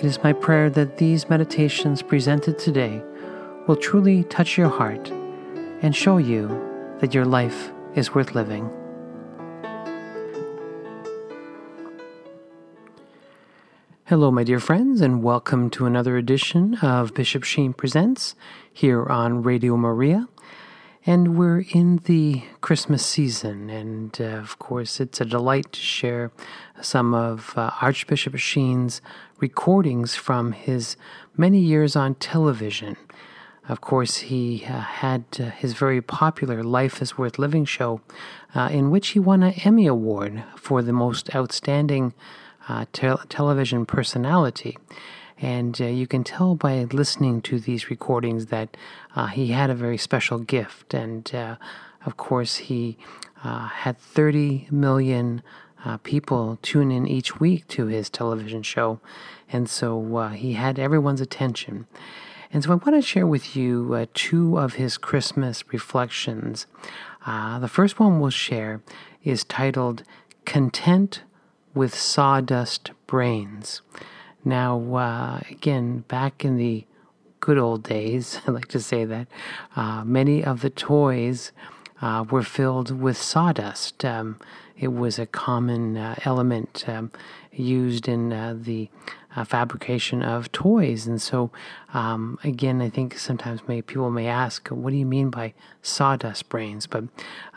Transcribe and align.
It 0.00 0.06
is 0.06 0.22
my 0.22 0.32
prayer 0.32 0.70
that 0.70 0.96
these 0.96 1.28
meditations 1.28 2.00
presented 2.00 2.58
today 2.58 3.02
will 3.66 3.76
truly 3.76 4.24
touch 4.24 4.56
your 4.56 4.70
heart 4.70 5.10
and 5.82 5.94
show 5.94 6.16
you 6.16 6.48
that 7.00 7.12
your 7.12 7.26
life 7.26 7.70
is 7.94 8.14
worth 8.14 8.34
living. 8.34 8.70
Hello, 14.06 14.30
my 14.30 14.42
dear 14.42 14.58
friends, 14.58 15.02
and 15.02 15.22
welcome 15.22 15.68
to 15.68 15.84
another 15.84 16.16
edition 16.16 16.76
of 16.76 17.12
Bishop 17.12 17.44
Sheen 17.44 17.74
Presents 17.74 18.34
here 18.72 19.04
on 19.04 19.42
Radio 19.42 19.76
Maria. 19.76 20.28
And 21.06 21.38
we're 21.38 21.64
in 21.70 21.96
the 22.04 22.42
Christmas 22.60 23.04
season, 23.04 23.70
and 23.70 24.20
uh, 24.20 24.24
of 24.24 24.58
course, 24.58 25.00
it's 25.00 25.18
a 25.18 25.24
delight 25.24 25.72
to 25.72 25.80
share 25.80 26.30
some 26.82 27.14
of 27.14 27.54
uh, 27.56 27.70
Archbishop 27.80 28.36
Sheen's 28.36 29.00
recordings 29.38 30.14
from 30.14 30.52
his 30.52 30.98
many 31.38 31.58
years 31.58 31.96
on 31.96 32.16
television. 32.16 32.98
Of 33.66 33.80
course, 33.80 34.18
he 34.18 34.66
uh, 34.66 34.80
had 34.80 35.24
uh, 35.38 35.44
his 35.44 35.72
very 35.72 36.02
popular 36.02 36.62
Life 36.62 37.00
is 37.00 37.16
Worth 37.16 37.38
Living 37.38 37.64
show, 37.64 38.02
uh, 38.54 38.68
in 38.70 38.90
which 38.90 39.08
he 39.08 39.18
won 39.18 39.42
an 39.42 39.54
Emmy 39.64 39.86
Award 39.86 40.44
for 40.54 40.82
the 40.82 40.92
most 40.92 41.34
outstanding 41.34 42.12
uh, 42.68 42.84
te- 42.92 43.24
television 43.30 43.86
personality. 43.86 44.76
And 45.40 45.80
uh, 45.80 45.86
you 45.86 46.06
can 46.06 46.22
tell 46.22 46.54
by 46.54 46.84
listening 46.84 47.40
to 47.42 47.58
these 47.58 47.88
recordings 47.88 48.46
that 48.46 48.76
uh, 49.16 49.26
he 49.26 49.48
had 49.48 49.70
a 49.70 49.74
very 49.74 49.96
special 49.96 50.38
gift. 50.38 50.92
And 50.92 51.34
uh, 51.34 51.56
of 52.04 52.16
course, 52.16 52.56
he 52.56 52.98
uh, 53.42 53.68
had 53.68 53.98
30 53.98 54.68
million 54.70 55.42
uh, 55.84 55.96
people 55.98 56.58
tune 56.60 56.90
in 56.90 57.06
each 57.06 57.40
week 57.40 57.66
to 57.68 57.86
his 57.86 58.10
television 58.10 58.62
show. 58.62 59.00
And 59.50 59.68
so 59.68 60.16
uh, 60.16 60.28
he 60.30 60.52
had 60.52 60.78
everyone's 60.78 61.22
attention. 61.22 61.86
And 62.52 62.62
so 62.62 62.72
I 62.72 62.74
want 62.74 62.96
to 62.96 63.02
share 63.02 63.26
with 63.26 63.56
you 63.56 64.08
two 64.12 64.58
of 64.58 64.74
his 64.74 64.98
Christmas 64.98 65.64
reflections. 65.72 66.66
the 67.24 67.70
first 67.70 67.98
one 67.98 68.20
we'll 68.20 68.30
share 68.30 68.82
is 69.22 69.44
titled 69.44 70.02
Content 70.44 71.22
with 71.74 71.94
Sawdust 71.94 72.90
Brains. 73.06 73.82
Now, 74.44 74.80
uh, 74.94 75.40
again, 75.50 76.04
back 76.08 76.44
in 76.44 76.56
the 76.56 76.86
good 77.40 77.58
old 77.58 77.82
days, 77.82 78.40
I 78.46 78.50
like 78.50 78.68
to 78.68 78.80
say 78.80 79.04
that, 79.04 79.28
uh, 79.76 80.04
many 80.04 80.44
of 80.44 80.60
the 80.62 80.70
toys 80.70 81.52
uh, 82.00 82.24
were 82.30 82.42
filled 82.42 82.98
with 82.98 83.16
sawdust. 83.16 84.04
Um, 84.04 84.38
it 84.78 84.88
was 84.88 85.18
a 85.18 85.26
common 85.26 85.96
uh, 85.96 86.14
element 86.24 86.84
um, 86.88 87.10
used 87.52 88.08
in 88.08 88.32
uh, 88.32 88.56
the 88.56 88.88
uh, 89.36 89.44
fabrication 89.44 90.22
of 90.22 90.50
toys. 90.52 91.06
And 91.06 91.20
so, 91.20 91.50
um, 91.94 92.38
again, 92.44 92.80
I 92.80 92.90
think 92.90 93.18
sometimes 93.18 93.66
may, 93.68 93.82
people 93.82 94.10
may 94.10 94.26
ask, 94.26 94.68
what 94.68 94.90
do 94.90 94.96
you 94.96 95.06
mean 95.06 95.30
by 95.30 95.54
sawdust 95.82 96.48
brains? 96.48 96.86
But 96.86 97.04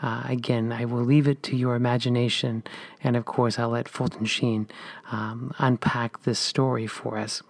uh, 0.02 0.22
again, 0.28 0.72
I 0.72 0.84
will 0.84 1.04
leave 1.04 1.28
it 1.28 1.42
to 1.44 1.56
your 1.56 1.74
imagination. 1.74 2.62
And 3.02 3.16
of 3.16 3.24
course, 3.24 3.58
I'll 3.58 3.70
let 3.70 3.88
Fulton 3.88 4.26
Sheen 4.26 4.68
um, 5.10 5.54
unpack 5.58 6.22
this 6.22 6.38
story 6.38 6.86
for 6.86 7.18
us. 7.18 7.42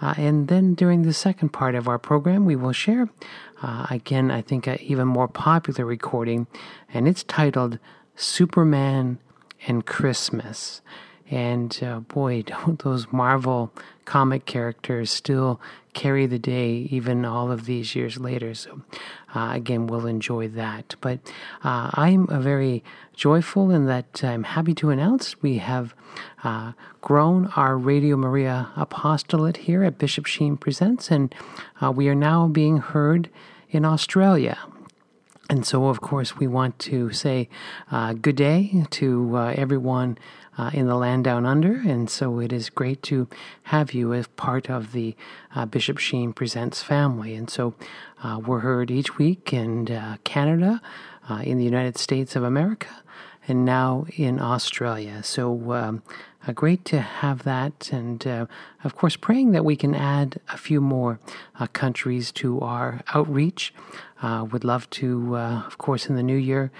Uh, 0.00 0.14
and 0.16 0.48
then 0.48 0.74
during 0.74 1.02
the 1.02 1.12
second 1.12 1.50
part 1.50 1.76
of 1.76 1.86
our 1.86 1.98
program, 1.98 2.44
we 2.44 2.56
will 2.56 2.72
share, 2.72 3.08
uh, 3.62 3.86
again, 3.88 4.32
I 4.32 4.42
think, 4.42 4.66
an 4.66 4.78
even 4.80 5.06
more 5.06 5.28
popular 5.28 5.84
recording, 5.86 6.48
and 6.92 7.06
it's 7.06 7.22
titled 7.22 7.78
Superman 8.16 9.18
and 9.68 9.86
Christmas. 9.86 10.80
And 11.32 11.76
uh, 11.82 12.00
boy, 12.00 12.42
don't 12.46 12.78
those 12.84 13.10
Marvel 13.10 13.72
comic 14.04 14.44
characters 14.44 15.10
still 15.10 15.60
carry 15.94 16.26
the 16.26 16.38
day 16.38 16.88
even 16.90 17.24
all 17.24 17.50
of 17.50 17.64
these 17.64 17.94
years 17.94 18.18
later. 18.18 18.54
So, 18.54 18.82
uh, 19.34 19.50
again, 19.52 19.86
we'll 19.86 20.06
enjoy 20.06 20.48
that. 20.48 20.94
But 21.00 21.18
uh, 21.64 21.90
I'm 21.94 22.26
very 22.42 22.84
joyful 23.14 23.70
in 23.70 23.86
that 23.86 24.22
I'm 24.22 24.44
happy 24.44 24.74
to 24.74 24.90
announce 24.90 25.40
we 25.42 25.58
have 25.58 25.94
uh, 26.44 26.72
grown 27.00 27.46
our 27.56 27.76
Radio 27.76 28.16
Maria 28.16 28.70
apostolate 28.76 29.58
here 29.58 29.82
at 29.84 29.98
Bishop 29.98 30.26
Sheen 30.26 30.56
Presents, 30.56 31.10
and 31.10 31.34
uh, 31.80 31.90
we 31.90 32.08
are 32.08 32.14
now 32.14 32.46
being 32.46 32.78
heard 32.78 33.30
in 33.70 33.84
Australia. 33.84 34.58
And 35.50 35.66
so, 35.66 35.86
of 35.86 36.00
course, 36.00 36.36
we 36.36 36.46
want 36.46 36.78
to 36.80 37.12
say 37.12 37.48
uh, 37.90 38.14
good 38.14 38.36
day 38.36 38.86
to 38.90 39.36
uh, 39.36 39.54
everyone 39.56 40.16
uh, 40.58 40.70
in 40.72 40.86
the 40.86 40.96
land 40.96 41.24
down 41.24 41.46
under. 41.46 41.76
And 41.76 42.10
so 42.10 42.38
it 42.38 42.52
is 42.52 42.70
great 42.70 43.02
to 43.04 43.28
have 43.64 43.92
you 43.92 44.12
as 44.12 44.26
part 44.28 44.68
of 44.68 44.92
the 44.92 45.16
uh, 45.54 45.66
Bishop 45.66 45.98
Sheen 45.98 46.32
Presents 46.32 46.82
family. 46.82 47.34
And 47.34 47.48
so 47.48 47.74
uh, 48.22 48.40
we're 48.44 48.60
heard 48.60 48.90
each 48.90 49.18
week 49.18 49.52
in 49.52 49.90
uh, 49.90 50.16
Canada, 50.24 50.80
uh, 51.28 51.42
in 51.44 51.58
the 51.58 51.64
United 51.64 51.98
States 51.98 52.36
of 52.36 52.42
America, 52.42 52.88
and 53.48 53.64
now 53.64 54.06
in 54.16 54.40
Australia. 54.40 55.22
So 55.22 55.72
um, 55.72 56.02
uh, 56.46 56.52
great 56.52 56.84
to 56.86 57.00
have 57.00 57.44
that. 57.44 57.90
And 57.92 58.24
of 58.84 58.96
course, 58.96 59.16
praying 59.16 59.52
that 59.52 59.64
we 59.64 59.76
can 59.76 59.94
add 59.94 60.40
a 60.52 60.56
few 60.56 60.80
more 60.80 61.18
countries 61.72 62.30
to 62.32 62.60
our 62.60 63.02
outreach. 63.14 63.72
Would 64.22 64.64
love 64.64 64.88
to, 64.90 65.36
of 65.36 65.78
course, 65.78 66.06
in 66.06 66.16
the 66.16 66.22
new 66.22 66.36
year, 66.36 66.70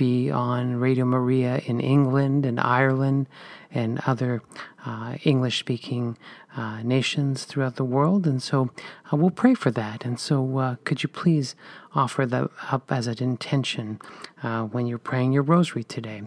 be 0.00 0.30
on 0.30 0.76
Radio 0.76 1.04
Maria 1.04 1.60
in 1.66 1.78
England 1.78 2.46
and 2.46 2.58
Ireland 2.58 3.26
and 3.70 4.00
other 4.06 4.42
uh, 4.86 5.16
English 5.24 5.58
speaking 5.58 6.16
uh, 6.56 6.82
nations 6.82 7.44
throughout 7.44 7.76
the 7.76 7.84
world. 7.84 8.26
And 8.26 8.42
so 8.42 8.70
uh, 9.12 9.18
we'll 9.18 9.30
pray 9.30 9.52
for 9.52 9.70
that. 9.72 10.06
And 10.06 10.18
so 10.18 10.56
uh, 10.56 10.76
could 10.84 11.02
you 11.02 11.08
please 11.10 11.54
offer 11.94 12.24
that 12.24 12.48
up 12.70 12.90
as 12.90 13.06
an 13.08 13.22
intention 13.22 14.00
uh, 14.42 14.62
when 14.62 14.86
you're 14.86 14.96
praying 14.96 15.32
your 15.32 15.42
rosary 15.42 15.84
today? 15.84 16.22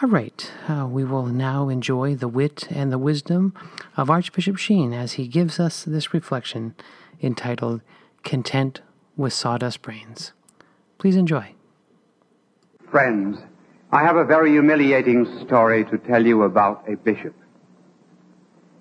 All 0.00 0.08
right, 0.08 0.50
uh, 0.66 0.86
we 0.90 1.04
will 1.04 1.26
now 1.26 1.68
enjoy 1.68 2.14
the 2.14 2.28
wit 2.28 2.68
and 2.70 2.90
the 2.90 2.98
wisdom 2.98 3.52
of 3.98 4.08
Archbishop 4.08 4.56
Sheen 4.56 4.94
as 4.94 5.12
he 5.14 5.28
gives 5.28 5.60
us 5.60 5.84
this 5.84 6.14
reflection 6.14 6.74
entitled 7.20 7.82
Content 8.24 8.80
with 9.18 9.32
Sawdust 9.32 9.82
Brains. 9.82 10.32
Please 10.96 11.16
enjoy. 11.16 11.52
Friends, 12.90 13.38
I 13.90 14.02
have 14.02 14.16
a 14.16 14.24
very 14.24 14.52
humiliating 14.52 15.44
story 15.44 15.84
to 15.86 15.98
tell 15.98 16.24
you 16.24 16.44
about 16.44 16.84
a 16.88 16.96
bishop. 16.96 17.34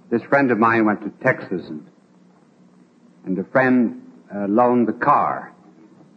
This 0.09 0.21
friend 0.23 0.51
of 0.51 0.59
mine 0.59 0.85
went 0.85 1.01
to 1.01 1.09
Texas 1.23 1.67
and, 1.67 1.85
and 3.25 3.37
a 3.37 3.43
friend 3.45 4.01
uh, 4.33 4.45
loaned 4.47 4.87
the 4.87 4.93
car. 4.93 5.53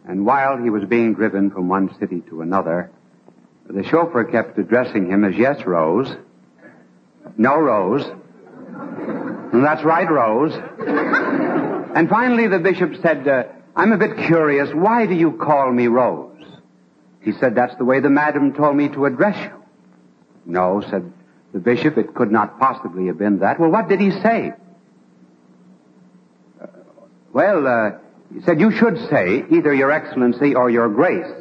And 0.07 0.25
while 0.25 0.57
he 0.57 0.69
was 0.69 0.85
being 0.85 1.13
driven 1.13 1.49
from 1.49 1.67
one 1.67 1.93
city 1.99 2.21
to 2.29 2.41
another, 2.41 2.91
the 3.67 3.83
chauffeur 3.83 4.23
kept 4.23 4.57
addressing 4.57 5.09
him 5.09 5.25
as 5.25 5.35
yes, 5.35 5.65
Rose. 5.65 6.15
No, 7.37 7.57
Rose. 7.57 8.05
That's 9.53 9.83
right, 9.83 10.09
Rose. 10.09 10.53
And 11.95 12.07
finally 12.07 12.47
the 12.47 12.59
bishop 12.59 12.95
said, 13.01 13.27
uh, 13.27 13.43
I'm 13.75 13.91
a 13.91 13.97
bit 13.97 14.17
curious. 14.17 14.69
Why 14.73 15.05
do 15.05 15.13
you 15.13 15.31
call 15.33 15.71
me 15.71 15.87
Rose? 15.87 16.45
He 17.21 17.31
said, 17.33 17.55
that's 17.55 17.75
the 17.75 17.85
way 17.85 17.99
the 17.99 18.09
madam 18.09 18.53
told 18.53 18.75
me 18.75 18.89
to 18.89 19.05
address 19.05 19.37
you. 19.37 19.63
No, 20.45 20.81
said 20.89 21.11
the 21.53 21.59
bishop, 21.59 21.97
it 21.97 22.13
could 22.13 22.31
not 22.31 22.59
possibly 22.59 23.07
have 23.07 23.17
been 23.17 23.39
that. 23.39 23.59
Well, 23.59 23.69
what 23.69 23.87
did 23.87 23.99
he 23.99 24.11
say? 24.11 24.53
Uh, 26.61 26.67
well, 27.31 27.67
uh, 27.67 27.91
he 28.33 28.41
said, 28.41 28.59
you 28.59 28.71
should 28.71 28.97
say 29.09 29.45
either 29.49 29.73
your 29.73 29.91
excellency 29.91 30.55
or 30.55 30.69
your 30.69 30.89
grace. 30.89 31.31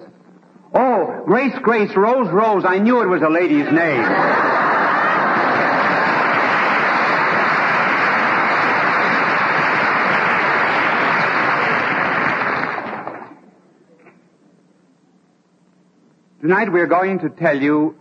Oh, 0.74 1.22
Grace, 1.24 1.54
Grace, 1.62 1.94
Rose, 1.96 2.28
Rose, 2.30 2.64
I 2.64 2.78
knew 2.78 3.02
it 3.02 3.06
was 3.06 3.22
a 3.22 3.28
lady's 3.28 3.70
name. 3.72 4.59
Tonight 16.40 16.72
we're 16.72 16.86
going 16.86 17.18
to 17.18 17.28
tell 17.28 17.60
you 17.60 17.98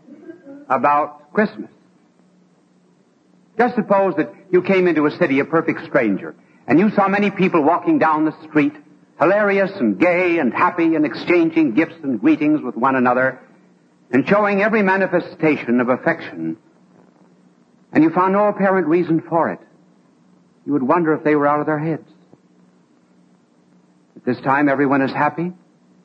about 0.69 1.33
Christmas. 1.33 1.69
Just 3.57 3.75
suppose 3.75 4.15
that 4.15 4.33
you 4.49 4.61
came 4.61 4.87
into 4.87 5.05
a 5.05 5.11
city 5.11 5.39
a 5.39 5.45
perfect 5.45 5.83
stranger, 5.85 6.33
and 6.65 6.79
you 6.79 6.89
saw 6.91 7.09
many 7.09 7.31
people 7.31 7.61
walking 7.61 7.99
down 7.99 8.23
the 8.23 8.33
street, 8.47 8.71
hilarious 9.19 9.71
and 9.75 9.99
gay 9.99 10.39
and 10.39 10.53
happy 10.53 10.95
and 10.95 11.05
exchanging 11.05 11.73
gifts 11.73 11.95
and 12.01 12.21
greetings 12.21 12.61
with 12.61 12.77
one 12.77 12.95
another, 12.95 13.41
and 14.11 14.25
showing 14.25 14.61
every 14.61 14.83
manifestation 14.83 15.81
of 15.81 15.89
affection, 15.89 16.55
and 17.91 18.05
you 18.05 18.09
found 18.09 18.31
no 18.31 18.47
apparent 18.47 18.87
reason 18.87 19.19
for 19.19 19.51
it. 19.51 19.59
You 20.65 20.71
would 20.71 20.83
wonder 20.83 21.13
if 21.13 21.25
they 21.25 21.35
were 21.35 21.45
out 21.47 21.59
of 21.59 21.65
their 21.65 21.79
heads. 21.79 22.07
At 24.15 24.23
this 24.23 24.39
time, 24.39 24.69
everyone 24.69 25.01
is 25.01 25.11
happy. 25.11 25.51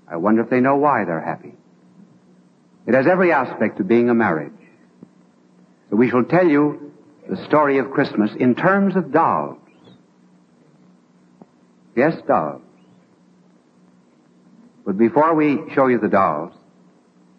I 0.09 0.17
wonder 0.17 0.43
if 0.43 0.51
they 0.51 0.61
know 0.61 0.75
why 0.75 1.05
they're 1.05 1.21
happy. 1.21 1.55
It 2.87 2.95
has 2.95 3.07
every 3.07 3.33
aspect 3.33 3.81
of 3.81 3.89
being 3.89 4.11
a 4.11 4.15
marriage. 4.15 4.53
So 5.91 5.97
we 5.97 6.11
shall 6.11 6.25
tell 6.25 6.47
you 6.47 6.93
the 7.29 7.43
story 7.47 7.79
of 7.79 7.91
Christmas 7.91 8.31
in 8.39 8.55
terms 8.55 8.97
of 8.97 9.13
dolls. 9.13 9.59
Yes, 11.97 12.15
dolls. 12.27 12.63
But 14.85 14.99
before 14.99 15.35
we 15.35 15.59
show 15.75 15.87
you 15.87 15.99
the 15.99 16.09
dolls, 16.09 16.53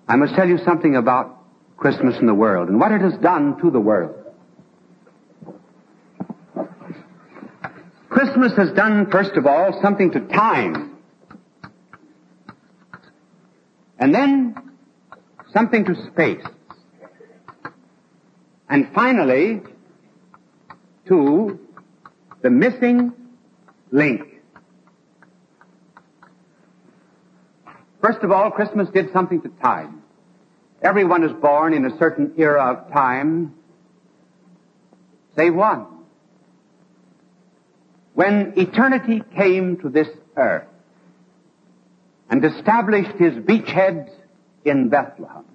I 0.08 0.16
must 0.16 0.34
tell 0.36 0.48
you 0.48 0.58
something 0.66 0.96
about 0.96 1.38
Christmas 1.78 2.18
in 2.20 2.26
the 2.26 2.34
world 2.34 2.70
and 2.70 2.80
what 2.80 2.92
it 2.92 3.02
has 3.02 3.14
done 3.18 3.60
to 3.62 3.70
the 3.70 3.80
world. 3.80 4.16
Christmas 8.10 8.54
has 8.56 8.72
done, 8.72 9.12
first 9.12 9.32
of 9.32 9.46
all, 9.46 9.80
something 9.82 10.12
to 10.12 10.22
time. 10.22 10.98
And 14.00 14.16
then 14.16 14.56
something 15.56 15.86
to 15.86 15.96
space. 16.12 16.44
And 18.68 18.94
finally, 18.94 19.62
to 21.08 21.60
the 22.42 22.50
missing 22.50 23.14
link. 23.90 24.42
First 28.02 28.20
of 28.20 28.32
all, 28.32 28.52
Christmas 28.52 28.90
did 28.90 29.14
something 29.14 29.42
to 29.44 29.50
time. 29.64 30.04
Everyone 30.82 31.24
is 31.24 31.32
born 31.32 31.74
in 31.74 31.86
a 31.86 31.98
certain 31.98 32.34
era 32.38 32.74
of 32.74 32.92
time, 32.92 33.56
save 35.38 35.56
one. 35.56 35.88
When 38.14 38.54
eternity 38.58 39.24
came 39.38 39.78
to 39.78 39.90
this 39.90 40.10
earth 40.36 40.68
and 42.30 42.44
established 42.44 43.18
his 43.18 43.34
beachhead 43.36 44.10
in 44.66 44.90
Bethlehem, 44.90 45.46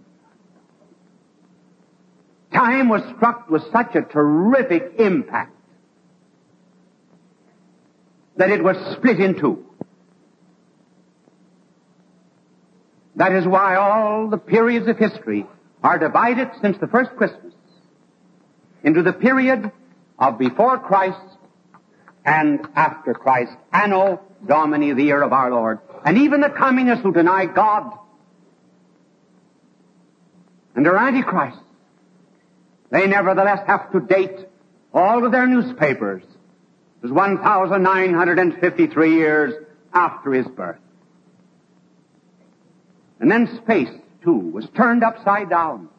time 2.53 2.89
was 2.89 3.03
struck 3.17 3.51
with 3.51 3.63
such 3.73 3.95
a 3.95 4.03
terrific 4.03 4.95
impact 4.99 5.55
that 8.37 8.51
it 8.51 8.63
was 8.63 8.77
split 8.97 9.21
in 9.21 9.39
two. 9.39 9.67
That 13.17 13.33
is 13.33 13.47
why 13.47 13.77
all 13.77 14.29
the 14.29 14.39
periods 14.39 14.89
of 14.89 14.97
history 14.97 15.45
are 15.83 15.99
divided 15.99 16.49
since 16.63 16.79
the 16.79 16.87
first 16.87 17.11
Christmas 17.17 17.53
into 18.83 19.03
the 19.03 19.13
period 19.13 19.71
of 20.19 20.39
before 20.39 20.79
Christ 20.79 21.21
and 22.25 22.67
after 22.75 23.13
Christ, 23.13 23.53
Anno 23.73 24.21
Domini, 24.47 24.93
the 24.93 25.05
year 25.05 25.23
of 25.23 25.33
our 25.33 25.51
Lord. 25.51 25.81
And 26.05 26.19
even 26.19 26.41
the 26.41 26.49
communists 26.49 27.03
who 27.03 27.13
deny 27.13 27.47
God 27.47 27.93
and 30.81 30.89
are 30.89 30.97
antichrist, 30.97 31.59
they 32.89 33.07
nevertheless 33.07 33.61
have 33.67 33.93
to 33.93 34.01
date 34.01 34.49
all 34.95 35.27
of 35.27 35.31
their 35.31 35.47
newspapers 35.47 36.23
as 37.05 37.11
1,953 37.11 39.15
years 39.15 39.53
after 39.93 40.33
his 40.33 40.47
birth. 40.47 40.79
And 43.19 43.31
then 43.31 43.61
space, 43.63 43.91
too, 44.25 44.39
was 44.39 44.67
turned 44.75 45.05
upside 45.05 45.51
down. 45.51 45.91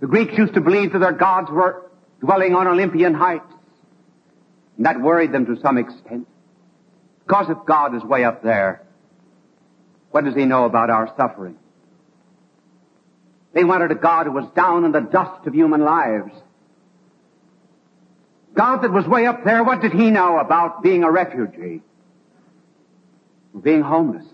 The 0.00 0.06
Greeks 0.06 0.32
used 0.38 0.54
to 0.54 0.62
believe 0.62 0.94
that 0.94 1.00
their 1.00 1.12
gods 1.12 1.50
were 1.50 1.90
dwelling 2.20 2.54
on 2.54 2.66
Olympian 2.66 3.12
heights. 3.12 3.52
And 4.78 4.86
that 4.86 4.98
worried 4.98 5.32
them 5.32 5.44
to 5.44 5.60
some 5.60 5.76
extent. 5.76 6.26
Because 7.26 7.50
if 7.50 7.58
God 7.66 7.94
is 7.94 8.02
way 8.02 8.24
up 8.24 8.42
there, 8.42 8.80
what 10.10 10.24
does 10.24 10.34
he 10.34 10.46
know 10.46 10.64
about 10.64 10.88
our 10.88 11.12
suffering? 11.18 11.58
They 13.52 13.64
wanted 13.64 13.90
a 13.90 13.96
God 13.96 14.26
who 14.26 14.32
was 14.32 14.48
down 14.54 14.84
in 14.84 14.92
the 14.92 15.00
dust 15.00 15.46
of 15.46 15.54
human 15.54 15.80
lives. 15.80 16.32
God 18.54 18.82
that 18.82 18.92
was 18.92 19.06
way 19.06 19.26
up 19.26 19.44
there, 19.44 19.64
what 19.64 19.80
did 19.80 19.92
he 19.92 20.10
know 20.10 20.38
about 20.38 20.82
being 20.82 21.02
a 21.02 21.10
refugee? 21.10 21.82
Being 23.60 23.82
homeless? 23.82 24.26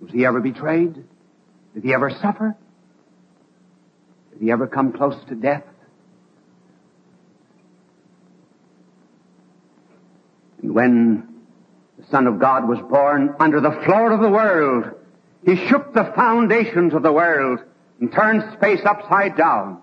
Was 0.00 0.10
he 0.10 0.24
ever 0.24 0.40
betrayed? 0.40 0.94
Did 1.74 1.84
he 1.84 1.94
ever 1.94 2.10
suffer? 2.10 2.56
Did 4.32 4.40
he 4.40 4.50
ever 4.50 4.66
come 4.66 4.92
close 4.92 5.16
to 5.28 5.34
death? 5.34 5.64
And 10.62 10.74
when 10.74 11.28
the 11.98 12.06
Son 12.10 12.26
of 12.26 12.38
God 12.38 12.68
was 12.68 12.78
born 12.90 13.34
under 13.38 13.60
the 13.60 13.72
floor 13.84 14.12
of 14.12 14.20
the 14.20 14.28
world, 14.28 14.94
he 15.44 15.56
shook 15.68 15.94
the 15.94 16.12
foundations 16.14 16.94
of 16.94 17.02
the 17.02 17.12
world 17.12 17.60
and 18.00 18.12
turned 18.12 18.52
space 18.54 18.80
upside 18.84 19.36
down. 19.36 19.82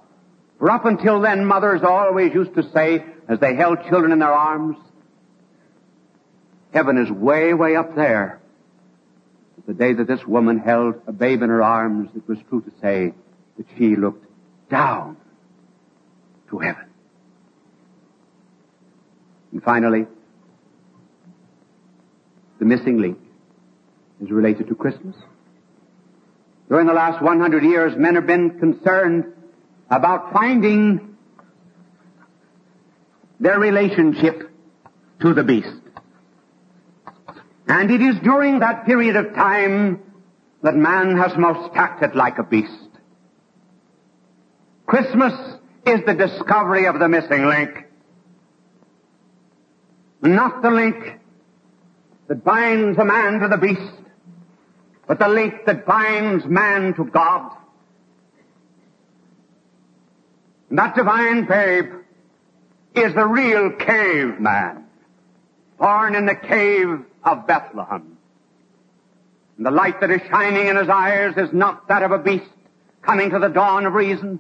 For 0.60 0.72
up 0.72 0.86
until 0.86 1.22
then, 1.22 1.46
mothers 1.46 1.82
always 1.84 2.34
used 2.34 2.56
to 2.56 2.64
say, 2.72 3.04
as 3.28 3.40
they 3.40 3.56
held 3.56 3.84
children 3.90 4.12
in 4.12 4.20
their 4.20 4.34
arms, 4.34 4.78
heaven 6.74 6.98
is 6.98 7.12
way, 7.12 7.54
way 7.54 7.76
up 7.76 7.96
there. 7.96 8.40
But 9.56 9.66
the 9.68 9.74
day 9.74 9.94
that 9.94 10.08
this 10.08 10.26
woman 10.26 10.60
held 10.60 10.96
a 11.08 11.12
babe 11.12 11.42
in 11.42 11.50
her 11.50 11.62
arms, 11.62 12.10
it 12.16 12.28
was 12.28 12.38
true 12.50 12.62
to 12.62 12.72
say 12.82 13.14
that 13.58 13.66
she 13.78 13.96
looked 13.96 14.26
down 14.70 15.18
to 16.50 16.60
heaven. 16.60 16.86
And 19.52 19.64
finally, 19.64 20.06
the 22.60 22.66
missing 22.66 23.00
link 23.00 23.18
is 24.22 24.32
related 24.32 24.68
to 24.68 24.76
Christmas. 24.76 25.16
During 26.70 26.88
the 26.88 26.94
last 26.94 27.22
100 27.22 27.64
years, 27.64 27.94
men 27.98 28.16
have 28.16 28.28
been 28.28 28.60
concerned 28.60 29.26
about 29.90 30.34
finding 30.34 31.16
their 33.40 33.60
relationship 33.60 34.52
to 35.22 35.34
the 35.34 35.44
beast. 35.44 35.82
And 37.68 37.92
it 37.92 38.02
is 38.02 38.16
during 38.24 38.60
that 38.60 38.86
period 38.86 39.16
of 39.16 39.34
time 39.34 40.02
that 40.64 40.76
man 40.76 41.18
has 41.18 41.38
most 41.38 41.72
acted 41.76 42.16
like 42.16 42.38
a 42.38 42.44
beast. 42.44 42.72
Christmas 44.86 45.34
is 45.86 46.02
the 46.06 46.14
discovery 46.14 46.86
of 46.86 47.00
the 47.00 47.08
missing 47.08 47.46
link. 47.46 47.86
Not 50.22 50.62
the 50.62 50.72
link 50.72 51.20
that 52.28 52.44
binds 52.44 52.98
a 52.98 53.06
man 53.06 53.40
to 53.40 53.48
the 53.48 53.58
beast, 53.58 53.97
but 55.08 55.20
the 55.20 55.28
link 55.28 55.66
that 55.66 55.86
binds 55.86 56.46
man 56.46 56.94
to 56.96 57.06
God. 57.06 57.56
And 60.70 60.78
that 60.80 60.96
divine 60.96 61.46
babe 61.46 61.94
is 62.94 63.14
the 63.14 63.26
real 63.26 63.72
caveman, 63.72 64.86
born 65.80 66.16
in 66.16 66.26
the 66.26 66.36
cave 66.36 67.00
of 67.24 67.48
Bethlehem. 67.48 68.18
And 69.56 69.66
the 69.66 69.72
light 69.72 70.02
that 70.02 70.12
is 70.12 70.22
shining 70.30 70.68
in 70.68 70.76
his 70.76 70.90
eyes 70.90 71.36
is 71.38 71.54
not 71.54 71.88
that 71.88 72.04
of 72.04 72.12
a 72.12 72.20
beast 72.20 72.50
coming 73.02 73.30
to 73.32 73.40
the 73.40 73.48
dawn 73.48 73.86
of 73.86 73.94
reason, 73.94 74.40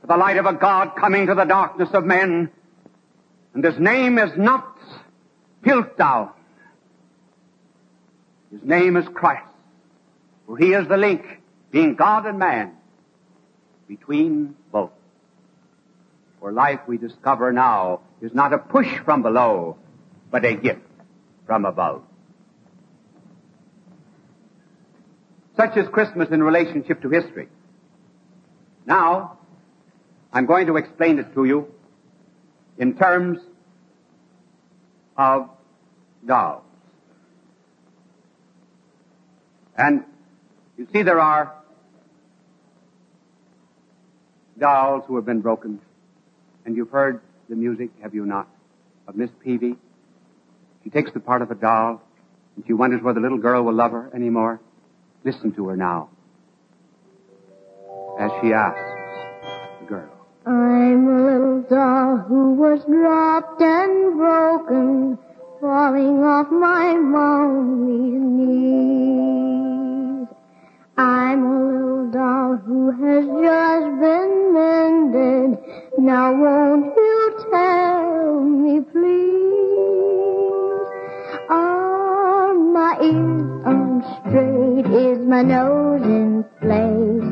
but 0.00 0.08
the 0.08 0.16
light 0.16 0.38
of 0.38 0.46
a 0.46 0.54
God 0.54 0.96
coming 0.96 1.26
to 1.26 1.34
the 1.34 1.44
darkness 1.44 1.90
of 1.92 2.04
men. 2.04 2.50
And 3.54 3.64
his 3.64 3.78
name 3.78 4.18
is 4.18 4.30
not 4.36 4.78
Piltdown, 5.62 6.30
his 8.52 8.62
name 8.62 8.96
is 8.96 9.04
Christ, 9.08 9.47
for 10.48 10.56
he 10.56 10.72
is 10.72 10.88
the 10.88 10.96
link, 10.96 11.22
being 11.70 11.94
God 11.94 12.24
and 12.24 12.38
man, 12.38 12.72
between 13.86 14.56
both. 14.72 14.90
For 16.40 16.52
life 16.52 16.80
we 16.88 16.96
discover 16.96 17.52
now 17.52 18.00
is 18.22 18.32
not 18.32 18.54
a 18.54 18.58
push 18.58 18.88
from 19.04 19.22
below, 19.22 19.76
but 20.30 20.46
a 20.46 20.54
gift 20.54 20.80
from 21.46 21.66
above. 21.66 22.02
Such 25.54 25.76
is 25.76 25.86
Christmas 25.88 26.30
in 26.30 26.42
relationship 26.42 27.02
to 27.02 27.10
history. 27.10 27.48
Now, 28.86 29.38
I'm 30.32 30.46
going 30.46 30.66
to 30.68 30.76
explain 30.76 31.18
it 31.18 31.34
to 31.34 31.44
you 31.44 31.68
in 32.78 32.96
terms 32.96 33.38
of 35.18 35.50
dolls. 36.24 36.62
And 39.76 40.04
you 40.78 40.86
see 40.92 41.02
there 41.02 41.20
are 41.20 41.52
dolls 44.58 45.04
who 45.06 45.16
have 45.16 45.26
been 45.26 45.40
broken. 45.40 45.80
And 46.64 46.76
you've 46.76 46.90
heard 46.90 47.20
the 47.48 47.56
music, 47.56 47.90
have 48.02 48.14
you 48.14 48.24
not, 48.26 48.48
of 49.06 49.16
Miss 49.16 49.30
Peavy? 49.42 49.76
She 50.84 50.90
takes 50.90 51.12
the 51.12 51.20
part 51.20 51.42
of 51.42 51.50
a 51.50 51.54
doll, 51.54 52.02
and 52.56 52.64
she 52.66 52.72
wonders 52.72 53.02
whether 53.02 53.20
the 53.20 53.22
little 53.22 53.38
girl 53.38 53.62
will 53.62 53.74
love 53.74 53.92
her 53.92 54.10
anymore. 54.14 54.60
Listen 55.24 55.52
to 55.52 55.68
her 55.68 55.76
now, 55.76 56.10
as 58.18 58.30
she 58.40 58.52
asks 58.52 58.78
the 59.80 59.86
girl. 59.86 60.10
I'm 60.46 61.08
a 61.08 61.32
little 61.32 61.62
doll 61.62 62.18
who 62.18 62.54
was 62.54 62.84
dropped 62.84 63.60
and 63.60 64.16
broken, 64.16 65.18
falling 65.60 66.22
off 66.22 66.50
my 66.50 66.94
mommy's 66.94 68.22
knees. 68.22 69.57
I'm 71.00 71.46
a 71.46 71.62
little 71.62 72.10
doll 72.10 72.56
who 72.66 72.90
has 72.90 73.24
just 73.24 73.86
been 74.02 74.52
mended. 74.52 75.58
Now 75.96 76.34
won't 76.34 76.86
you 76.86 77.46
tell 77.52 78.40
me, 78.40 78.80
please? 78.80 79.28
Are 81.50 82.52
my 82.52 82.98
ears 83.00 83.62
on 83.64 84.02
straight? 84.26 84.86
Is 84.92 85.24
my 85.24 85.42
nose 85.42 86.02
in 86.02 86.44
place? 86.60 87.22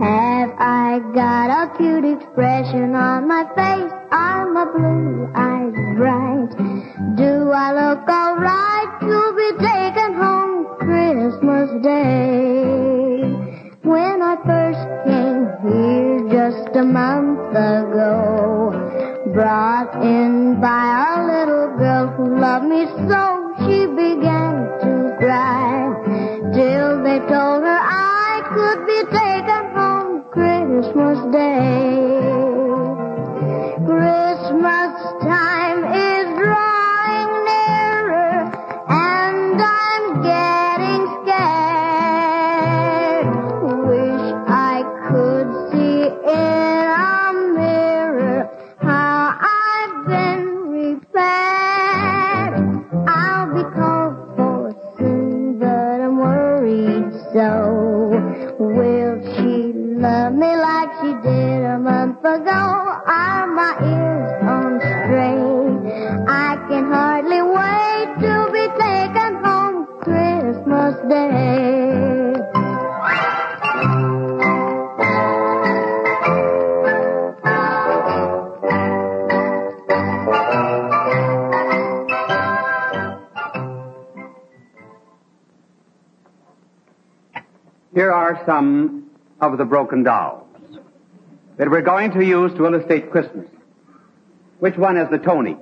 Have 0.00 0.50
I 0.58 1.00
got 1.12 1.50
a 1.50 1.76
cute 1.76 2.06
expression 2.06 2.94
on 2.94 3.28
my 3.28 3.44
face? 3.54 3.92
Are 4.12 4.50
my 4.50 4.64
blue 4.64 5.28
eyes 5.34 5.74
bright? 5.98 6.56
Do 7.18 7.50
I 7.52 7.68
look 7.80 8.08
alright 8.08 9.00
to 9.02 9.32
be 9.36 9.50
taken 9.62 10.14
home 10.14 10.64
Christmas 10.78 11.82
Day? 11.82 12.99
A 16.80 16.84
month 16.84 17.50
ago, 17.50 18.72
brought 19.34 20.02
in 20.02 20.58
by 20.62 20.84
a 21.08 21.26
little 21.26 21.76
girl 21.76 22.06
who 22.16 22.40
loved 22.40 22.64
me 22.64 22.86
so, 23.06 23.52
she 23.60 23.84
began 23.84 24.54
to 24.80 25.14
cry 25.18 25.92
till 26.54 27.02
they 27.02 27.18
told 27.28 27.60
her 27.68 27.80
I 27.84 28.40
could 28.54 28.80
be 28.86 29.00
taken 29.12 29.62
home 29.76 30.24
Christmas 30.32 31.18
Day. 31.30 31.89
Are 88.30 88.44
some 88.46 89.10
of 89.40 89.58
the 89.58 89.64
broken 89.64 90.04
dolls 90.04 90.46
that 91.56 91.68
we're 91.68 91.82
going 91.82 92.12
to 92.12 92.24
use 92.24 92.52
to 92.52 92.64
illustrate 92.64 93.10
Christmas. 93.10 93.48
Which 94.60 94.76
one 94.76 94.96
is 94.96 95.10
the 95.10 95.18
Tony? 95.18 95.56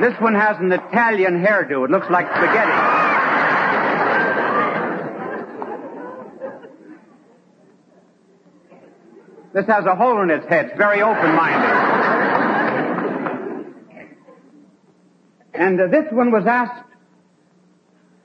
This 0.00 0.20
one 0.20 0.34
has 0.34 0.58
an 0.60 0.70
Italian 0.72 1.42
hairdo. 1.42 1.86
It 1.86 1.90
looks 1.90 2.10
like 2.10 2.26
spaghetti. 2.26 2.72
This 9.54 9.66
has 9.66 9.84
a 9.86 9.96
hole 9.96 10.22
in 10.22 10.30
its 10.30 10.46
head. 10.46 10.66
It's 10.66 10.78
very 10.78 11.00
open-minded. 11.02 11.89
And 15.70 15.80
uh, 15.80 15.86
this 15.86 16.10
one 16.10 16.32
was 16.32 16.46
asked 16.46 16.82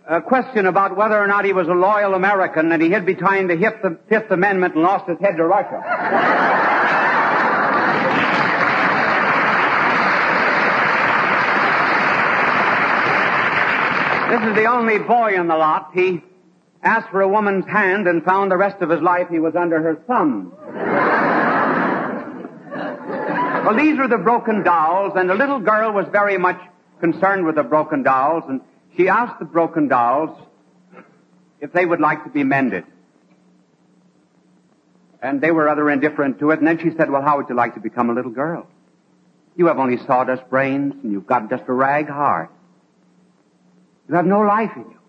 a 0.10 0.20
question 0.20 0.66
about 0.66 0.98
whether 0.98 1.16
or 1.16 1.28
not 1.28 1.46
he 1.46 1.54
was 1.54 1.68
a 1.68 1.74
loyal 1.74 2.16
American 2.16 2.72
and 2.72 2.82
he 2.82 2.90
hid 2.90 3.06
behind 3.06 3.52
the 3.52 3.56
Fifth, 3.56 3.84
the 3.84 4.00
Fifth 4.10 4.32
Amendment 4.32 4.74
and 4.74 4.82
lost 4.82 5.08
his 5.08 5.20
head 5.20 5.38
to 5.38 5.46
Russia. 5.46 5.80
This 14.32 14.50
is 14.50 14.56
the 14.56 14.66
only 14.66 14.98
boy 14.98 15.36
in 15.36 15.48
the 15.48 15.56
lot. 15.56 15.92
He 15.94 16.24
asked 16.82 17.12
for 17.12 17.22
a 17.22 17.30
woman's 17.30 17.68
hand 17.68 18.08
and 18.08 18.24
found 18.24 18.50
the 18.50 18.58
rest 18.58 18.82
of 18.82 18.90
his 18.90 19.02
life 19.02 19.28
he 19.30 19.38
was 19.38 19.56
under 19.56 19.80
her 19.80 19.98
thumb. 20.08 20.52
well, 23.68 23.78
these 23.78 24.00
were 24.00 24.08
the 24.08 24.18
broken 24.18 24.64
dolls, 24.64 25.14
and 25.16 25.30
the 25.30 25.36
little 25.36 25.60
girl 25.60 25.94
was 25.94 26.08
very 26.12 26.40
much 26.40 26.60
concerned 27.00 27.46
with 27.46 27.56
the 27.56 27.64
broken 27.64 28.04
dolls, 28.04 28.44
and 28.48 28.62
she 28.96 29.08
asked 29.08 29.40
the 29.40 29.46
broken 29.46 29.88
dolls 29.88 30.38
if 31.60 31.74
they 31.74 31.86
would 31.86 32.00
like 32.00 32.24
to 32.24 32.30
be 32.30 32.44
mended. 32.44 32.86
And 35.22 35.42
they 35.42 35.52
were 35.52 35.66
rather 35.66 35.90
indifferent 35.90 36.40
to 36.40 36.52
it, 36.52 36.60
and 36.60 36.68
then 36.68 36.78
she 36.78 36.96
said, 36.96 37.10
well, 37.10 37.22
how 37.22 37.38
would 37.38 37.50
you 37.50 37.56
like 37.56 37.74
to 37.76 37.80
become 37.80 38.10
a 38.10 38.14
little 38.14 38.32
girl? 38.32 38.68
You 39.56 39.68
have 39.68 39.80
only 39.80 39.98
sawdust 40.06 40.50
brains, 40.50 40.94
and 41.02 41.12
you've 41.12 41.28
got 41.28 41.50
just 41.50 41.64
a 41.68 41.74
rag 41.74 42.08
heart. 42.08 42.52
You 44.08 44.16
have 44.16 44.26
no 44.26 44.42
life 44.42 44.72
in 44.76 44.84
you. 44.84 45.00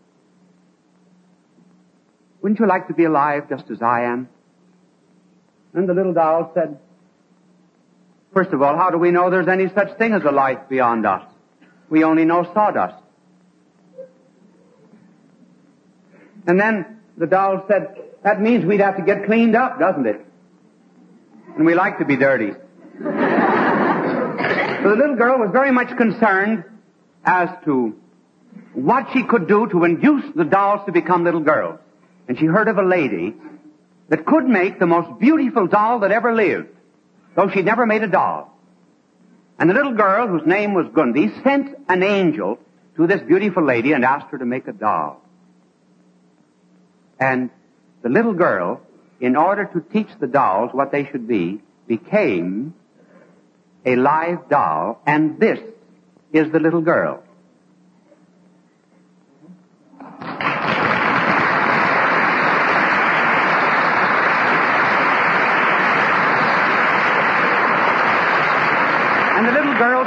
Wouldn't 2.40 2.61
you 2.61 2.66
like 2.66 2.87
to 2.88 2.95
be 2.95 3.05
alive 3.05 3.49
just 3.49 3.71
as 3.71 3.83
I 3.83 4.05
am? 4.05 4.28
And 5.75 5.88
the 5.88 5.95
little 5.95 6.14
doll 6.14 6.52
said, 6.55 6.78
First 8.33 8.50
of 8.50 8.62
all, 8.62 8.76
how 8.76 8.90
do 8.90 8.99
we 8.99 9.11
know 9.11 9.31
there's 9.31 9.49
any 9.49 9.69
such 9.69 9.97
thing 9.99 10.12
as 10.12 10.23
a 10.23 10.31
life 10.31 10.59
beyond 10.69 11.07
us? 11.07 11.23
We 11.88 12.05
only 12.05 12.25
know 12.25 12.45
sawdust. 12.52 13.02
And 16.47 16.61
then 16.61 16.99
the 17.16 17.26
doll 17.26 17.64
said, 17.69 17.97
That 18.23 18.40
means 18.40 18.64
we'd 18.64 18.81
have 18.81 18.97
to 18.97 19.02
get 19.02 19.26
cleaned 19.26 19.57
up, 19.57 19.78
doesn't 19.78 20.07
it? 20.07 20.25
And 21.57 21.64
we 21.66 21.75
like 21.75 21.99
to 21.99 22.05
be 22.05 22.16
dirty. 22.16 22.52
so 22.99 23.09
the 24.90 24.97
little 24.97 25.16
girl 25.16 25.38
was 25.38 25.50
very 25.52 25.73
much 25.73 25.97
concerned 25.97 26.64
as 27.25 27.49
to 27.64 27.97
what 28.75 29.07
she 29.12 29.25
could 29.25 29.49
do 29.49 29.66
to 29.69 29.85
induce 29.85 30.25
the 30.35 30.45
dolls 30.45 30.81
to 30.87 30.93
become 30.93 31.25
little 31.25 31.40
girls. 31.40 31.81
And 32.28 32.38
she 32.38 32.47
heard 32.47 32.69
of 32.69 32.78
a 32.78 32.83
lady 32.83 33.35
that 34.09 34.25
could 34.26 34.45
make 34.45 34.78
the 34.78 34.87
most 34.87 35.19
beautiful 35.19 35.66
doll 35.66 36.00
that 36.00 36.12
ever 36.12 36.35
lived, 36.35 36.69
though 37.35 37.49
she'd 37.50 37.64
never 37.64 37.87
made 37.87 38.02
a 38.02 38.09
doll. 38.09 38.56
And 39.59 39.71
the 39.71 39.75
little 39.75 39.95
girl, 39.95 40.29
whose 40.29 40.47
name 40.47 40.75
was 40.75 40.87
Gundi, 40.89 41.43
sent 41.43 41.77
an 41.89 42.03
angel 42.03 42.59
to 42.97 43.07
this 43.07 43.23
beautiful 43.23 43.65
lady 43.65 43.93
and 43.93 44.05
asked 44.05 44.31
her 44.31 44.39
to 44.39 44.45
make 44.45 44.69
a 44.69 44.73
doll. 44.73 45.23
And 47.19 47.51
the 48.03 48.09
little 48.09 48.35
girl, 48.35 48.83
in 49.21 49.37
order 49.37 49.65
to 49.65 49.81
teach 49.81 50.09
the 50.21 50.27
dolls 50.27 50.71
what 50.73 50.93
they 50.93 51.07
should 51.07 51.27
be, 51.27 51.61
became 51.87 52.75
a 53.87 53.97
live 53.97 54.49
doll, 54.49 55.01
and 55.07 55.39
this 55.41 55.61
is 56.33 56.51
the 56.53 56.61
little 56.61 56.81
girl. 56.81 57.23
And 69.37 69.47
the 69.47 69.53
little 69.53 69.75
girl 69.75 70.05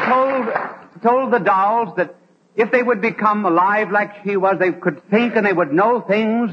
told, 1.01 1.33
the 1.33 1.39
dolls 1.39 1.95
that 1.97 2.15
if 2.55 2.71
they 2.71 2.83
would 2.83 3.01
become 3.01 3.45
alive 3.45 3.91
like 3.91 4.23
she 4.23 4.35
was, 4.35 4.57
they 4.59 4.71
could 4.71 5.09
think 5.09 5.35
and 5.35 5.45
they 5.45 5.53
would 5.53 5.71
know 5.71 6.01
things 6.01 6.51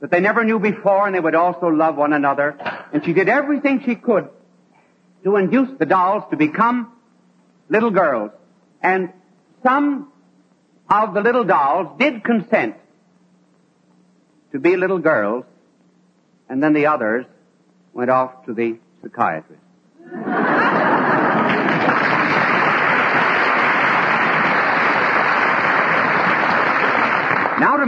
that 0.00 0.10
they 0.10 0.20
never 0.20 0.44
knew 0.44 0.58
before 0.58 1.06
and 1.06 1.14
they 1.14 1.20
would 1.20 1.34
also 1.34 1.66
love 1.66 1.96
one 1.96 2.12
another. 2.12 2.56
And 2.92 3.04
she 3.04 3.12
did 3.12 3.28
everything 3.28 3.82
she 3.84 3.96
could 3.96 4.28
to 5.24 5.36
induce 5.36 5.76
the 5.78 5.86
dolls 5.86 6.24
to 6.30 6.36
become 6.36 6.92
little 7.68 7.90
girls. 7.90 8.30
And 8.82 9.12
some 9.62 10.12
of 10.88 11.14
the 11.14 11.20
little 11.20 11.44
dolls 11.44 11.98
did 11.98 12.24
consent 12.24 12.76
to 14.52 14.58
be 14.58 14.76
little 14.76 14.98
girls, 14.98 15.44
and 16.48 16.62
then 16.62 16.72
the 16.72 16.86
others 16.86 17.26
went 17.92 18.10
off 18.10 18.46
to 18.46 18.54
the 18.54 18.78
psychiatrist. 19.02 19.60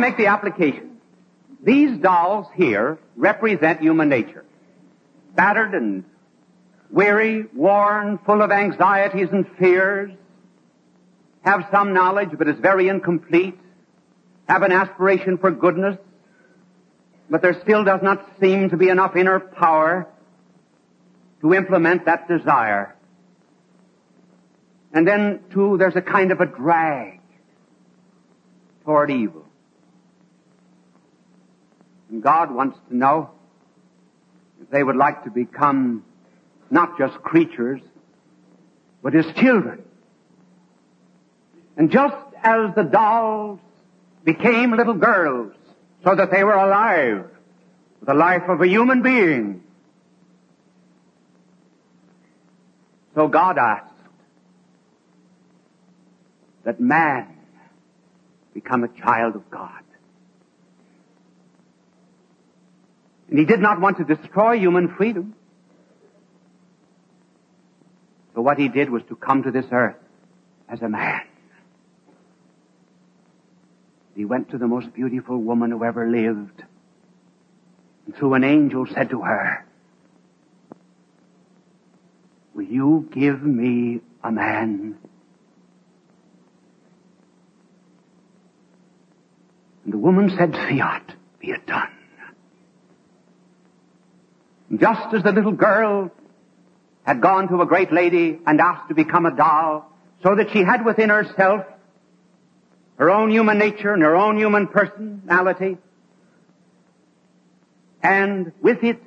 make 0.00 0.16
the 0.16 0.26
application. 0.26 0.99
These 1.62 1.99
dolls 1.99 2.47
here 2.57 2.99
represent 3.16 3.80
human 3.80 4.09
nature. 4.09 4.45
Battered 5.35 5.75
and 5.75 6.04
weary, 6.90 7.47
worn, 7.54 8.19
full 8.19 8.42
of 8.42 8.50
anxieties 8.50 9.28
and 9.30 9.47
fears, 9.59 10.11
have 11.42 11.66
some 11.71 11.92
knowledge 11.92 12.30
but 12.37 12.49
is 12.49 12.59
very 12.59 12.88
incomplete, 12.88 13.59
have 14.49 14.62
an 14.62 14.73
aspiration 14.73 15.38
for 15.38 15.50
goodness, 15.50 15.97
but 17.28 17.42
there 17.42 17.59
still 17.62 17.85
does 17.85 18.00
not 18.02 18.28
seem 18.40 18.71
to 18.71 18.76
be 18.76 18.88
enough 18.88 19.14
inner 19.16 19.38
power 19.38 20.09
to 21.40 21.54
implement 21.54 22.07
that 22.07 22.26
desire. 22.28 22.97
And 24.92 25.07
then, 25.07 25.40
too, 25.52 25.76
there's 25.78 25.95
a 25.95 26.02
kind 26.02 26.33
of 26.33 26.40
a 26.40 26.47
drag 26.47 27.21
toward 28.85 29.11
evil. 29.11 29.47
And 32.11 32.23
God 32.23 32.52
wants 32.52 32.79
to 32.88 32.97
know 32.97 33.31
if 34.61 34.69
they 34.71 34.83
would 34.83 34.97
like 34.97 35.25
to 35.25 35.31
become 35.31 36.05
not 36.71 36.99
just 36.99 37.14
creatures, 37.23 37.81
but 39.02 39.12
His 39.12 39.26
children. 39.37 39.83
And 41.76 41.90
just 41.90 42.17
as 42.43 42.75
the 42.75 42.83
dolls 42.83 43.61
became 44.25 44.76
little 44.76 44.95
girls 44.95 45.52
so 46.05 46.14
that 46.14 46.31
they 46.31 46.45
were 46.45 46.55
alive 46.55 47.25
with 48.00 48.09
the 48.09 48.14
life 48.14 48.43
of 48.49 48.61
a 48.61 48.67
human 48.67 49.02
being, 49.02 49.62
so 53.14 53.29
God 53.29 53.57
asked 53.59 53.87
that 56.64 56.81
man 56.81 57.37
become 58.52 58.85
a 58.85 58.88
child 58.88 59.37
of 59.37 59.50
God. 59.50 59.83
And 63.30 63.38
he 63.38 63.44
did 63.44 63.60
not 63.60 63.80
want 63.80 63.99
to 63.99 64.04
destroy 64.04 64.58
human 64.58 64.94
freedom. 64.96 65.34
So 68.34 68.40
what 68.40 68.58
he 68.58 68.68
did 68.68 68.90
was 68.90 69.02
to 69.08 69.16
come 69.16 69.44
to 69.44 69.52
this 69.52 69.66
earth 69.70 69.96
as 70.68 70.82
a 70.82 70.88
man. 70.88 71.22
He 74.16 74.25
went 74.25 74.50
to 74.50 74.58
the 74.58 74.66
most 74.66 74.92
beautiful 74.92 75.38
woman 75.38 75.70
who 75.70 75.84
ever 75.84 76.10
lived. 76.10 76.64
And 78.06 78.16
through 78.16 78.34
an 78.34 78.44
angel 78.44 78.87
said 78.92 79.10
to 79.10 79.20
her, 79.22 79.64
Will 82.54 82.64
you 82.64 83.08
give 83.12 83.42
me 83.42 84.00
a 84.25 84.32
man? 84.32 84.99
And 89.84 89.92
the 89.92 89.99
woman 89.99 90.30
said, 90.37 90.52
Fiat, 90.52 91.14
be 91.38 91.52
it 91.52 91.66
done. 91.66 91.90
Just 94.76 95.14
as 95.14 95.22
the 95.22 95.32
little 95.32 95.52
girl 95.52 96.10
had 97.02 97.20
gone 97.20 97.48
to 97.48 97.60
a 97.60 97.66
great 97.66 97.92
lady 97.92 98.38
and 98.46 98.60
asked 98.60 98.88
to 98.88 98.94
become 98.94 99.26
a 99.26 99.34
doll, 99.34 99.90
so 100.22 100.36
that 100.36 100.50
she 100.52 100.62
had 100.62 100.84
within 100.84 101.08
herself 101.08 101.64
her 102.96 103.11
own 103.11 103.30
human 103.30 103.59
nature 103.59 103.92
and 103.92 104.02
her 104.02 104.14
own 104.14 104.37
human 104.37 104.68
personality, 104.68 105.78
and 108.02 108.52
with 108.61 108.85
it 108.85 109.02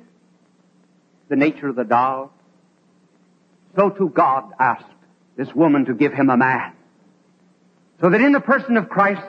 the 1.28 1.36
nature 1.36 1.68
of 1.68 1.76
the 1.76 1.84
doll, 1.84 2.32
so 3.76 3.90
too 3.90 4.08
God 4.08 4.52
asked 4.58 4.84
this 5.36 5.52
woman 5.54 5.86
to 5.86 5.94
give 5.94 6.12
him 6.12 6.28
a 6.28 6.36
man. 6.36 6.72
So 8.00 8.10
that 8.10 8.20
in 8.20 8.32
the 8.32 8.40
person 8.40 8.76
of 8.76 8.88
Christ, 8.88 9.26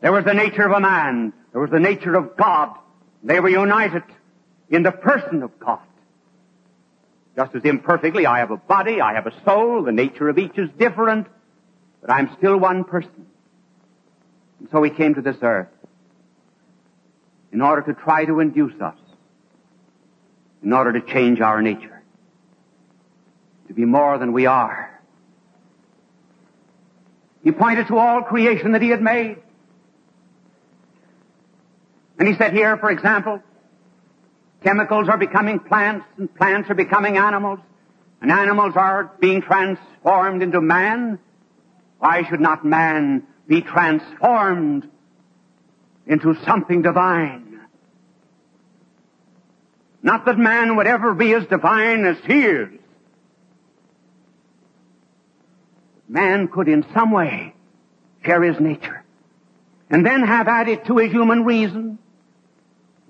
there 0.00 0.12
was 0.12 0.24
the 0.24 0.34
nature 0.34 0.64
of 0.64 0.72
a 0.72 0.80
man, 0.80 1.32
there 1.52 1.60
was 1.60 1.70
the 1.70 1.80
nature 1.80 2.14
of 2.14 2.36
God. 2.36 2.76
They 3.22 3.40
were 3.40 3.48
united 3.48 4.02
in 4.70 4.84
the 4.84 4.92
person 4.92 5.42
of 5.42 5.58
God. 5.58 5.80
Just 7.36 7.54
as 7.54 7.62
imperfectly, 7.64 8.26
I 8.26 8.38
have 8.38 8.50
a 8.50 8.56
body, 8.56 9.00
I 9.00 9.14
have 9.14 9.26
a 9.26 9.44
soul, 9.44 9.82
the 9.82 9.92
nature 9.92 10.28
of 10.28 10.38
each 10.38 10.56
is 10.56 10.70
different, 10.78 11.26
but 12.00 12.10
I'm 12.10 12.34
still 12.38 12.56
one 12.56 12.84
person. 12.84 13.26
And 14.60 14.68
so 14.70 14.82
he 14.82 14.90
came 14.90 15.14
to 15.14 15.20
this 15.20 15.36
earth 15.42 15.68
in 17.52 17.60
order 17.60 17.82
to 17.82 18.00
try 18.00 18.24
to 18.24 18.40
induce 18.40 18.80
us, 18.80 18.96
in 20.62 20.72
order 20.72 20.98
to 20.98 21.00
change 21.00 21.40
our 21.40 21.60
nature, 21.62 22.02
to 23.68 23.74
be 23.74 23.84
more 23.84 24.18
than 24.18 24.32
we 24.32 24.46
are. 24.46 25.00
He 27.42 27.52
pointed 27.52 27.88
to 27.88 27.96
all 27.96 28.22
creation 28.22 28.72
that 28.72 28.82
he 28.82 28.90
had 28.90 29.00
made. 29.00 29.38
And 32.18 32.28
he 32.28 32.34
said 32.34 32.52
here, 32.52 32.76
for 32.76 32.90
example, 32.90 33.42
Chemicals 34.62 35.08
are 35.08 35.16
becoming 35.16 35.58
plants 35.58 36.06
and 36.18 36.34
plants 36.34 36.68
are 36.70 36.74
becoming 36.74 37.16
animals 37.16 37.60
and 38.20 38.30
animals 38.30 38.74
are 38.76 39.12
being 39.20 39.40
transformed 39.40 40.42
into 40.42 40.60
man. 40.60 41.18
Why 41.98 42.24
should 42.28 42.40
not 42.40 42.64
man 42.64 43.26
be 43.46 43.62
transformed 43.62 44.88
into 46.06 46.34
something 46.44 46.82
divine? 46.82 47.60
Not 50.02 50.24
that 50.26 50.38
man 50.38 50.76
would 50.76 50.86
ever 50.86 51.14
be 51.14 51.32
as 51.34 51.46
divine 51.46 52.04
as 52.04 52.16
he 52.26 52.40
is. 52.40 52.68
Man 56.08 56.48
could 56.48 56.68
in 56.68 56.84
some 56.92 57.12
way 57.12 57.54
share 58.24 58.42
his 58.42 58.58
nature 58.60 59.04
and 59.88 60.04
then 60.04 60.22
have 60.22 60.48
added 60.48 60.84
to 60.86 60.98
his 60.98 61.12
human 61.12 61.44
reason 61.44 61.98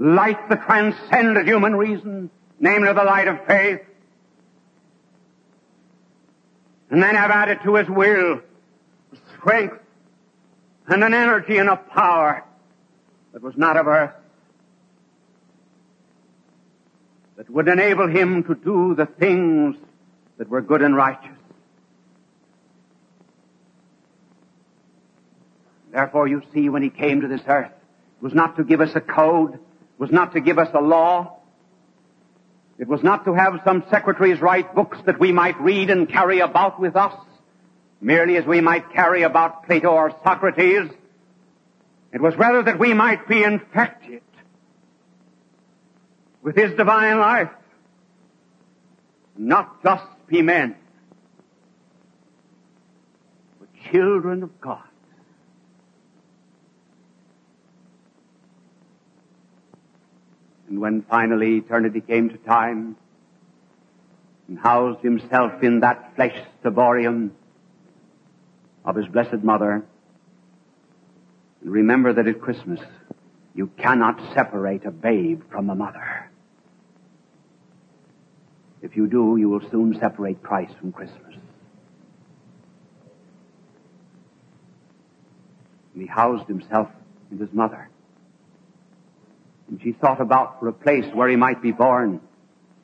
light 0.01 0.49
that 0.49 0.63
transcended 0.63 1.47
human 1.47 1.77
reason, 1.77 2.31
namely 2.59 2.93
the 2.93 3.05
light 3.05 3.29
of 3.29 3.47
faith. 3.47 3.81
And 6.91 7.03
then 7.03 7.15
have 7.15 7.31
added 7.31 7.59
to 7.65 7.75
his 7.75 7.89
will 7.89 8.41
strength 9.39 9.77
and 10.89 11.05
an 11.05 11.15
energy 11.15 11.59
and 11.59 11.69
a 11.69 11.77
power 11.77 12.45
that 13.33 13.43
was 13.43 13.57
not 13.57 13.77
of 13.77 13.87
earth, 13.87 14.15
that 17.37 17.49
would 17.51 17.69
enable 17.69 18.09
him 18.09 18.43
to 18.45 18.55
do 18.55 18.95
the 18.97 19.07
things 19.07 19.77
that 20.39 20.49
were 20.49 20.63
good 20.63 20.83
and 20.83 20.97
righteous. 20.97 21.37
Therefore 25.93 26.27
you 26.27 26.43
see 26.55 26.71
when 26.71 26.83
he 26.83 26.91
came 26.91 27.21
to 27.21 27.29
this 27.29 27.43
earth, 27.47 27.71
it 27.71 28.25
was 28.25 28.35
not 28.35 28.57
to 28.57 28.65
give 28.65 28.81
us 28.81 28.95
a 28.95 29.01
code, 29.01 29.59
was 30.01 30.11
not 30.11 30.33
to 30.33 30.41
give 30.41 30.59
us 30.59 30.71
a 30.73 30.81
law. 30.81 31.37
It 32.79 32.89
was 32.89 33.03
not 33.03 33.27
to 33.27 33.35
have 33.35 33.61
some 33.65 33.85
secretaries 33.91 34.41
write 34.41 34.75
books 34.75 34.97
that 35.05 35.21
we 35.21 35.31
might 35.31 35.61
read 35.61 35.91
and 35.91 36.09
carry 36.09 36.41
about 36.41 36.81
with 36.81 36.97
us, 36.97 37.13
merely 38.01 38.39
as 38.39 38.47
we 38.47 38.63
might 38.63 38.95
carry 38.95 39.23
about 39.23 39.67
Plato 39.67 39.91
or 39.91 40.11
Socrates. 40.25 40.91
It 42.15 42.21
was 42.23 42.35
rather 42.37 42.63
that 42.63 42.79
we 42.79 42.95
might 42.95 43.29
be 43.29 43.45
infected 43.45 44.23
with 46.41 46.57
His 46.57 46.73
divine 46.79 47.19
life, 47.19 47.51
not 49.37 49.83
just 49.83 50.05
be 50.29 50.41
men, 50.41 50.77
but 53.61 53.69
children 53.93 54.43
of 54.45 54.61
God. 54.63 54.90
And 60.71 60.81
when 60.81 61.03
finally 61.03 61.59
eternity 61.59 62.01
came 62.01 62.31
to 62.31 62.37
time 62.39 62.97
and 64.47 64.57
housed 64.57 65.01
himself 65.01 65.63
in 65.63 65.81
that 65.81 66.15
flesh 66.15 66.37
ciborium 66.65 67.33
of 68.85 68.95
his 68.95 69.07
blessed 69.09 69.43
mother, 69.43 69.85
and 71.61 71.71
remember 71.71 72.13
that 72.13 72.27
at 72.27 72.41
Christmas 72.41 72.81
you 73.53 73.67
cannot 73.77 74.21
separate 74.33 74.87
a 74.87 74.93
babe 74.93 75.43
from 75.51 75.69
a 75.69 75.75
mother. 75.75 76.31
If 78.81 78.97
you 78.97 79.09
do, 79.09 79.37
you 79.39 79.51
will 79.51 79.69
soon 79.71 79.99
separate 79.99 80.41
Christ 80.43 80.75
from 80.79 80.93
Christmas. 80.93 81.35
And 85.95 86.03
he 86.03 86.07
housed 86.07 86.47
himself 86.47 86.89
in 87.31 87.39
his 87.39 87.53
mother. 87.53 87.90
And 89.71 89.81
she 89.81 89.93
thought 89.93 90.21
about 90.21 90.59
for 90.59 90.69
a 90.69 90.73
place 90.73 91.07
where 91.15 91.29
he 91.29 91.37
might 91.37 91.63
be 91.63 91.71
born. 91.71 92.21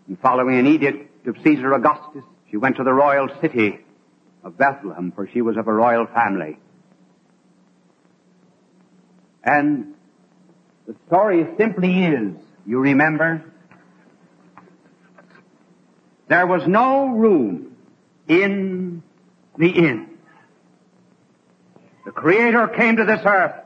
And 0.06 0.18
following 0.20 0.58
an 0.58 0.66
edict 0.68 1.26
of 1.26 1.36
Caesar 1.42 1.74
Augustus, 1.74 2.22
she 2.48 2.56
went 2.56 2.76
to 2.76 2.84
the 2.84 2.92
royal 2.92 3.28
city 3.40 3.80
of 4.44 4.56
Bethlehem, 4.56 5.10
for 5.10 5.28
she 5.28 5.42
was 5.42 5.56
of 5.56 5.66
a 5.66 5.72
royal 5.72 6.06
family. 6.06 6.58
And 9.42 9.94
the 10.86 10.94
story 11.08 11.46
simply 11.58 12.04
is, 12.04 12.34
you 12.64 12.78
remember, 12.78 13.44
there 16.28 16.46
was 16.46 16.62
no 16.68 17.08
room 17.08 17.76
in 18.28 19.02
the 19.58 19.70
inn. 19.70 20.10
The 22.04 22.12
Creator 22.12 22.68
came 22.68 22.96
to 22.96 23.04
this 23.04 23.20
earth. 23.24 23.65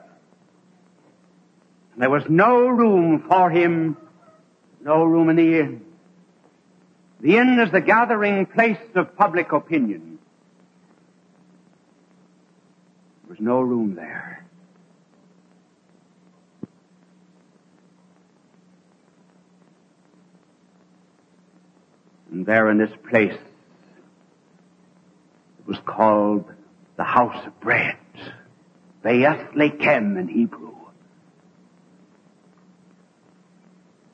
There 2.01 2.09
was 2.09 2.25
no 2.31 2.67
room 2.67 3.27
for 3.29 3.51
Him, 3.51 3.95
no 4.83 5.05
room 5.05 5.29
in 5.29 5.37
the 5.37 5.61
inn. 5.61 5.85
The 7.21 7.37
inn 7.37 7.61
is 7.61 7.71
the 7.71 7.83
gathering 7.83 8.47
place 8.47 8.79
of 8.95 9.15
public 9.19 9.53
opinion. 9.53 10.19
There 13.23 13.37
was 13.37 13.41
no 13.41 13.61
room 13.61 13.97
there. 13.97 14.47
And 22.31 22.47
there 22.47 22.71
in 22.71 22.79
this 22.79 22.97
place, 23.11 23.35
it 25.59 25.67
was 25.67 25.77
called 25.85 26.51
the 26.97 27.05
house 27.05 27.47
of 27.47 27.61
bread. 27.61 27.99
Beth 29.03 29.53
Lechem 29.53 30.19
in 30.19 30.29
Hebrew. 30.29 30.80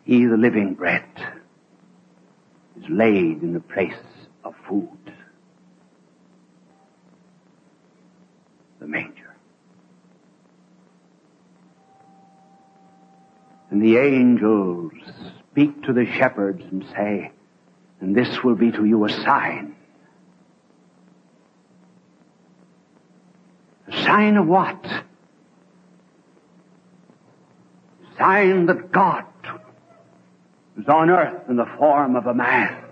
He, 0.06 0.24
the 0.24 0.36
living 0.36 0.74
bread, 0.74 1.02
is 2.80 2.88
laid 2.88 3.42
in 3.42 3.54
the 3.54 3.60
place 3.60 3.92
of 4.44 4.54
food. 4.68 4.88
The 8.78 8.86
manger. 8.86 9.34
And 13.70 13.82
the 13.82 13.96
angels 13.96 14.92
speak 15.50 15.82
to 15.82 15.92
the 15.92 16.06
shepherds 16.06 16.62
and 16.70 16.84
say, 16.94 17.32
and 18.00 18.14
this 18.14 18.44
will 18.44 18.54
be 18.54 18.70
to 18.70 18.84
you 18.84 19.04
a 19.06 19.08
sign. 19.10 19.74
A 23.88 24.04
sign 24.04 24.36
of 24.36 24.46
what? 24.46 24.84
A 24.84 25.02
sign 28.16 28.66
that 28.66 28.92
God 28.92 29.24
is 30.78 30.88
on 30.88 31.10
earth 31.10 31.48
in 31.48 31.56
the 31.56 31.66
form 31.78 32.16
of 32.16 32.26
a 32.26 32.34
man. 32.34 32.82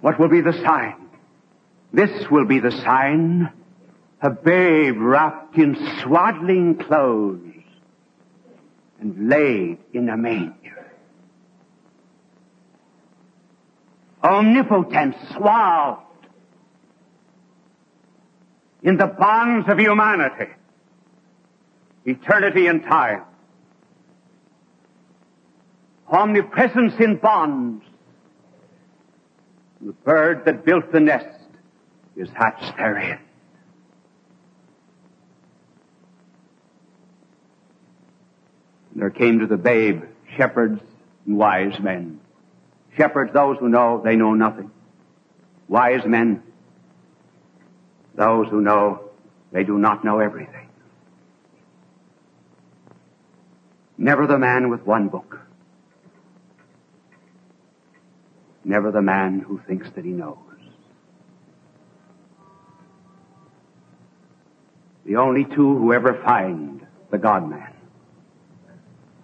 What 0.00 0.18
will 0.18 0.28
be 0.28 0.40
the 0.40 0.52
sign? 0.52 0.96
This 1.92 2.30
will 2.30 2.46
be 2.46 2.60
the 2.60 2.70
sign. 2.70 3.52
A 4.22 4.30
babe 4.30 4.96
wrapped 4.98 5.56
in 5.56 5.76
swaddling 6.00 6.76
clothes 6.76 7.40
and 9.00 9.28
laid 9.28 9.78
in 9.92 10.08
a 10.08 10.16
manger. 10.16 10.70
omnipotent, 14.22 15.16
swathed 15.34 16.02
in 18.82 18.96
the 18.96 19.06
bonds 19.06 19.68
of 19.68 19.78
humanity, 19.78 20.52
eternity 22.04 22.66
and 22.66 22.82
time, 22.82 23.22
omnipresence 26.10 26.94
in 26.98 27.16
bonds. 27.16 27.84
The 29.80 29.92
bird 29.92 30.44
that 30.44 30.64
built 30.64 30.92
the 30.92 31.00
nest 31.00 31.26
is 32.16 32.28
hatched 32.34 32.76
therein. 32.76 33.18
There 38.94 39.10
came 39.10 39.38
to 39.38 39.46
the 39.46 39.56
babe 39.56 40.02
shepherds 40.36 40.82
and 41.24 41.38
wise 41.38 41.78
men 41.80 42.20
Shepherds, 42.96 43.32
those 43.32 43.56
who 43.58 43.68
know 43.68 44.02
they 44.04 44.16
know 44.16 44.34
nothing. 44.34 44.70
Wise 45.68 46.04
men, 46.04 46.42
those 48.14 48.48
who 48.48 48.60
know 48.60 49.10
they 49.52 49.64
do 49.64 49.78
not 49.78 50.04
know 50.04 50.18
everything. 50.18 50.68
Never 53.96 54.26
the 54.26 54.38
man 54.38 54.70
with 54.70 54.84
one 54.84 55.08
book. 55.08 55.38
Never 58.64 58.90
the 58.90 59.02
man 59.02 59.40
who 59.40 59.60
thinks 59.66 59.88
that 59.94 60.04
he 60.04 60.10
knows. 60.10 60.38
The 65.04 65.16
only 65.16 65.44
two 65.44 65.76
who 65.76 65.92
ever 65.92 66.20
find 66.24 66.86
the 67.10 67.18
God-man 67.18 67.72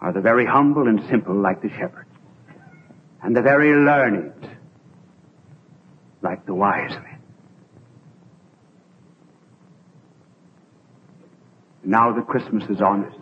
are 0.00 0.12
the 0.12 0.20
very 0.20 0.44
humble 0.44 0.88
and 0.88 1.00
simple 1.08 1.34
like 1.34 1.62
the 1.62 1.68
shepherd 1.68 2.06
and 3.22 3.36
the 3.36 3.42
very 3.42 3.72
learned, 3.72 4.48
like 6.22 6.44
the 6.46 6.54
wise 6.54 6.90
men. 6.90 7.18
Now 11.84 12.12
that 12.12 12.26
Christmas 12.26 12.64
is 12.68 12.80
on 12.80 13.04
us, 13.04 13.14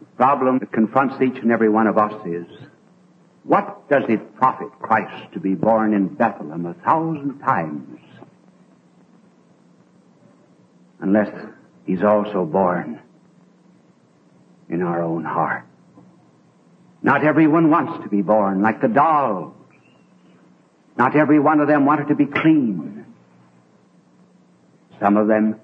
the 0.00 0.06
problem 0.16 0.58
that 0.60 0.72
confronts 0.72 1.20
each 1.20 1.42
and 1.42 1.50
every 1.50 1.68
one 1.68 1.86
of 1.86 1.98
us 1.98 2.14
is, 2.26 2.46
what 3.44 3.88
does 3.88 4.04
it 4.08 4.36
profit 4.36 4.68
Christ 4.80 5.32
to 5.32 5.40
be 5.40 5.54
born 5.54 5.94
in 5.94 6.08
Bethlehem 6.08 6.66
a 6.66 6.74
thousand 6.74 7.40
times 7.40 7.98
unless 11.00 11.30
he's 11.84 12.02
also 12.02 12.44
born 12.44 13.00
in 14.68 14.82
our 14.82 15.02
own 15.02 15.24
heart? 15.24 15.64
Not 17.02 17.24
everyone 17.24 17.70
wants 17.70 18.04
to 18.04 18.08
be 18.08 18.22
born 18.22 18.62
like 18.62 18.80
the 18.80 18.88
dolls. 18.88 19.54
Not 20.96 21.16
every 21.16 21.40
one 21.40 21.58
of 21.58 21.66
them 21.66 21.84
wanted 21.84 22.08
to 22.08 22.14
be 22.14 22.26
clean. 22.26 23.06
Some 25.00 25.16
of 25.16 25.26
them 25.26 25.60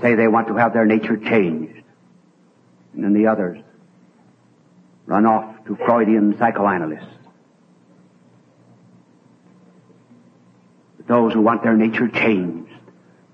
say 0.00 0.14
they 0.14 0.28
want 0.28 0.48
to 0.48 0.54
have 0.56 0.72
their 0.72 0.86
nature 0.86 1.18
changed. 1.18 1.84
And 2.94 3.04
then 3.04 3.12
the 3.12 3.26
others 3.26 3.58
run 5.04 5.26
off 5.26 5.59
to 5.70 5.76
Freudian 5.84 6.36
psychoanalysts. 6.36 7.06
Those 11.06 11.32
who 11.32 11.42
want 11.42 11.62
their 11.62 11.76
nature 11.76 12.08
changed 12.08 12.72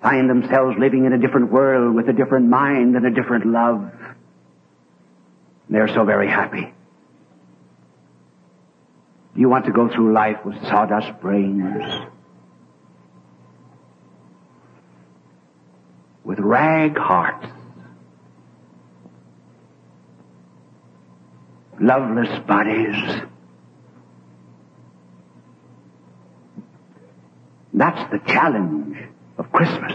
find 0.02 0.28
themselves 0.28 0.76
living 0.78 1.06
in 1.06 1.14
a 1.14 1.18
different 1.18 1.50
world 1.50 1.94
with 1.94 2.08
a 2.08 2.12
different 2.12 2.48
mind 2.48 2.94
and 2.94 3.06
a 3.06 3.10
different 3.10 3.46
love. 3.46 3.90
They're 5.70 5.88
so 5.88 6.04
very 6.04 6.28
happy. 6.28 6.72
You 9.34 9.48
want 9.48 9.64
to 9.66 9.72
go 9.72 9.88
through 9.88 10.12
life 10.12 10.44
with 10.44 10.60
sawdust 10.62 11.18
brains, 11.20 12.06
with 16.22 16.38
rag 16.38 16.96
hearts, 16.98 17.46
loveless 21.80 22.38
bodies. 22.46 23.22
That's 27.74 28.10
the 28.10 28.18
challenge 28.26 28.96
of 29.38 29.52
Christmas. 29.52 29.92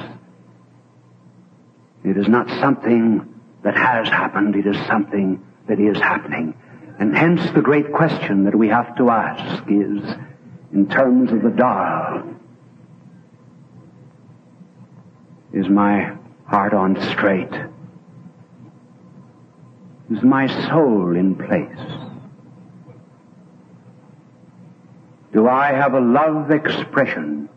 It 2.04 2.17
is 2.17 2.28
not 2.28 2.48
something 2.60 3.28
that 3.63 3.76
has 3.76 4.08
happened, 4.08 4.56
it 4.56 4.65
is 4.65 4.78
something 4.88 5.44
that 5.67 5.80
is 5.80 5.98
happening. 5.98 6.56
And 7.00 7.15
hence 7.15 7.41
the 7.54 7.62
great 7.62 7.91
question 7.91 8.46
that 8.46 8.56
we 8.56 8.67
have 8.67 8.96
to 8.98 9.10
ask 9.10 9.63
is, 9.67 10.04
in 10.74 10.88
terms 10.89 11.32
of 11.32 11.41
the 11.41 11.50
doll, 11.50 12.24
is 15.54 15.67
my 15.67 16.15
heart 16.46 16.74
on 16.74 17.00
straight? 17.12 17.52
Is 20.12 20.21
my 20.24 20.47
soul 20.67 21.15
in 21.15 21.36
place? 21.36 21.88
Do 25.32 25.47
I 25.47 25.71
have 25.71 25.93
a 25.93 26.02
love 26.02 26.52
expression 26.52 27.47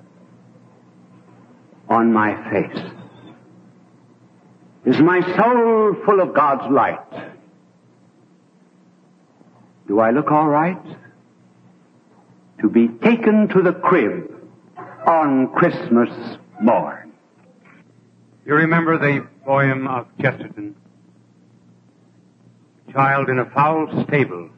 on 1.89 2.13
my 2.13 2.37
face? 2.51 2.85
Is 4.85 5.01
my 5.01 5.21
soul 5.37 5.97
full 6.05 6.21
of 6.21 6.33
God's 6.33 6.71
light? 6.71 7.33
Do 9.89 9.99
I 9.99 10.13
look 10.13 10.31
all 10.31 10.47
right? 10.47 10.81
To 12.61 12.69
be 12.69 12.87
taken 12.87 13.49
to 13.49 13.63
the 13.63 13.73
crib 13.73 14.31
on 15.09 15.49
Christmas 15.55 16.39
morn. 16.61 17.13
You 18.47 18.55
remember 18.55 18.97
the 18.97 19.27
poem 19.45 19.89
of 19.89 20.07
Chesterton? 20.21 20.77
Child 22.95 23.29
in 23.29 23.41
a 23.41 23.51
foul 23.51 24.05
stable, 24.07 24.51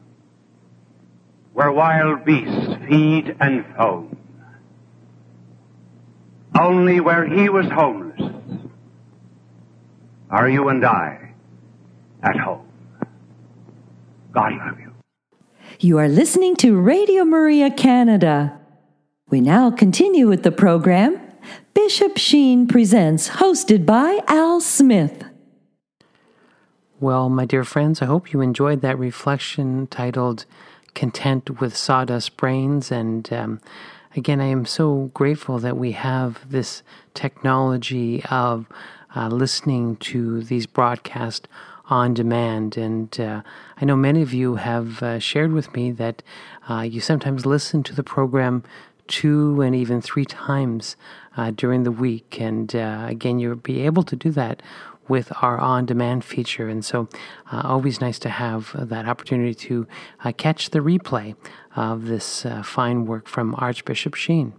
where 1.53 1.71
wild 1.71 2.23
beasts 2.23 2.75
feed 2.87 3.35
and 3.39 3.65
foam. 3.75 4.15
Only 6.59 6.99
where 6.99 7.25
he 7.25 7.49
was 7.49 7.65
homeless 7.71 8.21
are 10.29 10.47
you 10.47 10.69
and 10.69 10.85
I 10.85 11.31
at 12.21 12.37
home. 12.37 12.67
God 14.31 14.53
love 14.53 14.79
you. 14.79 14.93
You 15.79 15.97
are 15.97 16.07
listening 16.07 16.55
to 16.57 16.79
Radio 16.79 17.25
Maria 17.25 17.71
Canada. 17.71 18.59
We 19.29 19.41
now 19.41 19.71
continue 19.71 20.27
with 20.27 20.43
the 20.43 20.51
program 20.51 21.19
Bishop 21.73 22.17
Sheen 22.17 22.67
Presents, 22.67 23.29
hosted 23.29 23.85
by 23.87 24.19
Al 24.27 24.61
Smith. 24.61 25.23
Well, 26.99 27.29
my 27.29 27.45
dear 27.45 27.63
friends, 27.63 28.01
I 28.01 28.05
hope 28.05 28.33
you 28.33 28.41
enjoyed 28.41 28.81
that 28.81 28.97
reflection 28.97 29.85
titled 29.85 30.45
Content 30.95 31.61
with 31.61 31.77
Sawdust 31.77 32.35
Brains. 32.37 32.91
And 32.91 33.31
um, 33.31 33.61
again, 34.15 34.41
I 34.41 34.45
am 34.45 34.65
so 34.65 35.11
grateful 35.13 35.59
that 35.59 35.77
we 35.77 35.91
have 35.91 36.49
this 36.49 36.81
technology 37.13 38.23
of 38.31 38.65
uh, 39.15 39.27
listening 39.27 39.97
to 39.97 40.41
these 40.41 40.65
broadcasts 40.65 41.47
on 41.85 42.15
demand. 42.15 42.77
And 42.77 43.19
uh, 43.19 43.43
I 43.79 43.85
know 43.85 43.95
many 43.95 44.23
of 44.23 44.33
you 44.33 44.55
have 44.55 45.03
uh, 45.03 45.19
shared 45.19 45.51
with 45.51 45.71
me 45.75 45.91
that 45.91 46.23
uh, 46.67 46.81
you 46.81 46.99
sometimes 46.99 47.45
listen 47.45 47.83
to 47.83 47.93
the 47.93 48.01
program 48.01 48.63
two 49.07 49.61
and 49.61 49.75
even 49.75 50.01
three 50.01 50.25
times 50.25 50.95
uh, 51.37 51.51
during 51.51 51.83
the 51.83 51.91
week. 51.91 52.41
And 52.41 52.75
uh, 52.75 53.05
again, 53.07 53.37
you'll 53.37 53.55
be 53.55 53.81
able 53.81 54.01
to 54.01 54.15
do 54.15 54.31
that 54.31 54.63
with 55.07 55.31
our 55.41 55.57
on 55.57 55.85
demand 55.85 56.23
feature. 56.23 56.67
And 56.67 56.83
so, 56.83 57.07
uh, 57.51 57.61
always 57.63 58.01
nice 58.01 58.19
to 58.19 58.29
have 58.29 58.71
that 58.75 59.07
opportunity 59.07 59.53
to 59.55 59.87
uh, 60.23 60.31
catch 60.31 60.71
the 60.71 60.79
replay 60.79 61.35
of 61.75 62.05
this 62.05 62.45
uh, 62.45 62.63
fine 62.63 63.05
work 63.05 63.27
from 63.27 63.55
Archbishop 63.57 64.15
Sheen. 64.15 64.53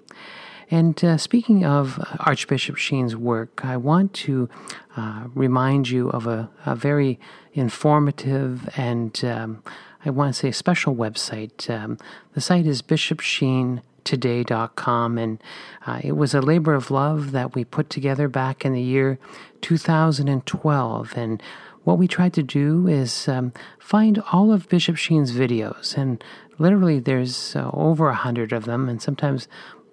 And 0.70 1.02
uh, 1.02 1.16
speaking 1.16 1.64
of 1.64 1.98
Archbishop 2.20 2.76
Sheen's 2.76 3.16
work, 3.16 3.64
I 3.64 3.76
want 3.78 4.12
to 4.14 4.50
uh, 4.96 5.24
remind 5.34 5.88
you 5.88 6.10
of 6.10 6.26
a, 6.26 6.50
a 6.66 6.74
very 6.74 7.18
informative 7.54 8.68
and 8.76 9.24
um, 9.24 9.62
I 10.04 10.10
want 10.10 10.34
to 10.34 10.38
say 10.38 10.50
special 10.52 10.94
website. 10.94 11.68
Um, 11.70 11.98
the 12.34 12.40
site 12.40 12.66
is 12.66 12.82
Bishop 12.82 13.20
Sheen 13.20 13.82
today.com. 14.08 15.18
And 15.18 15.42
uh, 15.86 16.00
it 16.02 16.12
was 16.12 16.34
a 16.34 16.40
labor 16.40 16.72
of 16.72 16.90
love 16.90 17.32
that 17.32 17.54
we 17.54 17.64
put 17.64 17.90
together 17.90 18.26
back 18.26 18.64
in 18.64 18.72
the 18.72 18.82
year 18.82 19.18
2012. 19.60 21.12
And 21.16 21.42
what 21.84 21.98
we 21.98 22.08
tried 22.08 22.32
to 22.34 22.42
do 22.42 22.88
is 22.88 23.28
um, 23.28 23.52
find 23.78 24.22
all 24.32 24.50
of 24.50 24.68
Bishop 24.68 24.96
Sheen's 24.96 25.32
videos. 25.32 25.96
And 25.96 26.24
literally, 26.58 27.00
there's 27.00 27.54
uh, 27.54 27.70
over 27.74 28.08
a 28.08 28.14
hundred 28.14 28.52
of 28.52 28.64
them. 28.64 28.88
And 28.88 29.02
sometimes 29.02 29.46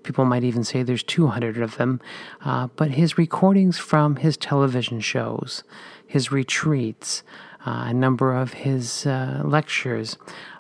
people 0.03 0.23
might 0.23 0.45
even 0.45 0.63
say 0.63 0.81
there's 0.81 1.03
200 1.03 1.57
of 1.61 1.75
them. 1.75 1.99
Uh, 2.43 2.67
but 2.77 2.91
his 2.91 3.17
recordings 3.17 3.77
from 3.77 4.15
his 4.15 4.37
television 4.37 5.01
shows, 5.01 5.63
his 6.07 6.31
retreats, 6.31 7.21
uh, 7.65 7.85
a 7.87 7.93
number 7.93 8.33
of 8.33 8.53
his 8.53 9.05
uh, 9.05 9.41
lectures. 9.43 10.17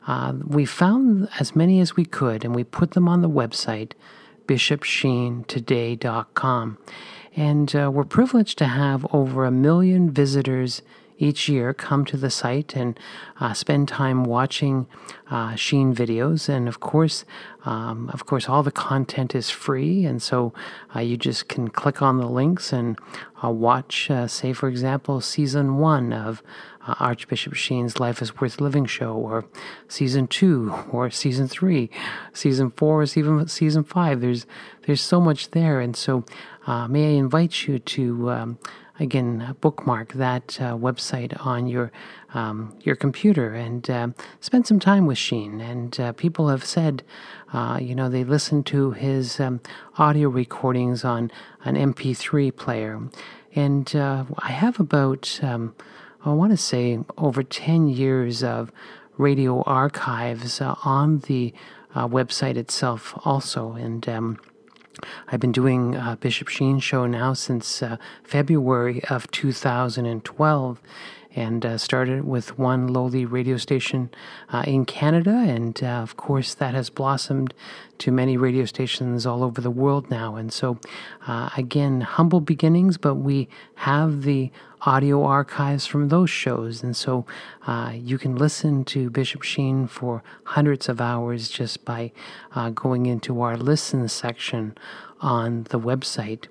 Uh, 0.07 0.33
we 0.45 0.65
found 0.65 1.27
as 1.39 1.55
many 1.55 1.79
as 1.79 1.95
we 1.95 2.05
could 2.05 2.45
and 2.45 2.55
we 2.55 2.63
put 2.63 2.91
them 2.91 3.07
on 3.07 3.21
the 3.21 3.29
website, 3.29 3.93
bishopsheentoday.com. 4.47 6.77
And 7.35 7.75
uh, 7.75 7.89
we're 7.91 8.05
privileged 8.05 8.57
to 8.59 8.65
have 8.65 9.07
over 9.13 9.45
a 9.45 9.51
million 9.51 10.11
visitors 10.11 10.81
each 11.17 11.47
year 11.47 11.73
come 11.73 12.03
to 12.05 12.17
the 12.17 12.29
site 12.29 12.75
and 12.75 12.99
uh, 13.39 13.53
spend 13.53 13.87
time 13.87 14.23
watching 14.23 14.87
uh, 15.29 15.55
Sheen 15.55 15.95
videos. 15.95 16.49
And 16.49 16.67
of 16.67 16.79
course, 16.79 17.25
um, 17.65 18.09
of 18.13 18.25
course, 18.25 18.47
all 18.47 18.63
the 18.63 18.71
content 18.71 19.33
is 19.33 19.49
free, 19.49 20.05
and 20.05 20.21
so 20.21 20.53
uh, 20.95 20.99
you 20.99 21.17
just 21.17 21.47
can 21.47 21.67
click 21.69 22.01
on 22.01 22.17
the 22.17 22.27
links 22.27 22.71
and 22.71 22.97
uh, 23.43 23.49
watch, 23.49 24.11
uh, 24.11 24.27
say, 24.27 24.53
for 24.53 24.69
example, 24.69 25.19
season 25.19 25.77
one 25.77 26.13
of 26.13 26.43
uh, 26.87 26.93
Archbishop 26.99 27.55
Sheen's 27.55 27.99
Life 27.99 28.21
is 28.21 28.39
Worth 28.39 28.61
Living 28.61 28.85
show, 28.85 29.13
or 29.13 29.45
season 29.87 30.27
two, 30.27 30.71
or 30.91 31.09
season 31.09 31.47
three, 31.47 31.89
season 32.33 32.69
four, 32.71 33.01
or 33.01 33.05
even 33.15 33.47
season 33.47 33.83
five. 33.83 34.21
There's 34.21 34.45
there's 34.85 35.01
so 35.01 35.19
much 35.19 35.49
there, 35.51 35.79
and 35.79 35.95
so 35.95 36.23
may 36.67 37.15
I 37.15 37.17
invite 37.17 37.67
you 37.67 37.79
to. 37.79 38.29
Um, 38.29 38.59
again 38.99 39.55
bookmark 39.61 40.13
that 40.13 40.57
uh, 40.61 40.75
website 40.75 41.33
on 41.45 41.67
your 41.67 41.91
um, 42.33 42.77
your 42.83 42.95
computer 42.95 43.53
and 43.53 43.89
uh, 43.89 44.07
spend 44.39 44.67
some 44.67 44.79
time 44.79 45.05
with 45.05 45.17
Sheen. 45.17 45.61
And 45.61 45.97
uh, 45.99 46.11
people 46.13 46.49
have 46.49 46.65
said, 46.65 47.03
uh, 47.53 47.79
you 47.81 47.95
know, 47.95 48.09
they 48.09 48.23
listen 48.23 48.63
to 48.63 48.91
his 48.91 49.39
um, 49.39 49.61
audio 49.97 50.29
recordings 50.29 51.05
on 51.05 51.31
an 51.63 51.75
MP3 51.75 52.55
player, 52.55 53.01
and 53.53 53.95
uh, 53.95 54.25
I 54.39 54.51
have 54.51 54.79
about 54.79 55.39
um, 55.41 55.75
I 56.23 56.33
want 56.33 56.51
to 56.51 56.57
say 56.57 56.99
over 57.17 57.43
ten 57.43 57.87
years 57.87 58.43
of 58.43 58.71
radio 59.17 59.61
archives 59.63 60.59
uh, 60.59 60.75
on 60.83 61.19
the 61.19 61.53
website 61.95 62.57
itself 62.57 63.17
also, 63.23 63.71
and 63.73 64.09
um, 64.09 64.37
I've 65.27 65.39
been 65.39 65.51
doing 65.51 65.95
uh, 65.95 66.15
Bishop 66.17 66.47
Sheen 66.47 66.79
show 66.79 67.05
now 67.05 67.33
since 67.33 67.81
uh, 67.81 67.97
February 68.23 69.03
of 69.09 69.29
2012 69.31 70.81
and 71.35 71.65
uh, 71.65 71.77
started 71.77 72.25
with 72.25 72.57
one 72.57 72.87
lowly 72.87 73.25
radio 73.25 73.57
station 73.57 74.09
uh, 74.53 74.63
in 74.65 74.85
Canada. 74.85 75.31
And 75.31 75.83
uh, 75.83 75.87
of 75.87 76.15
course, 76.15 76.53
that 76.55 76.73
has 76.73 76.89
blossomed 76.89 77.53
to 77.99 78.11
many 78.11 78.37
radio 78.37 78.65
stations 78.65 79.25
all 79.25 79.43
over 79.43 79.59
the 79.59 79.69
world 79.69 80.09
now. 80.09 80.35
And 80.35 80.51
so, 80.51 80.79
uh, 81.27 81.49
again, 81.57 82.01
humble 82.01 82.39
beginnings, 82.39 82.97
but 82.97 83.15
we 83.15 83.49
have 83.75 84.23
the 84.23 84.49
audio 84.85 85.23
archives 85.23 85.85
from 85.85 86.09
those 86.09 86.29
shows. 86.29 86.83
And 86.83 86.95
so 86.95 87.25
uh, 87.65 87.91
you 87.93 88.17
can 88.17 88.35
listen 88.35 88.85
to 88.85 89.09
Bishop 89.09 89.41
Sheen 89.41 89.87
for 89.87 90.23
hundreds 90.43 90.87
of 90.87 91.01
hours 91.01 91.49
just 91.49 91.83
by 91.85 92.11
uh, 92.53 92.69
going 92.69 93.05
into 93.05 93.41
our 93.41 93.57
listen 93.57 94.07
section 94.07 94.77
on 95.21 95.63
the 95.69 95.79
website. 95.79 96.45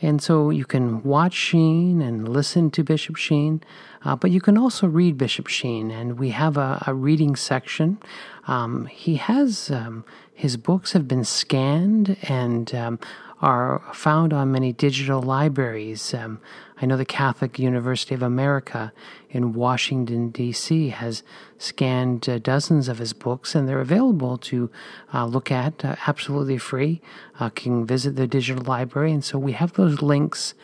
And 0.00 0.22
so 0.22 0.50
you 0.50 0.64
can 0.64 1.02
watch 1.02 1.34
Sheen 1.34 2.02
and 2.02 2.28
listen 2.28 2.70
to 2.72 2.82
Bishop 2.82 3.16
Sheen, 3.16 3.62
uh, 4.04 4.16
but 4.16 4.30
you 4.30 4.40
can 4.40 4.58
also 4.58 4.86
read 4.86 5.16
Bishop 5.16 5.46
Sheen. 5.46 5.90
And 5.90 6.18
we 6.18 6.30
have 6.30 6.56
a, 6.56 6.82
a 6.86 6.94
reading 6.94 7.36
section. 7.36 7.98
Um, 8.46 8.86
he 8.86 9.16
has 9.16 9.70
um, 9.70 10.04
his 10.34 10.56
books 10.56 10.92
have 10.92 11.06
been 11.06 11.22
scanned 11.24 12.16
and 12.22 12.74
um, 12.74 12.98
are 13.42 13.82
found 13.92 14.32
on 14.32 14.52
many 14.52 14.72
digital 14.72 15.20
libraries. 15.20 16.14
Um, 16.14 16.40
I 16.80 16.86
know 16.86 16.96
the 16.96 17.04
Catholic 17.04 17.58
University 17.58 18.14
of 18.14 18.22
America 18.22 18.92
in 19.30 19.52
Washington, 19.52 20.30
D.C., 20.30 20.90
has 20.90 21.24
scanned 21.58 22.28
uh, 22.28 22.38
dozens 22.38 22.88
of 22.88 22.98
his 22.98 23.12
books, 23.12 23.56
and 23.56 23.68
they're 23.68 23.80
available 23.80 24.38
to 24.38 24.70
uh, 25.12 25.26
look 25.26 25.50
at 25.50 25.84
uh, 25.84 25.96
absolutely 26.06 26.56
free. 26.56 27.00
Uh, 27.40 27.50
can 27.50 27.84
visit 27.84 28.14
the 28.14 28.28
digital 28.28 28.64
library, 28.64 29.12
and 29.12 29.24
so 29.24 29.38
we 29.38 29.52
have 29.52 29.72
those 29.72 30.00
links 30.00 30.54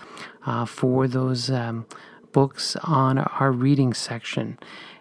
uh, 0.46 0.64
for 0.64 1.08
those 1.08 1.50
um, 1.50 1.84
books 2.30 2.76
on 2.84 3.18
our 3.18 3.50
reading 3.50 3.92
section. 3.92 4.56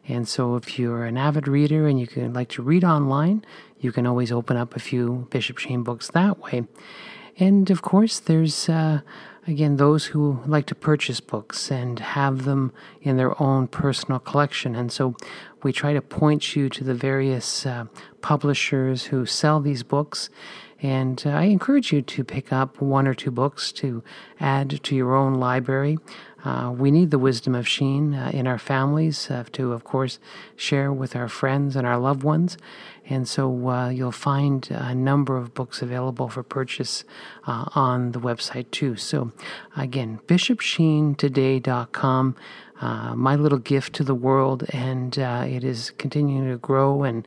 And 0.07 0.27
so, 0.27 0.55
if 0.55 0.79
you're 0.79 1.03
an 1.03 1.17
avid 1.17 1.47
reader 1.47 1.87
and 1.87 1.99
you 1.99 2.07
can 2.07 2.33
like 2.33 2.49
to 2.49 2.61
read 2.61 2.83
online, 2.83 3.45
you 3.79 3.91
can 3.91 4.07
always 4.07 4.31
open 4.31 4.55
up 4.57 4.75
a 4.75 4.79
few 4.79 5.27
Bishop 5.29 5.57
Sheen 5.57 5.83
books 5.83 6.09
that 6.11 6.39
way. 6.39 6.63
And 7.39 7.69
of 7.69 7.81
course, 7.81 8.19
there's 8.19 8.67
uh, 8.67 9.01
again 9.45 9.77
those 9.77 10.05
who 10.05 10.39
like 10.45 10.65
to 10.67 10.75
purchase 10.75 11.19
books 11.19 11.71
and 11.71 11.99
have 11.99 12.45
them 12.45 12.73
in 13.01 13.17
their 13.17 13.39
own 13.41 13.67
personal 13.67 14.19
collection. 14.19 14.75
And 14.75 14.91
so 14.91 15.15
we 15.63 15.71
try 15.71 15.93
to 15.93 16.01
point 16.01 16.55
you 16.55 16.69
to 16.69 16.83
the 16.83 16.93
various 16.93 17.65
uh, 17.65 17.85
publishers 18.21 19.05
who 19.05 19.25
sell 19.25 19.59
these 19.59 19.83
books. 19.83 20.29
And 20.81 21.23
uh, 21.25 21.29
I 21.29 21.43
encourage 21.43 21.91
you 21.91 22.01
to 22.03 22.23
pick 22.23 22.53
up 22.53 22.81
one 22.81 23.07
or 23.07 23.13
two 23.13 23.31
books 23.31 23.71
to 23.73 24.03
add 24.39 24.83
to 24.83 24.95
your 24.95 25.15
own 25.15 25.35
library. 25.35 25.97
Uh, 26.43 26.73
we 26.75 26.91
need 26.91 27.11
the 27.11 27.19
wisdom 27.19 27.55
of 27.55 27.65
Sheen 27.67 28.13
uh, 28.13 28.29
in 28.33 28.47
our 28.47 28.59
families 28.59 29.31
uh, 29.31 29.43
to, 29.53 29.71
of 29.73 29.83
course, 29.83 30.19
share 30.55 30.93
with 30.93 31.15
our 31.15 31.27
friends 31.27 31.75
and 31.75 31.87
our 31.87 31.97
loved 31.97 32.21
ones. 32.23 32.57
And 33.09 33.27
so 33.27 33.69
uh, 33.69 33.89
you'll 33.89 34.11
find 34.11 34.67
a 34.69 34.93
number 34.93 35.37
of 35.37 35.53
books 35.53 35.81
available 35.81 36.29
for 36.29 36.43
purchase 36.43 37.03
uh, 37.47 37.65
on 37.73 38.11
the 38.11 38.19
website 38.19 38.69
too. 38.71 38.97
So 38.97 39.31
again, 39.75 40.19
bishopsheentoday.com, 40.27 42.35
uh, 42.81 43.15
my 43.15 43.35
little 43.35 43.59
gift 43.59 43.93
to 43.95 44.03
the 44.03 44.13
world, 44.13 44.65
and 44.69 45.17
it 45.17 45.63
is 45.63 45.91
continuing 45.97 46.51
to 46.51 46.57
grow 46.57 47.03
and 47.03 47.25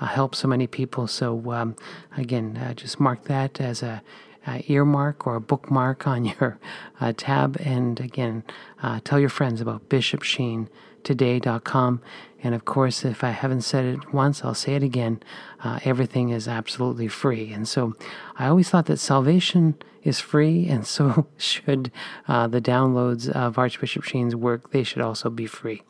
help 0.00 0.34
so 0.34 0.48
many 0.48 0.66
people. 0.66 1.06
So 1.06 1.52
um, 1.52 1.76
again, 2.16 2.74
just 2.76 2.98
mark 3.00 3.24
that 3.24 3.60
as 3.60 3.82
a 3.82 4.02
uh, 4.46 4.60
earmark 4.66 5.26
or 5.26 5.36
a 5.36 5.40
bookmark 5.40 6.06
on 6.06 6.24
your 6.26 6.58
uh, 7.00 7.12
tab. 7.16 7.56
And 7.60 7.98
again, 8.00 8.44
uh, 8.82 9.00
tell 9.04 9.18
your 9.18 9.28
friends 9.28 9.60
about 9.60 9.88
bishopsheentoday.com. 9.88 12.00
And 12.44 12.54
of 12.54 12.64
course, 12.64 13.04
if 13.04 13.22
I 13.22 13.30
haven't 13.30 13.62
said 13.62 13.84
it 13.84 14.12
once, 14.12 14.44
I'll 14.44 14.54
say 14.54 14.74
it 14.74 14.82
again. 14.82 15.22
Uh, 15.62 15.78
everything 15.84 16.30
is 16.30 16.48
absolutely 16.48 17.08
free. 17.08 17.52
And 17.52 17.68
so 17.68 17.94
I 18.36 18.48
always 18.48 18.68
thought 18.68 18.86
that 18.86 18.98
salvation 18.98 19.76
is 20.02 20.18
free, 20.18 20.66
and 20.70 20.86
so 20.86 21.26
should 21.36 21.92
uh, 22.26 22.48
the 22.48 22.60
downloads 22.60 23.28
of 23.28 23.58
Archbishop 23.58 24.04
Sheen's 24.04 24.34
work, 24.34 24.72
they 24.72 24.82
should 24.82 25.02
also 25.02 25.30
be 25.30 25.46
free. 25.46 25.82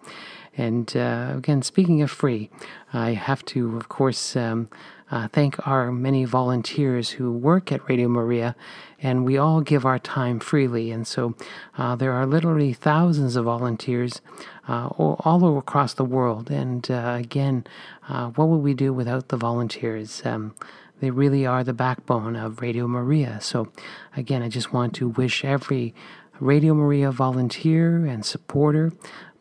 And 0.55 0.95
uh, 0.95 1.33
again, 1.37 1.63
speaking 1.63 2.03
of 2.03 2.11
free, 2.11 2.51
I 2.93 3.13
have 3.13 3.43
to, 3.47 3.77
of 3.77 3.89
course, 3.89 4.37
um, 4.37 4.69
uh, 5.13 5.29
thank 5.29 5.65
our 5.69 5.93
many 5.93 6.25
volunteers 6.25 7.11
who 7.11 7.31
work 7.31 7.71
at 7.71 7.87
Radio 7.87 8.09
Maria, 8.09 8.57
and 9.01 9.27
we 9.27 9.37
all 9.37 9.61
give 9.61 9.85
our 9.85 9.99
time 9.99 10.41
freely. 10.41 10.91
And 10.91 11.07
so 11.07 11.35
uh, 11.77 11.95
there 11.97 12.13
are 12.13 12.25
literally 12.25 12.73
thousands 12.73 13.37
of 13.37 13.45
volunteers 13.45 14.23
uh, 14.67 14.87
all 14.89 15.59
across 15.59 15.93
the 15.93 16.05
world. 16.05 16.51
And 16.51 16.91
uh, 16.91 17.17
again, 17.19 17.67
uh, 18.09 18.29
what 18.31 18.49
would 18.49 18.63
we 18.63 18.73
do 18.73 18.93
without 18.95 19.29
the 19.29 19.37
volunteers? 19.37 20.23
Um, 20.25 20.55
they 21.01 21.11
really 21.11 21.45
are 21.45 21.63
the 21.63 21.75
backbone 21.75 22.35
of 22.35 22.63
Radio 22.63 22.87
Maria. 22.87 23.39
So, 23.43 23.71
again, 24.17 24.41
I 24.41 24.49
just 24.49 24.73
want 24.73 24.95
to 24.95 25.09
wish 25.09 25.45
every 25.45 25.95
Radio 26.41 26.73
Maria 26.73 27.11
volunteer 27.11 28.07
and 28.07 28.25
supporter 28.25 28.93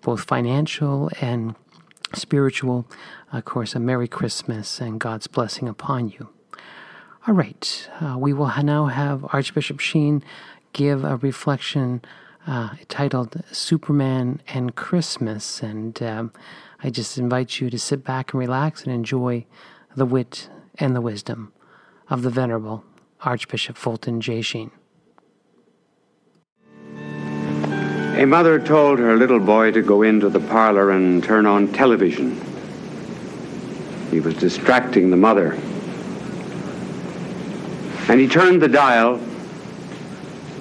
both 0.02 0.22
financial 0.26 1.10
and 1.22 1.56
spiritual. 2.14 2.86
Of 3.32 3.46
course, 3.46 3.76
a 3.76 3.80
Merry 3.80 4.08
Christmas 4.08 4.82
and 4.82 5.00
God's 5.00 5.28
blessing 5.28 5.70
upon 5.70 6.10
you. 6.10 6.30
All 7.28 7.34
right, 7.34 7.90
uh, 8.02 8.18
we 8.18 8.34
will 8.34 8.52
now 8.64 8.88
have 8.88 9.26
Archbishop 9.32 9.80
Sheen 9.80 10.24
give 10.74 11.06
a 11.06 11.18
reflection 11.18 12.02
uh, 12.46 12.72
titled 12.90 13.42
Superman 13.52 14.42
and 14.48 14.76
Christmas. 14.76 15.62
And 15.62 16.02
um, 16.04 16.34
I 16.84 16.90
just 16.90 17.18
invite 17.18 17.60
you 17.62 17.70
to 17.70 17.80
sit 17.80 18.04
back 18.04 18.34
and 18.34 18.40
relax 18.40 18.84
and 18.84 18.94
enjoy 18.94 19.46
the 19.96 20.06
wit 20.06 20.50
and 20.80 20.96
the 20.96 21.02
wisdom 21.02 21.54
of 22.10 22.24
the 22.24 22.30
Venerable 22.30 22.84
Archbishop 23.22 23.78
Fulton 23.78 24.20
J. 24.20 24.42
Sheen. 24.42 24.72
A 28.18 28.26
mother 28.26 28.60
told 28.60 29.00
her 29.00 29.16
little 29.16 29.40
boy 29.40 29.72
to 29.72 29.82
go 29.82 30.02
into 30.02 30.30
the 30.30 30.40
parlor 30.40 30.92
and 30.92 31.24
turn 31.24 31.46
on 31.46 31.72
television. 31.72 32.40
He 34.12 34.20
was 34.20 34.36
distracting 34.36 35.10
the 35.10 35.18
mother. 35.18 35.54
And 38.10 38.20
he 38.20 38.28
turned 38.28 38.62
the 38.62 38.68
dial 38.68 39.22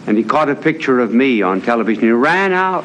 and 0.06 0.16
he 0.16 0.24
caught 0.24 0.48
a 0.48 0.54
picture 0.54 1.00
of 1.00 1.12
me 1.12 1.42
on 1.42 1.60
television. 1.60 2.04
He 2.04 2.10
ran 2.10 2.52
out, 2.52 2.84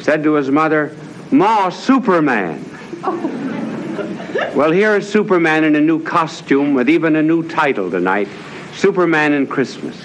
said 0.00 0.22
to 0.24 0.34
his 0.34 0.50
mother, 0.50 0.96
Ma, 1.30 1.68
Superman. 1.68 2.64
Oh. 3.04 4.52
well, 4.54 4.70
here 4.70 4.96
is 4.96 5.10
Superman 5.10 5.64
in 5.64 5.76
a 5.76 5.80
new 5.80 6.02
costume 6.02 6.74
with 6.74 6.88
even 6.88 7.16
a 7.16 7.22
new 7.22 7.46
title 7.46 7.90
tonight 7.90 8.28
Superman 8.74 9.32
and 9.32 9.48
Christmas. 9.48 9.96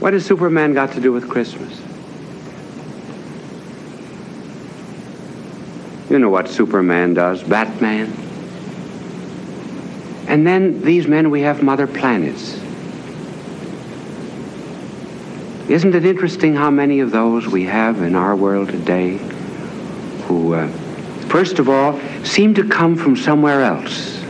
What 0.00 0.12
has 0.12 0.24
Superman 0.24 0.74
got 0.74 0.92
to 0.92 1.00
do 1.00 1.12
with 1.12 1.28
Christmas? 1.28 1.77
You 6.10 6.18
know 6.18 6.30
what 6.30 6.48
Superman 6.48 7.14
does, 7.14 7.42
Batman. 7.42 8.12
And 10.26 10.46
then 10.46 10.82
these 10.82 11.06
men, 11.06 11.30
we 11.30 11.42
have 11.42 11.62
mother 11.62 11.86
planets. 11.86 12.58
Isn't 15.68 15.94
it 15.94 16.06
interesting 16.06 16.54
how 16.54 16.70
many 16.70 17.00
of 17.00 17.10
those 17.10 17.46
we 17.46 17.64
have 17.64 18.00
in 18.00 18.14
our 18.14 18.34
world 18.34 18.70
today 18.70 19.18
who, 20.26 20.54
uh, 20.54 20.68
first 21.28 21.58
of 21.58 21.68
all, 21.68 22.00
seem 22.24 22.54
to 22.54 22.66
come 22.66 22.96
from 22.96 23.14
somewhere 23.14 23.62
else, 23.62 24.22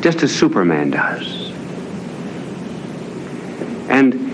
just 0.00 0.22
as 0.22 0.32
Superman 0.32 0.90
does? 0.90 1.50
And 3.88 4.30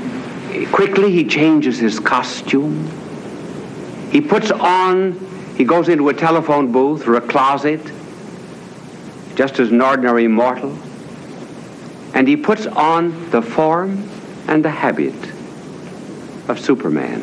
quickly 0.71 1.11
he 1.13 1.25
changes 1.25 1.79
his 1.79 1.99
costume. 1.99 2.91
He 4.11 4.21
puts 4.21 4.51
on, 4.51 5.13
he 5.57 5.65
goes 5.65 5.89
into 5.89 6.09
a 6.09 6.15
telephone 6.15 6.73
booth 6.73 7.07
or 7.07 7.15
a 7.15 7.21
closet, 7.21 7.81
just 9.35 9.59
as 9.61 9.71
an 9.71 9.81
ordinary 9.81 10.29
mortal, 10.29 10.77
and 12.15 12.27
he 12.27 12.37
puts 12.37 12.67
on 12.67 13.31
the 13.31 13.43
form 13.43 14.09
and 14.49 14.65
the 14.65 14.71
habit 14.71 15.15
of 16.49 16.59
Superman. 16.59 17.21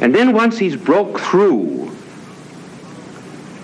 And 0.00 0.14
then 0.14 0.32
once 0.32 0.58
he's 0.58 0.76
broke 0.76 1.18
through 1.18 1.90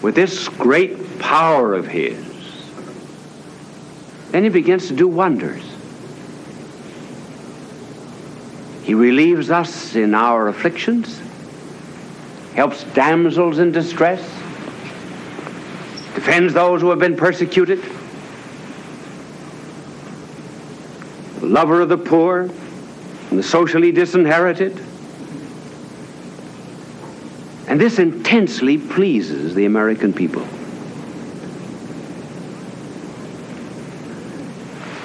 with 0.03 0.15
this 0.15 0.49
great 0.49 1.19
power 1.19 1.75
of 1.75 1.87
his, 1.87 2.19
then 4.31 4.43
he 4.43 4.49
begins 4.49 4.89
to 4.89 4.97
do 4.97 5.07
wonders. 5.07 5.63
He 8.83 8.95
relieves 8.95 9.51
us 9.51 9.95
in 9.95 10.15
our 10.15 10.49
afflictions, 10.49 11.21
helps 12.55 12.85
damsels 12.95 13.59
in 13.59 13.73
distress, 13.73 14.21
defends 16.15 16.55
those 16.55 16.81
who 16.81 16.91
have 16.91 16.99
been 16.99 17.17
persecuted, 17.17 17.83
the 21.41 21.47
lover 21.47 21.81
of 21.81 21.89
the 21.89 21.99
poor 21.99 22.43
and 23.31 23.39
the 23.39 23.43
socially 23.43 23.93
disinherited. 23.93 24.79
And 27.67 27.81
this 27.81 27.99
intensely 27.99 28.79
pleases 28.79 29.55
the 29.55 29.65
American 29.65 30.13
people. 30.13 30.45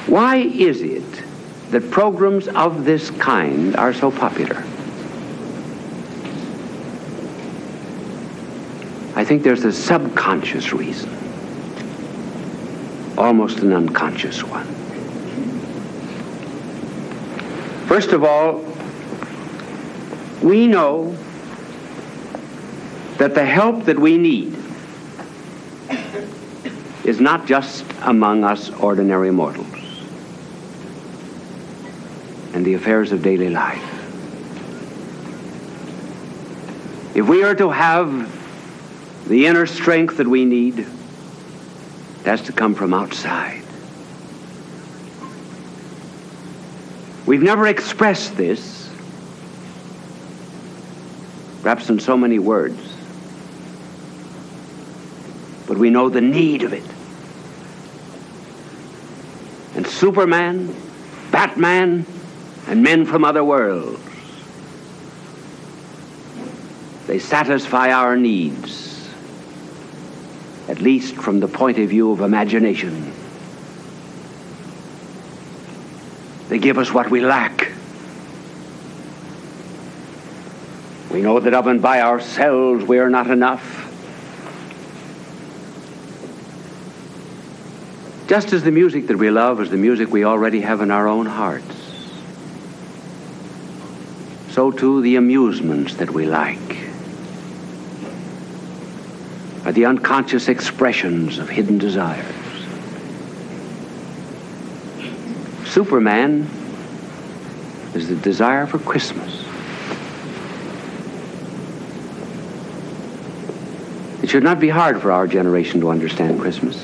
Why 0.07 0.38
is 0.38 0.81
it 0.81 1.03
that 1.69 1.91
programs 1.91 2.47
of 2.47 2.83
this 2.83 3.12
kind 3.12 3.75
are 3.75 3.93
so 3.93 4.09
popular. 4.09 4.63
Think 9.30 9.44
there's 9.44 9.63
a 9.63 9.72
subconscious 9.72 10.74
reason, 10.74 11.08
almost 13.15 13.60
an 13.60 13.74
unconscious 13.74 14.44
one. 14.44 14.65
First 17.86 18.12
of 18.12 18.24
all, 18.24 18.65
we 20.42 20.65
know 20.65 21.15
that 23.20 23.36
the 23.36 23.46
help 23.46 23.86
that 23.86 24.00
we 24.00 24.18
need 24.18 24.58
is 27.06 27.22
not 27.22 27.46
just 27.46 27.86
among 28.02 28.44
us 28.44 28.72
ordinary 28.72 29.30
mortals 29.30 29.68
and 32.56 32.65
the 32.65 32.74
affairs 32.74 33.12
of 33.12 33.22
daily 33.22 33.52
life. 33.52 33.84
If 37.15 37.30
we 37.30 37.44
are 37.44 37.54
to 37.54 37.70
have 37.70 38.38
the 39.30 39.46
inner 39.46 39.68
strength 39.68 40.18
that 40.18 40.28
we 40.28 40.44
need, 40.44 40.88
has 42.26 42.42
to 42.42 42.52
come 42.52 42.74
from 42.74 42.94
outside. 42.96 43.63
We've 47.28 47.44
never 47.44 47.68
expressed 47.68 48.36
this, 48.36 48.89
perhaps 51.62 51.92
in 51.92 52.00
so 52.00 52.18
many 52.18 52.39
words, 52.39 52.82
but 55.68 55.78
we 55.78 55.92
know 55.92 56.10
the 56.10 56.22
need 56.22 56.63
of 56.63 56.74
it. 56.74 56.84
And 59.76 59.86
Superman, 59.86 60.76
Batman, 61.32 62.04
and 62.68 62.82
men 62.82 63.06
from 63.06 63.24
other 63.24 63.44
worlds. 63.44 64.02
They 67.06 67.19
satisfy 67.19 67.92
our 67.92 68.17
needs, 68.17 68.88
at 70.70 70.80
least 70.80 71.15
from 71.15 71.42
the 71.42 71.48
point 71.48 71.78
of 71.78 71.90
view 71.90 72.12
of 72.12 72.22
imagination. 72.22 73.12
They 76.48 76.60
give 76.60 76.78
us 76.78 76.94
what 76.94 77.10
we 77.10 77.20
lack. 77.20 77.72
We 81.12 81.22
know 81.22 81.40
that 81.40 81.54
of 81.54 81.67
and 81.67 81.82
by 81.82 82.02
ourselves 82.02 82.86
we 82.86 83.00
are 83.00 83.10
not 83.10 83.30
enough. 83.30 83.76
Just 88.28 88.54
as 88.54 88.63
the 88.63 88.72
music 88.72 89.08
that 89.08 89.17
we 89.17 89.30
love 89.30 89.60
is 89.60 89.70
the 89.70 89.78
music 89.78 90.10
we 90.10 90.24
already 90.24 90.62
have 90.62 90.82
in 90.82 90.92
our 90.92 91.08
own 91.08 91.26
hearts 91.26 91.80
so 94.60 94.72
too 94.72 95.02
the 95.02 95.15
amusements 95.15 95.94
that 95.96 96.10
we 96.12 96.26
like 96.26 96.88
are 99.65 99.71
the 99.71 99.85
unconscious 99.85 100.47
expressions 100.47 101.37
of 101.37 101.49
hidden 101.49 101.77
desires. 101.77 102.25
Superman 105.65 106.49
is 107.93 108.07
the 108.07 108.15
desire 108.15 108.65
for 108.65 108.79
Christmas. 108.79 109.43
It 114.23 114.29
should 114.29 114.43
not 114.43 114.60
be 114.60 114.69
hard 114.69 115.01
for 115.01 115.12
our 115.12 115.27
generation 115.27 115.81
to 115.81 115.89
understand 115.89 116.39
Christmas. 116.39 116.83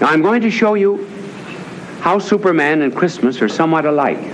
Now, 0.00 0.08
I'm 0.08 0.22
going 0.22 0.42
to 0.42 0.50
show 0.50 0.74
you 0.74 1.06
how 2.00 2.18
Superman 2.18 2.82
and 2.82 2.94
Christmas 2.94 3.40
are 3.40 3.48
somewhat 3.48 3.86
alike. 3.86 4.33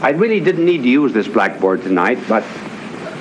I 0.00 0.10
really 0.10 0.38
didn't 0.38 0.64
need 0.64 0.82
to 0.82 0.88
use 0.88 1.12
this 1.12 1.26
blackboard 1.26 1.82
tonight, 1.82 2.20
but 2.28 2.44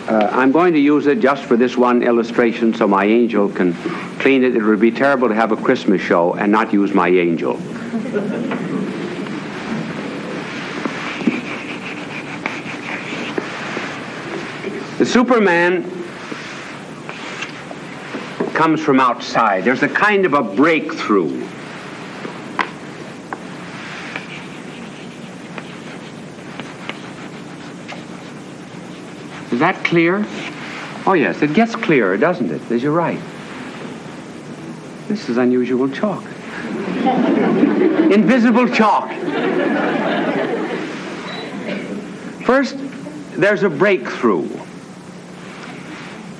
uh, 0.07 0.29
I'm 0.31 0.51
going 0.51 0.73
to 0.73 0.79
use 0.79 1.07
it 1.07 1.19
just 1.19 1.43
for 1.45 1.57
this 1.57 1.75
one 1.75 2.03
illustration 2.03 2.71
so 2.71 2.87
my 2.87 3.03
angel 3.03 3.49
can 3.49 3.73
clean 4.19 4.43
it. 4.43 4.55
It 4.55 4.61
would 4.61 4.79
be 4.79 4.91
terrible 4.91 5.27
to 5.27 5.33
have 5.33 5.51
a 5.51 5.57
Christmas 5.57 6.01
show 6.01 6.35
and 6.35 6.51
not 6.51 6.71
use 6.71 6.93
my 6.93 7.09
angel. 7.09 7.57
the 14.97 15.05
Superman 15.05 15.83
comes 18.53 18.81
from 18.81 18.99
outside. 18.99 19.63
There's 19.63 19.81
a 19.81 19.89
kind 19.89 20.27
of 20.27 20.33
a 20.33 20.43
breakthrough. 20.43 21.47
Is 29.57 29.61
that 29.61 29.83
clear? 29.83 30.23
Oh, 31.07 31.13
yes, 31.13 31.41
it 31.41 31.55
gets 31.55 31.75
clearer, 31.75 32.15
doesn't 32.15 32.51
it? 32.51 32.61
As 32.69 32.83
you're 32.83 32.91
right. 32.91 33.19
This 35.07 35.29
is 35.29 35.37
unusual 35.37 35.89
chalk. 35.89 36.23
Invisible 38.13 38.67
chalk. 38.67 39.09
First, 42.45 42.75
there's 43.33 43.63
a 43.63 43.69
breakthrough. 43.69 44.47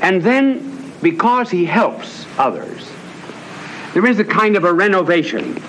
And 0.03 0.22
then, 0.22 0.93
because 1.01 1.49
he 1.49 1.65
helps 1.65 2.28
others, 2.38 2.88
there 3.95 4.05
is 4.05 4.20
a 4.20 4.26
kind 4.26 4.55
of 4.55 4.63
a 4.63 4.72
renovation, 4.72 5.59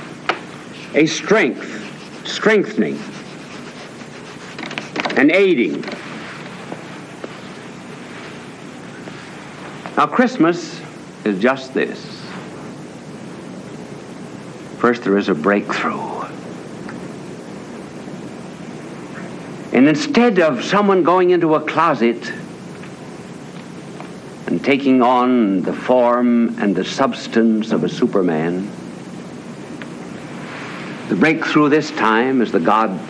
a 0.92 1.06
strength, 1.06 2.26
strengthening, 2.28 2.98
an 5.16 5.30
aiding. 5.30 5.82
Now, 9.98 10.06
Christmas 10.06 10.80
is 11.24 11.40
just 11.40 11.74
this. 11.74 12.00
First, 14.78 15.02
there 15.02 15.18
is 15.18 15.28
a 15.28 15.34
breakthrough. 15.34 16.20
And 19.72 19.88
instead 19.88 20.38
of 20.38 20.62
someone 20.62 21.02
going 21.02 21.30
into 21.30 21.56
a 21.56 21.60
closet 21.60 22.32
and 24.46 24.64
taking 24.64 25.02
on 25.02 25.62
the 25.62 25.72
form 25.72 26.56
and 26.60 26.76
the 26.76 26.84
substance 26.84 27.72
of 27.72 27.82
a 27.82 27.88
Superman, 27.88 28.70
the 31.08 31.16
breakthrough 31.16 31.68
this 31.68 31.90
time 31.90 32.40
is 32.40 32.52
the 32.52 32.60
God, 32.60 33.00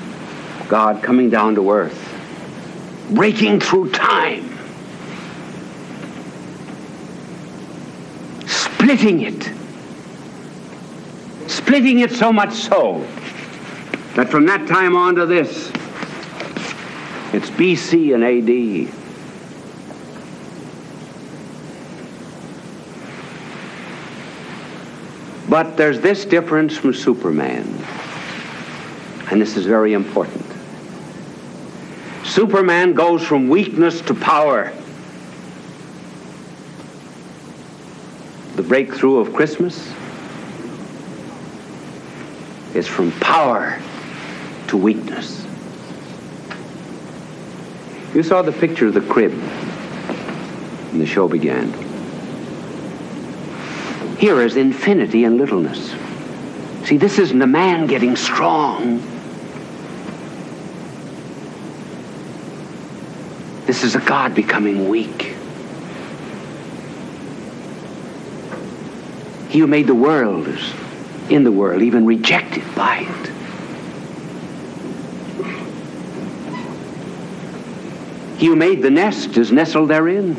God 0.70 1.02
coming 1.02 1.28
down 1.28 1.54
to 1.56 1.70
earth, 1.70 2.02
breaking 3.10 3.60
through 3.60 3.90
time 3.90 4.47
splitting 8.88 9.20
it. 9.20 9.50
Splitting 11.46 11.98
it 11.98 12.10
so 12.10 12.32
much 12.32 12.54
so 12.54 13.06
that 14.14 14.30
from 14.30 14.46
that 14.46 14.66
time 14.66 14.96
on 14.96 15.14
to 15.14 15.26
this, 15.26 15.68
it's 17.34 17.50
BC 17.50 18.14
and 18.14 18.24
AD. 18.24 18.90
But 25.50 25.76
there's 25.76 26.00
this 26.00 26.24
difference 26.24 26.74
from 26.78 26.94
Superman, 26.94 27.66
and 29.30 29.38
this 29.38 29.58
is 29.58 29.66
very 29.66 29.92
important. 29.92 30.46
Superman 32.24 32.94
goes 32.94 33.22
from 33.22 33.50
weakness 33.50 34.00
to 34.00 34.14
power. 34.14 34.72
Breakthrough 38.68 39.16
of 39.16 39.32
Christmas 39.32 39.88
is 42.74 42.86
from 42.86 43.10
power 43.12 43.80
to 44.68 44.76
weakness. 44.76 45.46
You 48.14 48.22
saw 48.22 48.42
the 48.42 48.52
picture 48.52 48.86
of 48.86 48.94
the 48.94 49.00
crib 49.00 49.32
when 49.32 50.98
the 50.98 51.06
show 51.06 51.28
began. 51.28 51.72
Here 54.18 54.40
is 54.42 54.56
infinity 54.56 55.24
and 55.24 55.38
littleness. 55.38 55.94
See, 56.86 56.98
this 56.98 57.18
isn't 57.18 57.40
a 57.40 57.46
man 57.46 57.86
getting 57.86 58.16
strong. 58.16 59.02
This 63.66 63.84
is 63.84 63.94
a 63.94 64.00
God 64.00 64.34
becoming 64.34 64.88
weak. 64.88 65.27
He 69.58 69.62
who 69.62 69.66
made 69.66 69.88
the 69.88 69.92
world 69.92 70.46
is 70.46 70.72
in 71.30 71.42
the 71.42 71.50
world, 71.50 71.82
even 71.82 72.06
rejected 72.06 72.62
by 72.76 72.98
it. 72.98 73.26
He 78.38 78.46
who 78.46 78.54
made 78.54 78.82
the 78.82 78.90
nest 78.90 79.36
is 79.36 79.50
nestled 79.50 79.88
therein. 79.90 80.36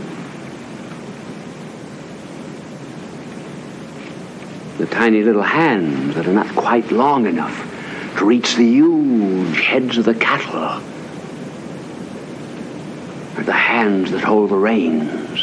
The 4.78 4.86
tiny 4.86 5.22
little 5.22 5.44
hands 5.44 6.16
that 6.16 6.26
are 6.26 6.32
not 6.32 6.48
quite 6.56 6.90
long 6.90 7.26
enough 7.26 8.16
to 8.20 8.26
reach 8.26 8.56
the 8.56 8.64
huge 8.64 9.60
heads 9.60 9.98
of 9.98 10.06
the 10.06 10.16
cattle 10.16 10.82
are 13.36 13.44
the 13.44 13.52
hands 13.52 14.12
that 14.12 14.22
hold 14.22 14.52
the 14.52 14.56
reins 14.56 15.39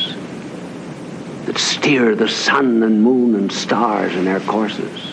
steer 1.58 2.14
the 2.14 2.28
sun 2.28 2.82
and 2.82 3.02
moon 3.02 3.34
and 3.34 3.50
stars 3.50 4.14
in 4.14 4.24
their 4.24 4.40
courses. 4.40 5.12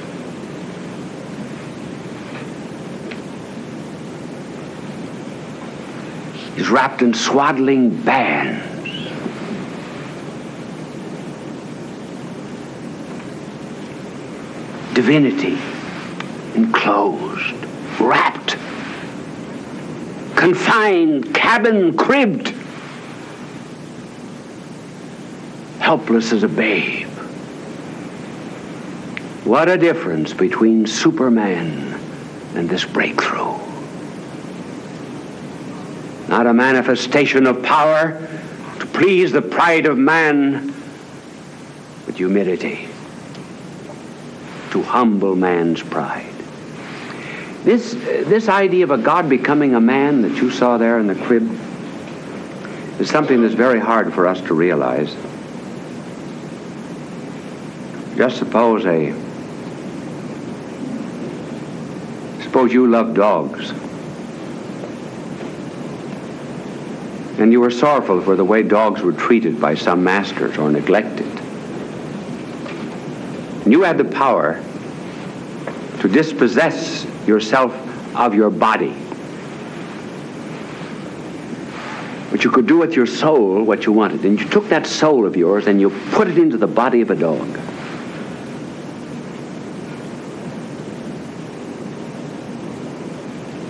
He's 6.55 6.69
wrapped 6.69 7.01
in 7.01 7.13
swaddling 7.13 8.01
bands. 8.03 8.63
Divinity 14.93 15.57
enclosed, 16.55 17.55
wrapped, 17.99 18.57
confined, 20.35 21.33
cabin, 21.33 21.97
cribbed. 21.97 22.52
Helpless 25.83 26.31
as 26.31 26.43
a 26.43 26.47
babe. 26.47 27.09
What 29.43 29.67
a 29.67 29.77
difference 29.77 30.33
between 30.33 30.87
Superman 30.87 31.99
and 32.55 32.69
this 32.69 32.85
breakthrough. 32.85 33.57
Not 36.29 36.47
a 36.47 36.53
manifestation 36.53 37.45
of 37.45 37.61
power 37.63 38.13
to 38.79 38.85
please 38.85 39.33
the 39.33 39.41
pride 39.41 39.85
of 39.85 39.97
man, 39.97 40.73
but 42.05 42.15
humility 42.15 42.87
to 44.71 44.81
humble 44.83 45.35
man's 45.35 45.83
pride. 45.83 46.33
This, 47.65 47.93
uh, 47.93 48.23
this 48.25 48.47
idea 48.47 48.85
of 48.85 48.91
a 48.91 48.97
God 48.97 49.27
becoming 49.27 49.75
a 49.75 49.81
man 49.81 50.21
that 50.21 50.37
you 50.37 50.49
saw 50.49 50.77
there 50.77 50.97
in 50.99 51.07
the 51.07 51.15
crib 51.15 51.43
is 53.01 53.09
something 53.09 53.41
that's 53.41 53.53
very 53.53 53.81
hard 53.81 54.13
for 54.13 54.25
us 54.25 54.39
to 54.43 54.53
realize. 54.53 55.13
Just 58.15 58.37
suppose 58.37 58.85
a 58.85 59.13
suppose 62.53 62.71
you 62.71 62.85
love 62.85 63.15
dogs. 63.15 63.71
And 67.39 67.51
you 67.51 67.59
were 67.59 67.71
sorrowful 67.71 68.21
for 68.21 68.35
the 68.35 68.45
way 68.45 68.61
dogs 68.61 69.01
were 69.01 69.11
treated 69.11 69.59
by 69.59 69.73
some 69.73 70.03
masters 70.03 70.55
or 70.59 70.69
neglected. 70.69 71.25
And 73.63 73.73
you 73.73 73.81
had 73.81 73.97
the 73.97 74.05
power 74.05 74.63
to 76.01 76.07
dispossess 76.07 77.07
yourself 77.25 77.73
of 78.15 78.35
your 78.35 78.51
body. 78.51 78.95
But 82.29 82.43
you 82.43 82.51
could 82.51 82.67
do 82.67 82.77
with 82.77 82.93
your 82.93 83.07
soul 83.07 83.63
what 83.63 83.87
you 83.87 83.91
wanted. 83.93 84.23
And 84.25 84.39
you 84.39 84.47
took 84.47 84.69
that 84.69 84.85
soul 84.85 85.25
of 85.25 85.35
yours 85.35 85.65
and 85.65 85.81
you 85.81 85.89
put 86.11 86.27
it 86.27 86.37
into 86.37 86.57
the 86.57 86.67
body 86.67 87.01
of 87.01 87.09
a 87.09 87.15
dog. 87.15 87.72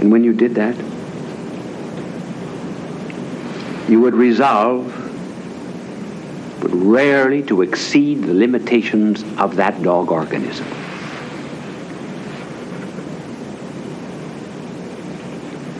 And 0.04 0.12
when 0.12 0.26
you 0.26 0.34
did 0.34 0.56
that, 0.56 0.76
you 3.90 4.02
would 4.02 4.14
resolve, 4.14 4.86
but 6.60 6.72
rarely 6.72 7.42
to 7.44 7.62
exceed 7.62 8.24
the 8.24 8.34
limitations 8.34 9.24
of 9.38 9.56
that 9.56 9.82
dog 9.82 10.12
organism. 10.12 10.66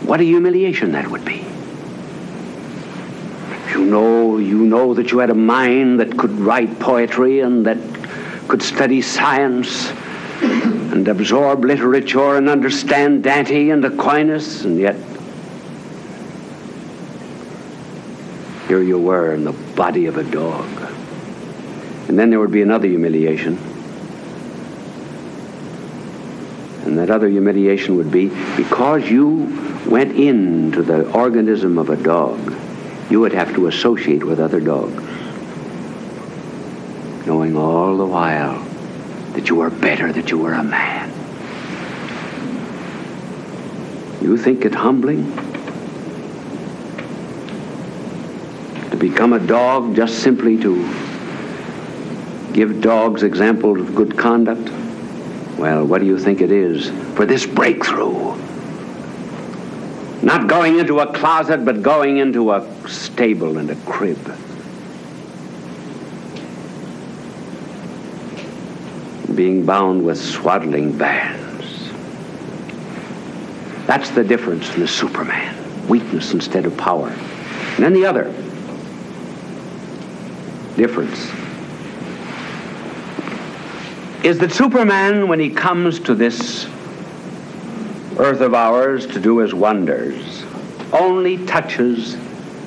What 0.06 0.20
a 0.20 0.24
humiliation 0.24 0.92
that 0.92 1.10
would 1.10 1.26
be. 1.26 1.44
You 3.72 3.84
know, 3.84 4.38
you 4.38 4.64
know 4.64 4.94
that 4.94 5.12
you 5.12 5.18
had 5.18 5.28
a 5.28 5.34
mind 5.34 6.00
that 6.00 6.16
could 6.16 6.32
write 6.40 6.78
poetry 6.80 7.40
and 7.40 7.66
that 7.66 7.76
could 8.48 8.62
study 8.62 9.02
science 9.02 9.92
and 11.04 11.20
absorb 11.20 11.62
literature 11.62 12.36
and 12.36 12.48
understand 12.48 13.22
Dante 13.22 13.68
and 13.68 13.84
Aquinas, 13.84 14.64
and 14.64 14.78
yet 14.78 14.96
here 18.68 18.80
you 18.80 18.98
were 18.98 19.34
in 19.34 19.44
the 19.44 19.52
body 19.52 20.06
of 20.06 20.16
a 20.16 20.24
dog. 20.24 20.66
And 22.08 22.18
then 22.18 22.30
there 22.30 22.40
would 22.40 22.52
be 22.52 22.62
another 22.62 22.88
humiliation. 22.88 23.58
And 26.86 26.96
that 26.96 27.10
other 27.10 27.28
humiliation 27.28 27.96
would 27.98 28.10
be 28.10 28.28
because 28.56 29.06
you 29.10 29.82
went 29.86 30.16
into 30.16 30.82
the 30.82 31.10
organism 31.12 31.76
of 31.76 31.90
a 31.90 31.96
dog, 31.96 32.54
you 33.10 33.20
would 33.20 33.34
have 33.34 33.54
to 33.56 33.66
associate 33.66 34.24
with 34.24 34.40
other 34.40 34.60
dogs, 34.60 35.02
knowing 37.26 37.58
all 37.58 37.98
the 37.98 38.06
while 38.06 38.73
that 39.34 39.48
you 39.48 39.56
were 39.56 39.70
better, 39.70 40.12
that 40.12 40.30
you 40.30 40.38
were 40.38 40.54
a 40.54 40.62
man. 40.62 41.10
You 44.22 44.36
think 44.38 44.64
it 44.64 44.74
humbling? 44.74 45.34
To 48.90 48.96
become 48.96 49.32
a 49.32 49.38
dog 49.38 49.94
just 49.94 50.20
simply 50.20 50.56
to 50.62 50.76
give 52.52 52.80
dogs 52.80 53.22
examples 53.22 53.80
of 53.80 53.94
good 53.94 54.16
conduct? 54.16 54.70
Well, 55.58 55.84
what 55.84 56.00
do 56.00 56.06
you 56.06 56.18
think 56.18 56.40
it 56.40 56.50
is 56.50 56.90
for 57.14 57.26
this 57.26 57.44
breakthrough? 57.44 58.36
Not 60.22 60.48
going 60.48 60.78
into 60.78 61.00
a 61.00 61.12
closet, 61.12 61.64
but 61.64 61.82
going 61.82 62.16
into 62.16 62.52
a 62.52 62.88
stable 62.88 63.58
and 63.58 63.68
a 63.70 63.76
crib. 63.84 64.18
Being 69.34 69.66
bound 69.66 70.04
with 70.04 70.18
swaddling 70.18 70.96
bands. 70.96 71.90
That's 73.86 74.10
the 74.10 74.24
difference 74.24 74.72
in 74.74 74.80
the 74.80 74.88
Superman. 74.88 75.56
Weakness 75.88 76.32
instead 76.32 76.66
of 76.66 76.76
power. 76.76 77.08
And 77.08 77.84
then 77.84 77.92
the 77.92 78.06
other 78.06 78.32
difference 80.76 81.30
is 84.24 84.38
that 84.38 84.52
Superman, 84.52 85.28
when 85.28 85.38
he 85.38 85.50
comes 85.50 86.00
to 86.00 86.14
this 86.14 86.64
earth 88.16 88.40
of 88.40 88.54
ours 88.54 89.06
to 89.08 89.20
do 89.20 89.38
his 89.38 89.52
wonders, 89.52 90.44
only 90.92 91.44
touches 91.46 92.16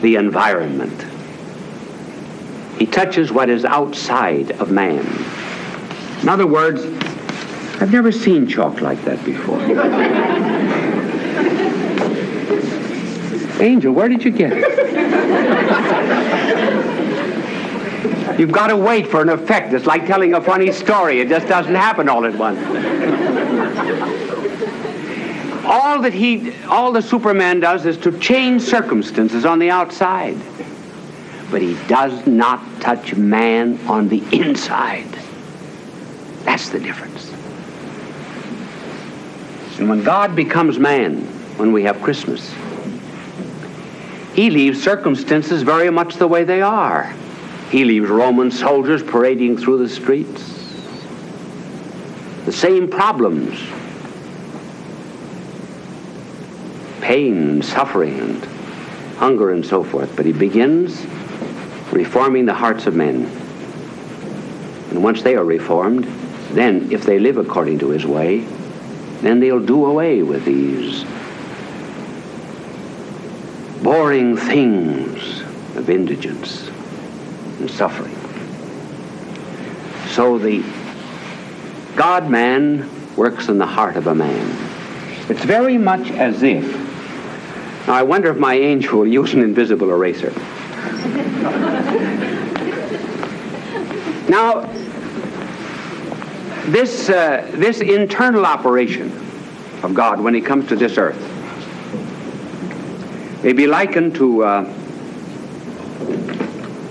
the 0.02 0.16
environment. 0.18 1.06
He 2.78 2.86
touches 2.86 3.32
what 3.32 3.50
is 3.50 3.66
outside 3.66 4.52
of 4.52 4.70
man. 4.70 5.04
In 6.22 6.30
other 6.30 6.48
words, 6.48 6.84
I've 7.80 7.92
never 7.92 8.12
seen 8.12 8.48
chalk 8.48 8.82
like 8.82 9.04
that 9.06 9.24
before. 9.24 9.62
Angel, 13.62 13.94
where 13.94 14.10
did 14.10 14.24
you 14.24 14.32
get 14.32 14.52
it? 14.54 14.78
You've 18.40 18.52
got 18.52 18.68
to 18.68 18.78
wait 18.78 19.08
for 19.08 19.22
an 19.22 19.30
effect. 19.30 19.74
It's 19.74 19.88
like 19.88 20.06
telling 20.06 20.36
a 20.36 20.42
funny 20.42 20.72
story. 20.72 21.20
It 21.20 21.28
just 21.28 21.48
doesn't 21.48 21.74
happen 21.74 22.08
all 22.08 22.24
at 22.26 22.36
once. 22.36 22.60
all 25.66 26.02
that 26.02 26.14
he, 26.14 26.54
all 26.66 26.92
the 26.92 27.02
Superman 27.02 27.60
does 27.60 27.88
is 27.88 27.98
to 27.98 28.18
change 28.20 28.62
circumstances 28.62 29.44
on 29.44 29.58
the 29.58 29.72
outside. 29.72 30.38
But 31.50 31.64
he 31.64 31.76
does 31.88 32.28
not 32.28 32.62
touch 32.80 33.16
man 33.16 33.80
on 33.88 34.08
the 34.08 34.24
inside. 34.32 35.17
That's 36.48 36.70
the 36.70 36.80
difference. 36.80 37.30
And 39.78 39.90
when 39.90 40.02
God 40.02 40.34
becomes 40.34 40.80
man, 40.80 41.18
when 41.58 41.74
we 41.74 41.84
have 41.84 42.02
Christmas, 42.02 42.56
he 44.34 44.50
leaves 44.50 44.82
circumstances 44.82 45.62
very 45.62 45.90
much 45.90 46.16
the 46.16 46.28
way 46.28 46.46
they 46.46 46.62
are. 46.62 47.14
He 47.70 47.84
leaves 47.84 48.10
Roman 48.10 48.50
soldiers 48.50 49.04
parading 49.04 49.58
through 49.58 49.80
the 49.80 49.90
streets. 49.90 50.54
The 52.46 52.54
same 52.54 52.88
problems 52.88 53.60
pain 57.02 57.62
suffering 57.62 58.20
and 58.20 58.46
hunger 59.18 59.52
and 59.52 59.66
so 59.66 59.84
forth. 59.84 60.16
But 60.16 60.26
he 60.26 60.32
begins 60.32 61.06
reforming 61.92 62.46
the 62.46 62.54
hearts 62.54 62.86
of 62.86 62.96
men. 62.96 63.26
And 64.92 65.04
once 65.04 65.24
they 65.24 65.36
are 65.36 65.44
reformed, 65.44 66.08
then 66.52 66.92
if 66.92 67.04
they 67.04 67.20
live 67.20 67.38
according 67.38 67.80
to 67.80 67.90
his 67.90 68.06
way, 68.06 68.46
then 69.22 69.40
they'll 69.40 69.66
do 69.66 69.86
away 69.86 70.24
with 70.24 70.46
these 70.46 71.04
boring 73.84 74.38
things 74.38 75.42
of 75.76 75.90
indigence 75.90 76.70
and 77.60 77.70
suffering. 77.70 78.16
So 80.10 80.38
the 80.38 80.64
God 81.96 82.30
man 82.30 82.90
works 83.16 83.50
in 83.50 83.58
the 83.58 83.66
heart 83.66 83.98
of 83.98 84.08
a 84.08 84.16
man. 84.16 84.56
It's 85.30 85.44
very 85.44 85.78
much 85.78 86.12
as 86.12 86.44
if. 86.44 86.66
Now, 87.88 87.96
I 87.96 88.04
wonder 88.04 88.30
if 88.30 88.38
my 88.38 88.54
angel 88.54 89.00
will 89.00 89.08
use 89.08 89.34
an 89.34 89.42
invisible 89.42 89.92
eraser. 89.92 90.32
now, 94.30 94.70
this, 96.68 97.10
uh, 97.10 97.50
this 97.56 97.80
internal 97.80 98.46
operation 98.46 99.12
of 99.84 99.94
God 99.94 100.20
when 100.20 100.34
he 100.34 100.42
comes 100.42 100.68
to 100.68 100.76
this 100.76 100.98
earth 100.98 101.18
may 103.44 103.54
be 103.54 103.68
likened 103.68 104.16
to, 104.16 104.44
uh, 104.44 104.64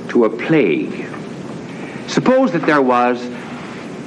to 0.09 0.25
a 0.25 0.31
plague. 0.31 1.07
Suppose 2.09 2.53
that 2.53 2.63
there 2.63 2.81
was 2.81 3.23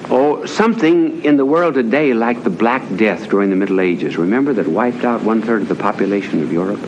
oh, 0.09 0.43
something 0.45 1.24
in 1.24 1.38
the 1.38 1.45
world 1.45 1.76
today 1.76 2.15
like 2.15 2.43
the 2.43 2.49
Black 2.49 2.82
Death 2.95 3.30
during 3.30 3.51
the 3.51 3.55
Middle 3.55 3.80
Ages. 3.80 4.17
Remember 4.17 4.53
that 4.53 4.67
wiped 4.67 5.03
out 5.03 5.22
one 5.22 5.41
third 5.43 5.61
of 5.61 5.67
the 5.67 5.76
population 5.76 6.41
of 6.41 6.51
Europe? 6.51 6.82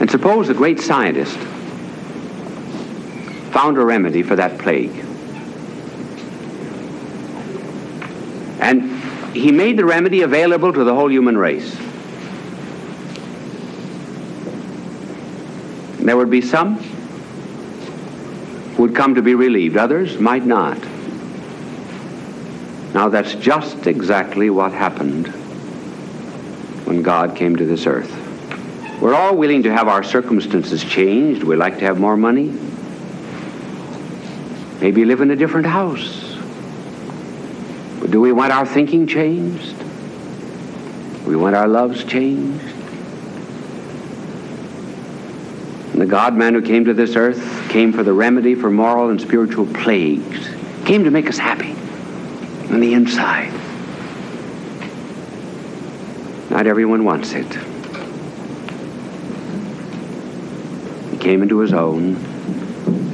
And 0.00 0.10
suppose 0.10 0.48
a 0.48 0.54
great 0.54 0.80
scientist 0.80 1.36
found 3.52 3.76
a 3.76 3.84
remedy 3.84 4.22
for 4.22 4.36
that 4.36 4.58
plague. 4.58 5.11
And 8.62 8.92
he 9.34 9.50
made 9.50 9.76
the 9.76 9.84
remedy 9.84 10.22
available 10.22 10.72
to 10.72 10.84
the 10.84 10.94
whole 10.94 11.10
human 11.10 11.36
race. 11.36 11.76
There 15.98 16.16
would 16.16 16.30
be 16.30 16.40
some 16.40 16.76
who 18.76 18.82
would 18.82 18.94
come 18.94 19.16
to 19.16 19.22
be 19.22 19.34
relieved, 19.34 19.76
others 19.76 20.18
might 20.18 20.46
not. 20.46 20.78
Now, 22.94 23.08
that's 23.08 23.34
just 23.34 23.88
exactly 23.88 24.48
what 24.48 24.72
happened 24.72 25.26
when 26.86 27.02
God 27.02 27.34
came 27.34 27.56
to 27.56 27.64
this 27.64 27.86
earth. 27.86 28.10
We're 29.00 29.14
all 29.14 29.36
willing 29.36 29.64
to 29.64 29.72
have 29.72 29.88
our 29.88 30.04
circumstances 30.04 30.84
changed. 30.84 31.42
We 31.42 31.56
like 31.56 31.78
to 31.78 31.84
have 31.84 31.98
more 31.98 32.16
money. 32.16 32.56
Maybe 34.80 35.04
live 35.04 35.20
in 35.20 35.32
a 35.32 35.36
different 35.36 35.66
house. 35.66 36.31
Do 38.12 38.20
we 38.20 38.30
want 38.30 38.52
our 38.52 38.66
thinking 38.66 39.06
changed? 39.06 39.74
We 41.26 41.34
want 41.34 41.56
our 41.56 41.66
loves 41.66 42.04
changed? 42.04 42.62
And 45.92 46.00
the 46.00 46.04
God 46.04 46.36
man 46.36 46.52
who 46.52 46.60
came 46.60 46.84
to 46.84 46.92
this 46.92 47.16
earth 47.16 47.70
came 47.70 47.90
for 47.90 48.02
the 48.02 48.12
remedy 48.12 48.54
for 48.54 48.70
moral 48.70 49.08
and 49.08 49.18
spiritual 49.18 49.64
plagues, 49.64 50.46
came 50.84 51.04
to 51.04 51.10
make 51.10 51.26
us 51.26 51.38
happy 51.38 51.72
on 52.70 52.80
the 52.80 52.92
inside. 52.92 53.50
Not 56.50 56.66
everyone 56.66 57.04
wants 57.04 57.32
it. 57.32 57.50
He 61.12 61.16
came 61.16 61.40
into 61.40 61.60
his 61.60 61.72
own, 61.72 62.16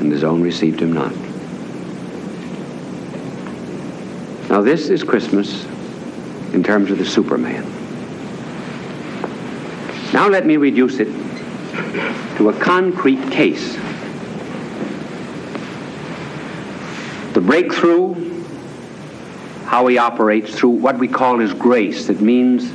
and 0.01 0.11
his 0.11 0.25
own 0.25 0.43
received 0.43 0.83
him 0.83 0.93
not. 0.93 1.28
Now, 4.51 4.63
this 4.63 4.89
is 4.89 5.05
Christmas 5.05 5.67
in 6.55 6.63
terms 6.63 6.91
of 6.91 6.99
the 6.99 7.05
Superman. 7.05 7.65
Now 10.13 10.27
let 10.27 10.47
me 10.47 10.57
reduce 10.57 11.01
it 11.01 11.09
to 12.39 12.49
a 12.49 12.59
concrete 12.59 13.31
case. 13.31 13.75
The 17.35 17.43
breakthrough, 17.43 18.15
how 19.67 19.87
he 19.87 19.99
operates 19.99 20.55
through 20.55 20.71
what 20.71 20.99
we 20.99 21.09
call 21.09 21.39
his 21.39 21.53
grace. 21.53 22.09
It 22.09 22.23
means 22.23 22.71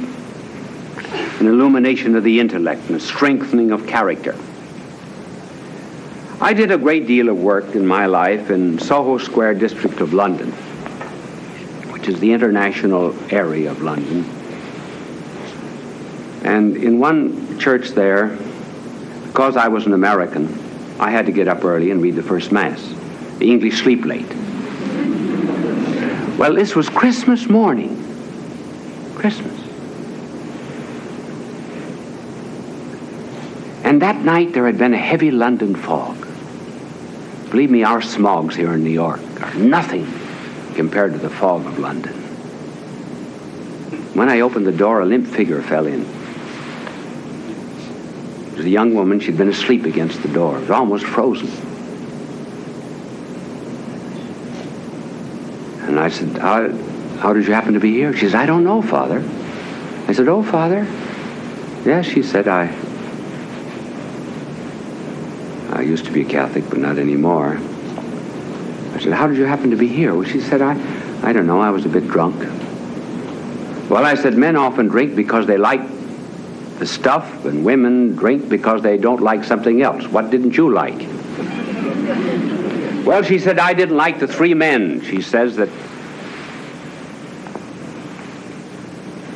an 1.40 1.48
illumination 1.48 2.16
of 2.16 2.24
the 2.24 2.40
intellect 2.40 2.84
and 2.88 2.98
a 2.98 3.00
strengthening 3.00 3.72
of 3.72 3.88
character. 3.88 4.38
I 6.40 6.54
did 6.54 6.72
a 6.72 6.78
great 6.78 7.08
deal 7.08 7.30
of 7.30 7.42
work 7.42 7.74
in 7.74 7.86
my 7.86 8.06
life 8.06 8.52
in 8.52 8.78
Soho 8.78 9.18
Square 9.18 9.56
district 9.56 10.02
of 10.02 10.14
London, 10.14 10.54
which 12.04 12.16
is 12.16 12.20
the 12.20 12.34
international 12.34 13.16
area 13.32 13.72
of 13.72 13.82
London. 13.82 14.26
And 16.44 16.76
in 16.76 17.00
one 17.00 17.58
church 17.60 17.92
there, 17.92 18.38
because 19.28 19.56
I 19.56 19.70
was 19.70 19.86
an 19.86 19.94
American, 19.94 20.54
I 21.00 21.12
had 21.12 21.28
to 21.28 21.32
get 21.32 21.48
up 21.48 21.64
early 21.64 21.92
and 21.92 22.02
read 22.02 22.18
the 22.18 22.22
first 22.22 22.52
Mass. 22.52 22.94
The 23.38 23.50
English 23.50 23.82
sleep 23.84 24.04
late. 24.04 24.28
Well, 26.38 26.56
this 26.56 26.76
was 26.76 26.90
Christmas 26.90 27.48
morning. 27.48 27.96
Christmas. 29.16 29.58
And 33.86 34.02
that 34.02 34.26
night 34.26 34.52
there 34.52 34.66
had 34.66 34.78
been 34.78 34.94
a 34.94 34.98
heavy 34.98 35.32
London 35.32 35.74
fog. 35.74 36.18
Believe 37.50 37.72
me, 37.72 37.86
our 37.86 38.02
smogs 38.02 38.56
here 38.56 38.74
in 38.74 38.84
New 38.84 38.90
York 38.90 39.22
are 39.42 39.54
nothing 39.54 40.06
compared 40.74 41.14
to 41.14 41.20
the 41.20 41.30
fog 41.30 41.66
of 41.66 41.80
London. 41.80 42.14
When 44.14 44.30
I 44.30 44.42
opened 44.42 44.68
the 44.68 44.72
door, 44.72 45.02
a 45.02 45.06
limp 45.06 45.28
figure 45.28 45.62
fell 45.62 45.88
in. 45.88 46.02
It 48.52 48.58
was 48.58 48.66
a 48.66 48.70
young 48.70 48.94
woman. 48.94 49.20
She'd 49.20 49.38
been 49.38 49.50
asleep 49.50 49.86
against 49.86 50.22
the 50.22 50.28
door. 50.28 50.58
It 50.58 50.62
was 50.62 50.70
almost 50.70 51.06
frozen. 51.06 51.50
And 55.88 56.00
I 56.00 56.10
said, 56.10 56.38
how, 56.38 56.70
how 57.18 57.34
did 57.34 57.48
you 57.48 57.54
happen 57.54 57.74
to 57.74 57.80
be 57.80 57.92
here? 57.92 58.16
She 58.16 58.30
said, 58.30 58.36
I 58.36 58.46
don't 58.46 58.64
know, 58.64 58.82
Father. 58.82 59.24
I 60.08 60.14
said, 60.14 60.28
oh, 60.28 60.44
Father. 60.44 60.86
Yes, 61.86 62.06
she 62.06 62.22
said, 62.22 62.48
I, 62.48 62.68
I 65.72 65.82
used 65.82 66.06
to 66.06 66.12
be 66.12 66.22
a 66.22 66.26
Catholic, 66.26 66.70
but 66.70 66.78
not 66.78 66.98
anymore. 66.98 67.60
Said, 69.04 69.12
how 69.12 69.28
did 69.28 69.36
you 69.36 69.44
happen 69.44 69.70
to 69.72 69.76
be 69.76 69.90
here? 69.90 70.16
Well, 70.16 70.24
she 70.24 70.40
said, 70.40 70.62
I, 70.62 70.72
I 71.28 71.34
don't 71.34 71.46
know, 71.46 71.60
I 71.60 71.72
was 71.72 71.86
a 71.86 71.90
bit 71.90 72.08
drunk. 72.08 72.40
Well, 73.90 74.06
I 74.06 74.16
said, 74.16 74.36
men 74.38 74.56
often 74.56 74.88
drink 74.88 75.14
because 75.14 75.46
they 75.46 75.58
like 75.58 75.82
the 76.80 76.88
stuff, 76.88 77.44
and 77.44 77.66
women 77.66 78.16
drink 78.16 78.48
because 78.48 78.82
they 78.82 78.98
don't 78.98 79.22
like 79.22 79.44
something 79.44 79.82
else. 79.82 80.08
What 80.08 80.30
didn't 80.30 80.56
you 80.56 80.72
like? 80.72 81.00
well, 83.06 83.22
she 83.24 83.40
said, 83.40 83.60
I 83.60 83.74
didn't 83.74 83.98
like 83.98 84.22
the 84.22 84.28
three 84.28 84.54
men. 84.54 85.02
She 85.02 85.22
says 85.22 85.58
that 85.58 85.68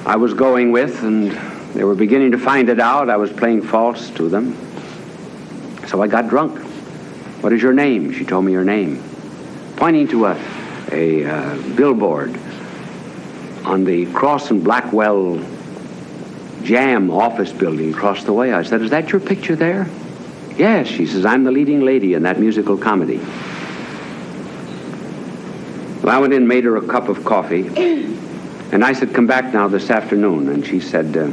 I 0.06 0.16
was 0.16 0.34
going 0.34 0.72
with, 0.72 1.04
and 1.04 1.32
they 1.74 1.84
were 1.84 1.94
beginning 1.94 2.32
to 2.32 2.38
find 2.38 2.70
it 2.70 2.80
out. 2.80 3.10
I 3.10 3.18
was 3.18 3.34
playing 3.34 3.64
false 3.64 4.12
to 4.12 4.30
them. 4.30 4.56
So 5.88 6.02
I 6.02 6.08
got 6.08 6.30
drunk. 6.30 6.58
What 7.42 7.52
is 7.52 7.62
your 7.62 7.74
name? 7.74 8.14
She 8.14 8.24
told 8.24 8.46
me 8.46 8.54
her 8.54 8.64
name. 8.64 9.04
Pointing 9.78 10.08
to 10.10 10.26
a, 10.26 10.44
a 10.92 11.26
uh, 11.26 11.56
billboard 11.76 12.38
on 13.64 13.84
the 13.84 14.08
Crosse 14.08 14.50
and 14.50 14.64
Blackwell 14.64 15.40
Jam 16.64 17.12
office 17.12 17.52
building 17.54 17.94
across 17.94 18.24
the 18.24 18.34
way. 18.34 18.54
I 18.54 18.64
said, 18.64 18.82
Is 18.82 18.90
that 18.90 19.12
your 19.12 19.22
picture 19.22 19.56
there? 19.56 19.88
Yes, 20.58 20.88
she 20.88 21.06
says, 21.06 21.26
I'm 21.26 21.44
the 21.44 21.52
leading 21.52 21.82
lady 21.82 22.16
in 22.16 22.24
that 22.24 22.40
musical 22.40 22.76
comedy. 22.76 23.20
Well, 26.04 26.10
I 26.10 26.18
went 26.18 26.34
in 26.34 26.48
made 26.48 26.64
her 26.64 26.78
a 26.78 26.82
cup 26.86 27.08
of 27.08 27.24
coffee. 27.24 28.16
And 28.70 28.84
I 28.84 28.92
said, 28.92 29.14
Come 29.14 29.28
back 29.28 29.54
now 29.54 29.70
this 29.70 29.90
afternoon. 29.90 30.50
And 30.50 30.66
she 30.66 30.82
said, 30.82 31.16
uh, 31.16 31.32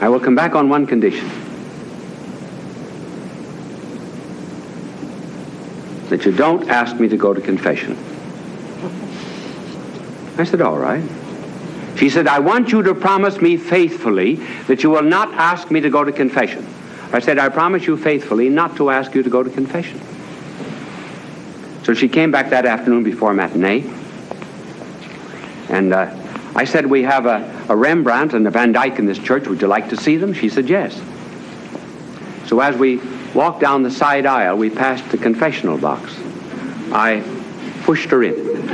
I 0.00 0.08
will 0.10 0.20
come 0.20 0.34
back 0.34 0.54
on 0.54 0.68
one 0.68 0.86
condition. 0.86 1.30
That 6.14 6.24
you 6.24 6.30
don't 6.30 6.68
ask 6.68 6.94
me 7.00 7.08
to 7.08 7.16
go 7.16 7.34
to 7.34 7.40
confession. 7.40 7.98
I 10.38 10.44
said, 10.44 10.60
All 10.60 10.78
right. 10.78 11.02
She 11.96 12.08
said, 12.08 12.28
I 12.28 12.38
want 12.38 12.70
you 12.70 12.84
to 12.84 12.94
promise 12.94 13.40
me 13.40 13.56
faithfully 13.56 14.36
that 14.68 14.84
you 14.84 14.90
will 14.90 15.02
not 15.02 15.34
ask 15.34 15.72
me 15.72 15.80
to 15.80 15.90
go 15.90 16.04
to 16.04 16.12
confession. 16.12 16.64
I 17.12 17.18
said, 17.18 17.40
I 17.40 17.48
promise 17.48 17.88
you 17.88 17.96
faithfully 17.96 18.48
not 18.48 18.76
to 18.76 18.90
ask 18.90 19.12
you 19.12 19.24
to 19.24 19.28
go 19.28 19.42
to 19.42 19.50
confession. 19.50 20.00
So 21.82 21.94
she 21.94 22.08
came 22.08 22.30
back 22.30 22.50
that 22.50 22.64
afternoon 22.64 23.02
before 23.02 23.34
matinee. 23.34 23.82
And 25.68 25.92
uh, 25.92 26.14
I 26.54 26.64
said, 26.64 26.86
We 26.86 27.02
have 27.02 27.26
a, 27.26 27.66
a 27.68 27.74
Rembrandt 27.74 28.34
and 28.34 28.46
a 28.46 28.52
Van 28.52 28.70
Dyck 28.70 29.00
in 29.00 29.06
this 29.06 29.18
church. 29.18 29.48
Would 29.48 29.60
you 29.60 29.66
like 29.66 29.88
to 29.88 29.96
see 29.96 30.16
them? 30.16 30.32
She 30.32 30.48
said, 30.48 30.68
Yes. 30.68 30.94
So 32.46 32.60
as 32.60 32.76
we 32.76 33.00
walked 33.34 33.60
down 33.60 33.82
the 33.82 33.90
side 33.90 34.26
aisle, 34.26 34.56
we 34.56 34.70
passed 34.70 35.08
the 35.10 35.18
confessional 35.18 35.76
box. 35.76 36.14
I 36.92 37.22
pushed 37.82 38.10
her 38.10 38.22
in. 38.22 38.68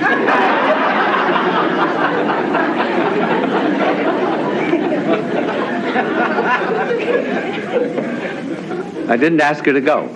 I 9.11 9.17
didn't 9.17 9.41
ask 9.41 9.65
her 9.65 9.73
to 9.73 9.81
go. 9.81 10.09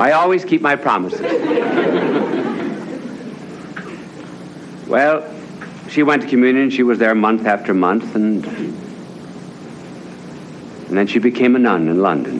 I 0.00 0.12
always 0.12 0.44
keep 0.44 0.60
my 0.60 0.74
promises. 0.74 1.20
well, 4.88 5.24
she 5.88 6.02
went 6.02 6.22
to 6.22 6.28
communion. 6.28 6.70
She 6.70 6.82
was 6.82 6.98
there 6.98 7.14
month 7.14 7.46
after 7.46 7.72
month, 7.72 8.16
and, 8.16 8.44
and 10.94 10.98
then 11.00 11.08
she 11.08 11.18
became 11.18 11.56
a 11.56 11.58
nun 11.58 11.88
in 11.88 12.00
London. 12.00 12.38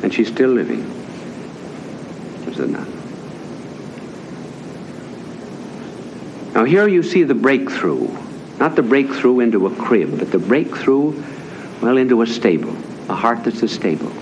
And 0.00 0.14
she's 0.14 0.28
still 0.28 0.50
living 0.50 0.88
as 2.46 2.60
a 2.60 2.68
nun. 2.68 2.86
Now, 6.54 6.62
here 6.62 6.86
you 6.86 7.02
see 7.02 7.24
the 7.24 7.34
breakthrough 7.34 8.06
not 8.60 8.76
the 8.76 8.82
breakthrough 8.82 9.40
into 9.40 9.66
a 9.66 9.74
crib, 9.74 10.20
but 10.20 10.30
the 10.30 10.38
breakthrough, 10.38 11.20
well, 11.82 11.96
into 11.96 12.22
a 12.22 12.26
stable, 12.28 12.76
a 13.08 13.14
heart 13.16 13.42
that's 13.42 13.64
a 13.64 13.68
stable. 13.68 14.12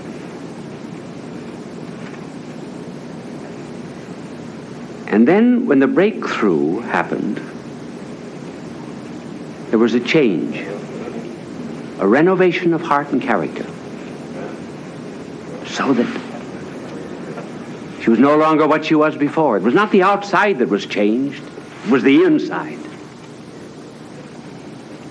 And 5.08 5.28
then 5.28 5.66
when 5.66 5.78
the 5.78 5.86
breakthrough 5.86 6.80
happened, 6.80 7.36
there 9.68 9.78
was 9.78 9.92
a 9.92 10.00
change, 10.00 10.56
a 12.02 12.06
renovation 12.06 12.74
of 12.74 12.82
heart 12.82 13.10
and 13.12 13.22
character. 13.22 13.64
So 15.66 15.92
that 15.92 16.20
she 18.02 18.10
was 18.10 18.18
no 18.18 18.36
longer 18.36 18.66
what 18.66 18.84
she 18.84 18.96
was 18.96 19.14
before. 19.14 19.56
It 19.56 19.62
was 19.62 19.72
not 19.72 19.92
the 19.92 20.02
outside 20.02 20.58
that 20.58 20.68
was 20.68 20.84
changed, 20.84 21.40
it 21.84 21.90
was 21.92 22.02
the 22.02 22.24
inside. 22.24 22.80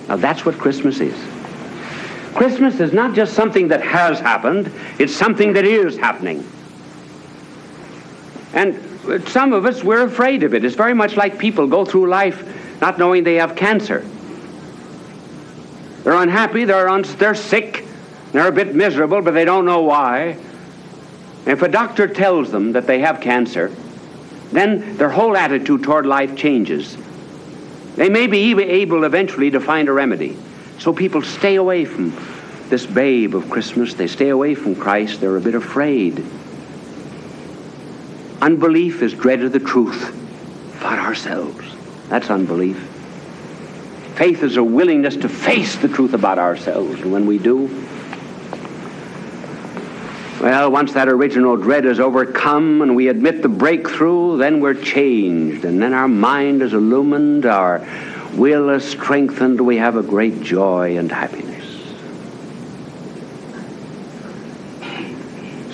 Now 0.09 0.17
that's 0.17 0.45
what 0.45 0.57
Christmas 0.57 0.99
is. 0.99 1.17
Christmas 2.35 2.81
is 2.81 2.91
not 2.91 3.15
just 3.15 3.35
something 3.35 3.69
that 3.69 3.81
has 3.81 4.19
happened, 4.19 4.69
it's 4.99 5.15
something 5.15 5.53
that 5.53 5.63
is 5.63 5.97
happening. 5.97 6.45
And 8.53 9.29
some 9.29 9.53
of 9.53 9.65
us, 9.65 9.81
we're 9.81 10.03
afraid 10.03 10.43
of 10.43 10.53
it. 10.53 10.65
It's 10.65 10.75
very 10.75 10.93
much 10.93 11.15
like 11.15 11.39
people 11.39 11.67
go 11.67 11.85
through 11.85 12.09
life 12.09 12.81
not 12.81 12.99
knowing 12.99 13.23
they 13.23 13.35
have 13.35 13.55
cancer. 13.55 14.05
They're 16.04 16.14
unhappy, 16.14 16.66
they're, 16.66 16.89
un- 16.89 17.04
they're 17.18 17.36
sick, 17.36 17.86
they're 18.32 18.47
a 18.47 18.52
bit 18.52 18.74
miserable, 18.76 19.22
but 19.22 19.32
they 19.32 19.45
don't 19.45 19.66
know 19.66 19.82
why. 19.82 20.38
If 21.45 21.62
a 21.62 21.68
doctor 21.68 22.08
tells 22.08 22.52
them 22.52 22.72
that 22.74 22.88
they 22.88 22.99
have 22.99 23.22
cancer, 23.22 23.72
then 24.52 24.97
their 24.97 25.10
whole 25.10 25.36
attitude 25.38 25.84
toward 25.84 26.06
life 26.06 26.36
changes. 26.36 26.97
They 27.95 28.10
may 28.10 28.28
be 28.28 28.54
able 28.62 29.04
eventually 29.04 29.52
to 29.52 29.60
find 29.60 29.89
a 29.89 29.93
remedy. 29.93 30.38
So 30.80 30.93
people 30.93 31.22
stay 31.22 31.56
away 31.56 31.86
from 31.86 32.14
this 32.70 32.86
babe 32.86 33.36
of 33.36 33.49
Christmas. 33.49 33.93
They 33.93 34.08
stay 34.08 34.30
away 34.30 34.56
from 34.56 34.76
Christ. 34.76 35.20
They're 35.20 35.38
a 35.38 35.41
bit 35.41 35.56
afraid. 35.56 36.24
Unbelief 38.41 39.02
is 39.02 39.14
dread 39.14 39.43
of 39.43 39.52
the 39.52 39.60
truth 39.60 40.18
about 40.80 40.99
ourselves. 40.99 41.64
That's 42.10 42.30
unbelief. 42.30 42.90
Faith 44.16 44.43
is 44.43 44.57
a 44.57 44.64
willingness 44.64 45.16
to 45.18 45.30
face 45.30 45.76
the 45.78 45.88
truth 45.88 46.14
about 46.14 46.38
ourselves. 46.38 47.01
And 47.01 47.12
when 47.12 47.26
we 47.26 47.38
do, 47.38 47.70
Well, 50.41 50.72
once 50.72 50.93
that 50.93 51.07
original 51.07 51.55
dread 51.55 51.86
is 51.86 51.99
overcome 51.99 52.82
and 52.82 52.95
we 52.95 53.09
admit 53.09 53.43
the 53.43 53.47
breakthrough, 53.47 54.38
then 54.38 54.59
we're 54.59 54.74
changed. 54.74 55.66
And 55.66 55.80
then 55.80 55.93
our 55.93 56.07
mind 56.07 56.64
is 56.64 56.74
illumined, 56.74 57.45
our 57.45 57.88
will 58.34 58.72
is 58.72 58.84
strengthened, 58.84 59.62
we 59.62 59.78
have 59.78 59.97
a 59.97 60.01
great 60.01 60.41
joy 60.41 60.97
and 60.97 61.12
happiness. 61.12 61.64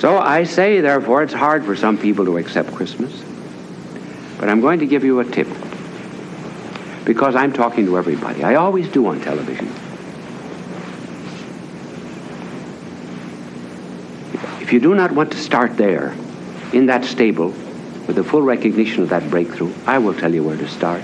So 0.02 0.18
I 0.18 0.44
say, 0.44 0.82
therefore, 0.82 1.24
it's 1.24 1.34
hard 1.34 1.64
for 1.64 1.78
some 1.78 1.98
people 1.98 2.26
to 2.26 2.38
accept 2.38 2.74
Christmas. 2.76 3.24
But 4.38 4.50
I'm 4.50 4.60
going 4.60 4.80
to 4.80 4.86
give 4.86 5.06
you 5.06 5.22
a 5.22 5.26
tip. 5.26 5.48
Because 7.08 7.38
I'm 7.38 7.54
talking 7.54 7.86
to 7.86 7.98
everybody. 7.98 8.44
I 8.44 8.56
always 8.56 8.90
do 8.90 9.08
on 9.08 9.22
television. 9.22 9.68
If 14.62 14.74
you 14.74 14.82
do 14.82 14.94
not 14.94 15.14
want 15.14 15.32
to 15.32 15.38
start 15.38 15.78
there, 15.78 16.14
in 16.74 16.88
that 16.88 17.06
stable, 17.06 17.52
with 18.08 18.18
the 18.18 18.26
full 18.26 18.42
recognition 18.42 19.04
of 19.04 19.10
that 19.10 19.30
breakthrough, 19.30 19.74
I 19.86 20.00
will 20.00 20.14
tell 20.14 20.34
you 20.34 20.44
where 20.44 20.58
to 20.58 20.68
start. 20.68 21.02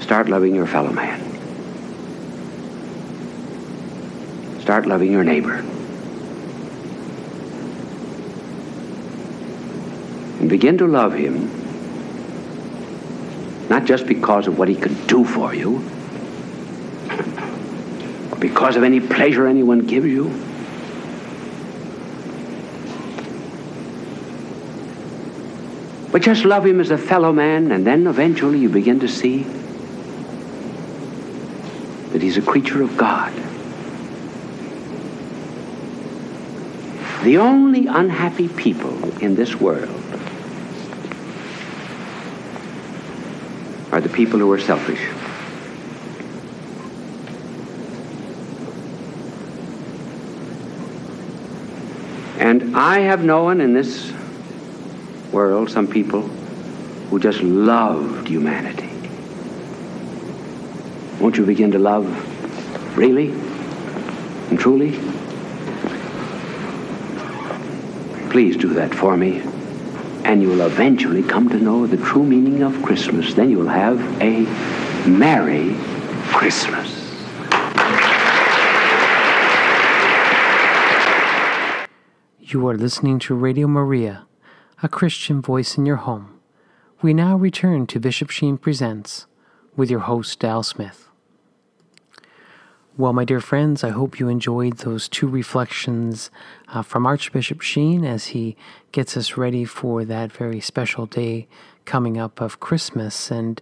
Start 0.00 0.28
loving 0.28 0.54
your 0.54 0.68
fellow 0.68 0.92
man. 0.92 1.20
Start 4.60 4.86
loving 4.86 5.10
your 5.10 5.24
neighbor. 5.24 5.73
Begin 10.54 10.78
to 10.78 10.86
love 10.86 11.12
him, 11.12 11.50
not 13.68 13.84
just 13.84 14.06
because 14.06 14.46
of 14.46 14.56
what 14.56 14.68
he 14.68 14.76
can 14.76 14.94
do 15.08 15.24
for 15.24 15.52
you, 15.52 15.82
or 18.30 18.38
because 18.38 18.76
of 18.76 18.84
any 18.84 19.00
pleasure 19.00 19.48
anyone 19.48 19.80
gives 19.80 20.06
you. 20.06 20.26
But 26.12 26.22
just 26.22 26.44
love 26.44 26.64
him 26.64 26.78
as 26.78 26.92
a 26.92 26.98
fellow 26.98 27.32
man, 27.32 27.72
and 27.72 27.84
then 27.84 28.06
eventually 28.06 28.60
you 28.60 28.68
begin 28.68 29.00
to 29.00 29.08
see 29.08 29.42
that 32.12 32.22
he's 32.22 32.36
a 32.36 32.42
creature 32.42 32.80
of 32.80 32.96
God. 32.96 33.32
The 37.24 37.38
only 37.38 37.88
unhappy 37.88 38.46
people 38.46 39.18
in 39.18 39.34
this 39.34 39.56
world 39.56 39.90
are 43.94 44.00
the 44.00 44.03
people 44.14 44.38
who 44.38 44.50
are 44.52 44.60
selfish. 44.60 45.00
And 52.38 52.76
I 52.76 53.00
have 53.00 53.24
known 53.24 53.60
in 53.60 53.74
this 53.74 54.12
world 55.32 55.70
some 55.70 55.88
people 55.88 56.22
who 57.10 57.18
just 57.18 57.42
loved 57.42 58.28
humanity. 58.28 58.90
Won't 61.20 61.36
you 61.36 61.44
begin 61.44 61.72
to 61.72 61.78
love 61.78 62.06
really 62.96 63.30
and 64.50 64.58
truly? 64.58 64.92
Please 68.30 68.56
do 68.56 68.74
that 68.74 68.94
for 68.94 69.16
me. 69.16 69.53
And 70.24 70.42
you 70.42 70.48
will 70.48 70.62
eventually 70.62 71.22
come 71.22 71.48
to 71.50 71.58
know 71.58 71.86
the 71.86 71.98
true 71.98 72.24
meaning 72.24 72.62
of 72.62 72.82
Christmas. 72.82 73.34
Then 73.34 73.50
you'll 73.50 73.68
have 73.68 74.00
a 74.20 74.40
Merry 75.08 75.76
Christmas. 76.32 77.04
You 82.40 82.66
are 82.68 82.76
listening 82.76 83.18
to 83.20 83.34
Radio 83.34 83.66
Maria, 83.66 84.26
a 84.82 84.88
Christian 84.88 85.42
voice 85.42 85.76
in 85.76 85.86
your 85.86 85.96
home. 85.96 86.40
We 87.02 87.12
now 87.12 87.36
return 87.36 87.86
to 87.88 88.00
Bishop 88.00 88.30
Sheen 88.30 88.58
Presents 88.58 89.26
with 89.76 89.90
your 89.90 90.00
host, 90.00 90.42
Al 90.44 90.62
Smith. 90.62 91.10
Well, 92.96 93.12
my 93.12 93.24
dear 93.24 93.40
friends, 93.40 93.82
I 93.82 93.88
hope 93.88 94.20
you 94.20 94.28
enjoyed 94.28 94.76
those 94.76 95.08
two 95.08 95.26
reflections 95.26 96.30
uh, 96.68 96.82
from 96.82 97.06
Archbishop 97.06 97.60
Sheen 97.60 98.04
as 98.04 98.26
he 98.26 98.56
gets 98.92 99.16
us 99.16 99.36
ready 99.36 99.64
for 99.64 100.04
that 100.04 100.30
very 100.30 100.60
special 100.60 101.04
day 101.06 101.48
coming 101.86 102.18
up 102.18 102.40
of 102.40 102.60
Christmas. 102.60 103.32
And 103.32 103.60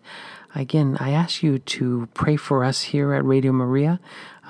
again, 0.54 0.98
I 1.00 1.12
ask 1.12 1.42
you 1.42 1.58
to 1.58 2.10
pray 2.12 2.36
for 2.36 2.62
us 2.62 2.82
here 2.82 3.14
at 3.14 3.24
Radio 3.24 3.52
Maria. 3.52 4.00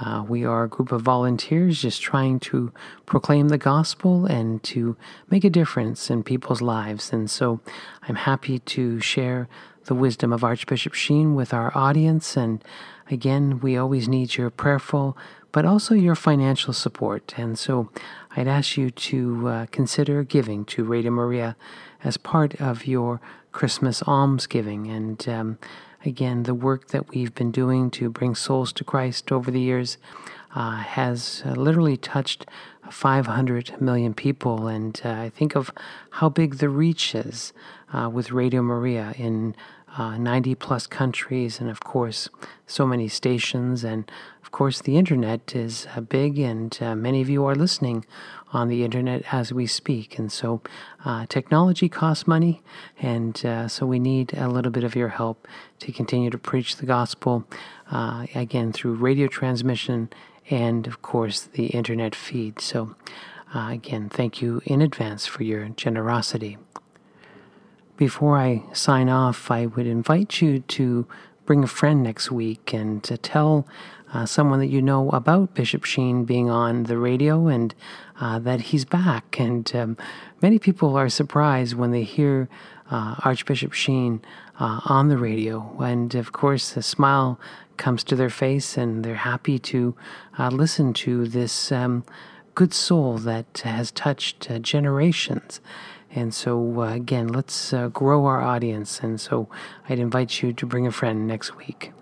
Uh, 0.00 0.24
we 0.28 0.44
are 0.44 0.64
a 0.64 0.68
group 0.68 0.90
of 0.90 1.02
volunteers 1.02 1.80
just 1.80 2.02
trying 2.02 2.40
to 2.40 2.72
proclaim 3.06 3.50
the 3.50 3.58
gospel 3.58 4.26
and 4.26 4.60
to 4.64 4.96
make 5.30 5.44
a 5.44 5.50
difference 5.50 6.10
in 6.10 6.24
people's 6.24 6.60
lives. 6.60 7.12
And 7.12 7.30
so 7.30 7.60
I'm 8.08 8.16
happy 8.16 8.58
to 8.58 8.98
share 8.98 9.48
the 9.84 9.94
wisdom 9.94 10.32
of 10.32 10.42
Archbishop 10.42 10.94
Sheen 10.94 11.36
with 11.36 11.54
our 11.54 11.70
audience. 11.78 12.36
And 12.36 12.64
again, 13.10 13.60
we 13.60 13.76
always 13.76 14.08
need 14.08 14.36
your 14.36 14.50
prayerful, 14.50 15.16
but 15.52 15.64
also 15.64 15.94
your 15.94 16.14
financial 16.14 16.72
support. 16.72 17.34
And 17.36 17.58
so 17.58 17.90
I'd 18.36 18.48
ask 18.48 18.76
you 18.76 18.90
to 18.90 19.48
uh, 19.48 19.66
consider 19.70 20.22
giving 20.24 20.64
to 20.66 20.84
Radio 20.84 21.10
Maria 21.10 21.56
as 22.02 22.16
part 22.16 22.60
of 22.60 22.86
your 22.86 23.20
Christmas 23.52 24.02
almsgiving. 24.02 24.88
And 24.88 25.28
um, 25.28 25.58
again, 26.04 26.44
the 26.44 26.54
work 26.54 26.88
that 26.88 27.10
we've 27.10 27.34
been 27.34 27.52
doing 27.52 27.90
to 27.92 28.10
bring 28.10 28.34
souls 28.34 28.72
to 28.74 28.84
Christ 28.84 29.30
over 29.30 29.50
the 29.50 29.60
years 29.60 29.98
uh, 30.54 30.76
has 30.76 31.42
uh, 31.44 31.50
literally 31.50 31.96
touched 31.96 32.46
500 32.90 33.80
million 33.80 34.14
people. 34.14 34.66
And 34.66 35.00
uh, 35.04 35.10
I 35.10 35.30
think 35.30 35.54
of 35.54 35.70
how 36.10 36.28
big 36.28 36.56
the 36.56 36.68
reach 36.68 37.14
is 37.14 37.52
uh, 37.92 38.08
with 38.12 38.32
Radio 38.32 38.62
Maria 38.62 39.14
in 39.16 39.54
uh, 39.96 40.16
90 40.16 40.54
plus 40.54 40.86
countries, 40.86 41.60
and 41.60 41.68
of 41.68 41.80
course, 41.80 42.28
so 42.66 42.86
many 42.86 43.08
stations. 43.08 43.84
And 43.84 44.10
of 44.42 44.50
course, 44.50 44.80
the 44.80 44.96
internet 44.96 45.54
is 45.54 45.86
uh, 45.94 46.00
big, 46.00 46.38
and 46.38 46.76
uh, 46.80 46.94
many 46.94 47.20
of 47.20 47.28
you 47.28 47.44
are 47.44 47.54
listening 47.54 48.04
on 48.52 48.68
the 48.68 48.84
internet 48.84 49.22
as 49.32 49.52
we 49.52 49.66
speak. 49.66 50.18
And 50.18 50.30
so, 50.30 50.62
uh, 51.04 51.26
technology 51.28 51.88
costs 51.88 52.26
money, 52.26 52.62
and 53.00 53.44
uh, 53.44 53.68
so 53.68 53.86
we 53.86 53.98
need 53.98 54.34
a 54.34 54.48
little 54.48 54.72
bit 54.72 54.84
of 54.84 54.94
your 54.96 55.08
help 55.08 55.46
to 55.80 55.92
continue 55.92 56.30
to 56.30 56.38
preach 56.38 56.76
the 56.76 56.86
gospel 56.86 57.44
uh, 57.90 58.26
again 58.34 58.72
through 58.72 58.94
radio 58.94 59.26
transmission 59.26 60.10
and, 60.50 60.86
of 60.86 61.02
course, 61.02 61.42
the 61.42 61.66
internet 61.66 62.14
feed. 62.14 62.60
So, 62.60 62.94
again, 63.54 64.08
thank 64.08 64.42
you 64.42 64.60
in 64.64 64.82
advance 64.82 65.26
for 65.26 65.42
your 65.44 65.68
generosity. 65.70 66.58
Before 68.02 68.36
I 68.36 68.64
sign 68.72 69.08
off, 69.08 69.48
I 69.48 69.66
would 69.66 69.86
invite 69.86 70.42
you 70.42 70.58
to 70.58 71.06
bring 71.46 71.62
a 71.62 71.68
friend 71.68 72.02
next 72.02 72.32
week 72.32 72.74
and 72.74 73.00
to 73.04 73.16
tell 73.16 73.64
uh, 74.12 74.26
someone 74.26 74.58
that 74.58 74.66
you 74.66 74.82
know 74.82 75.08
about 75.10 75.54
Bishop 75.54 75.84
Sheen 75.84 76.24
being 76.24 76.50
on 76.50 76.82
the 76.82 76.98
radio 76.98 77.46
and 77.46 77.72
uh, 78.20 78.40
that 78.40 78.60
he's 78.60 78.84
back. 78.84 79.38
And 79.38 79.72
um, 79.76 79.96
many 80.42 80.58
people 80.58 80.96
are 80.96 81.08
surprised 81.08 81.74
when 81.76 81.92
they 81.92 82.02
hear 82.02 82.48
uh, 82.90 83.14
Archbishop 83.24 83.72
Sheen 83.72 84.20
uh, 84.58 84.80
on 84.86 85.06
the 85.06 85.16
radio. 85.16 85.72
And 85.80 86.12
of 86.16 86.32
course, 86.32 86.76
a 86.76 86.82
smile 86.82 87.38
comes 87.76 88.02
to 88.02 88.16
their 88.16 88.30
face 88.30 88.76
and 88.76 89.04
they're 89.04 89.14
happy 89.14 89.60
to 89.60 89.94
uh, 90.40 90.48
listen 90.48 90.92
to 90.94 91.28
this 91.28 91.70
um, 91.70 92.04
good 92.56 92.74
soul 92.74 93.18
that 93.18 93.62
has 93.64 93.92
touched 93.92 94.50
uh, 94.50 94.58
generations. 94.58 95.60
And 96.14 96.34
so, 96.34 96.82
uh, 96.82 96.92
again, 96.92 97.28
let's 97.28 97.72
uh, 97.72 97.88
grow 97.88 98.26
our 98.26 98.40
audience. 98.40 99.00
And 99.00 99.20
so, 99.20 99.48
I'd 99.88 99.98
invite 99.98 100.42
you 100.42 100.52
to 100.52 100.66
bring 100.66 100.86
a 100.86 100.92
friend 100.92 101.26
next 101.26 101.56
week. 101.56 101.92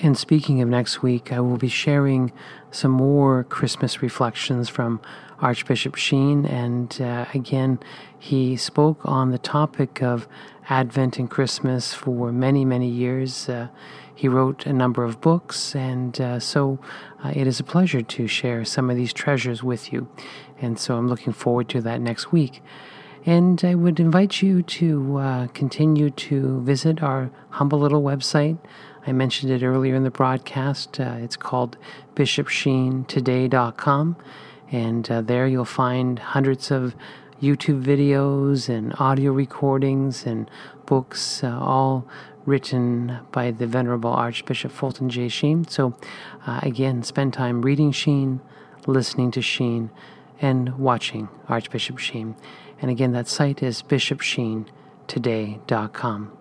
And 0.00 0.18
speaking 0.18 0.60
of 0.60 0.68
next 0.68 1.02
week, 1.02 1.32
I 1.32 1.40
will 1.40 1.56
be 1.56 1.68
sharing 1.68 2.32
some 2.70 2.90
more 2.90 3.44
Christmas 3.44 4.02
reflections 4.02 4.68
from 4.68 5.00
Archbishop 5.40 5.94
Sheen. 5.94 6.44
And 6.44 7.00
uh, 7.00 7.26
again, 7.32 7.78
he 8.18 8.56
spoke 8.56 9.00
on 9.04 9.30
the 9.30 9.38
topic 9.38 10.02
of 10.02 10.26
Advent 10.68 11.18
and 11.18 11.30
Christmas 11.30 11.94
for 11.94 12.32
many, 12.32 12.64
many 12.64 12.88
years. 12.88 13.48
Uh, 13.48 13.68
he 14.14 14.28
wrote 14.28 14.64
a 14.66 14.72
number 14.72 15.04
of 15.04 15.20
books, 15.20 15.74
and 15.74 16.20
uh, 16.20 16.38
so 16.38 16.78
uh, 17.24 17.32
it 17.34 17.46
is 17.46 17.58
a 17.58 17.64
pleasure 17.64 18.00
to 18.00 18.26
share 18.26 18.64
some 18.64 18.88
of 18.88 18.96
these 18.96 19.12
treasures 19.12 19.62
with 19.62 19.92
you. 19.92 20.08
And 20.60 20.78
so 20.78 20.96
I'm 20.96 21.08
looking 21.08 21.32
forward 21.32 21.68
to 21.70 21.80
that 21.82 22.00
next 22.00 22.30
week. 22.30 22.62
And 23.26 23.64
I 23.64 23.74
would 23.74 24.00
invite 24.00 24.42
you 24.42 24.62
to 24.62 25.16
uh, 25.16 25.46
continue 25.48 26.10
to 26.10 26.60
visit 26.62 27.02
our 27.02 27.30
humble 27.50 27.78
little 27.78 28.02
website. 28.02 28.58
I 29.06 29.12
mentioned 29.12 29.50
it 29.50 29.62
earlier 29.62 29.94
in 29.94 30.04
the 30.04 30.10
broadcast. 30.10 31.00
Uh, 31.00 31.16
it's 31.20 31.36
called 31.36 31.78
bishopsheentoday.com. 32.16 34.16
And 34.70 35.10
uh, 35.10 35.22
there 35.22 35.46
you'll 35.46 35.64
find 35.64 36.18
hundreds 36.18 36.70
of 36.70 36.94
YouTube 37.40 37.82
videos 37.82 38.68
and 38.68 38.94
audio 38.98 39.32
recordings 39.32 40.26
and 40.26 40.50
books, 40.86 41.42
uh, 41.42 41.58
all 41.58 42.06
written 42.44 43.20
by 43.32 43.50
the 43.50 43.66
Venerable 43.66 44.12
Archbishop 44.12 44.70
Fulton 44.70 45.08
J. 45.08 45.28
Sheen. 45.28 45.66
So, 45.66 45.96
uh, 46.46 46.60
again, 46.62 47.02
spend 47.02 47.32
time 47.32 47.62
reading 47.62 47.90
Sheen, 47.92 48.40
listening 48.86 49.30
to 49.32 49.40
Sheen, 49.40 49.90
and 50.40 50.78
watching 50.78 51.28
Archbishop 51.48 51.98
Sheen. 51.98 52.36
And 52.80 52.90
again, 52.90 53.12
that 53.12 53.28
site 53.28 53.62
is 53.62 53.82
bishopsheentoday.com. 53.82 56.38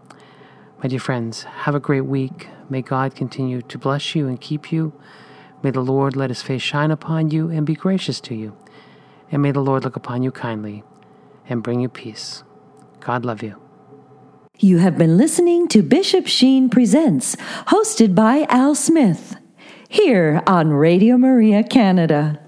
My 0.82 0.90
dear 0.90 1.00
friends, 1.00 1.44
have 1.44 1.76
a 1.76 1.80
great 1.80 2.06
week. 2.06 2.48
May 2.70 2.82
God 2.82 3.16
continue 3.16 3.62
to 3.62 3.78
bless 3.78 4.16
you 4.16 4.28
and 4.28 4.42
keep 4.42 4.72
you. 4.72 4.94
May 5.62 5.70
the 5.72 5.80
Lord 5.80 6.18
let 6.18 6.30
his 6.30 6.42
face 6.42 6.62
shine 6.62 6.92
upon 6.92 7.32
you 7.32 7.50
and 7.50 7.66
be 7.66 7.76
gracious 7.76 8.20
to 8.22 8.36
you. 8.36 8.58
And 9.32 9.42
may 9.42 9.52
the 9.52 9.62
Lord 9.62 9.86
look 9.86 9.96
upon 9.96 10.24
you 10.24 10.32
kindly 10.32 10.84
and 11.48 11.64
bring 11.64 11.80
you 11.80 11.88
peace. 11.88 12.44
God 13.00 13.24
love 13.24 13.42
you. 13.42 13.56
You 14.60 14.80
have 14.80 14.98
been 14.98 15.16
listening 15.18 15.70
to 15.70 15.82
Bishop 15.82 16.28
Sheen 16.28 16.70
Presents, 16.70 17.38
hosted 17.68 18.14
by 18.14 18.46
Al 18.50 18.76
Smith, 18.76 19.38
here 19.90 20.44
on 20.46 20.72
Radio 20.72 21.18
Maria 21.18 21.64
Canada. 21.64 22.43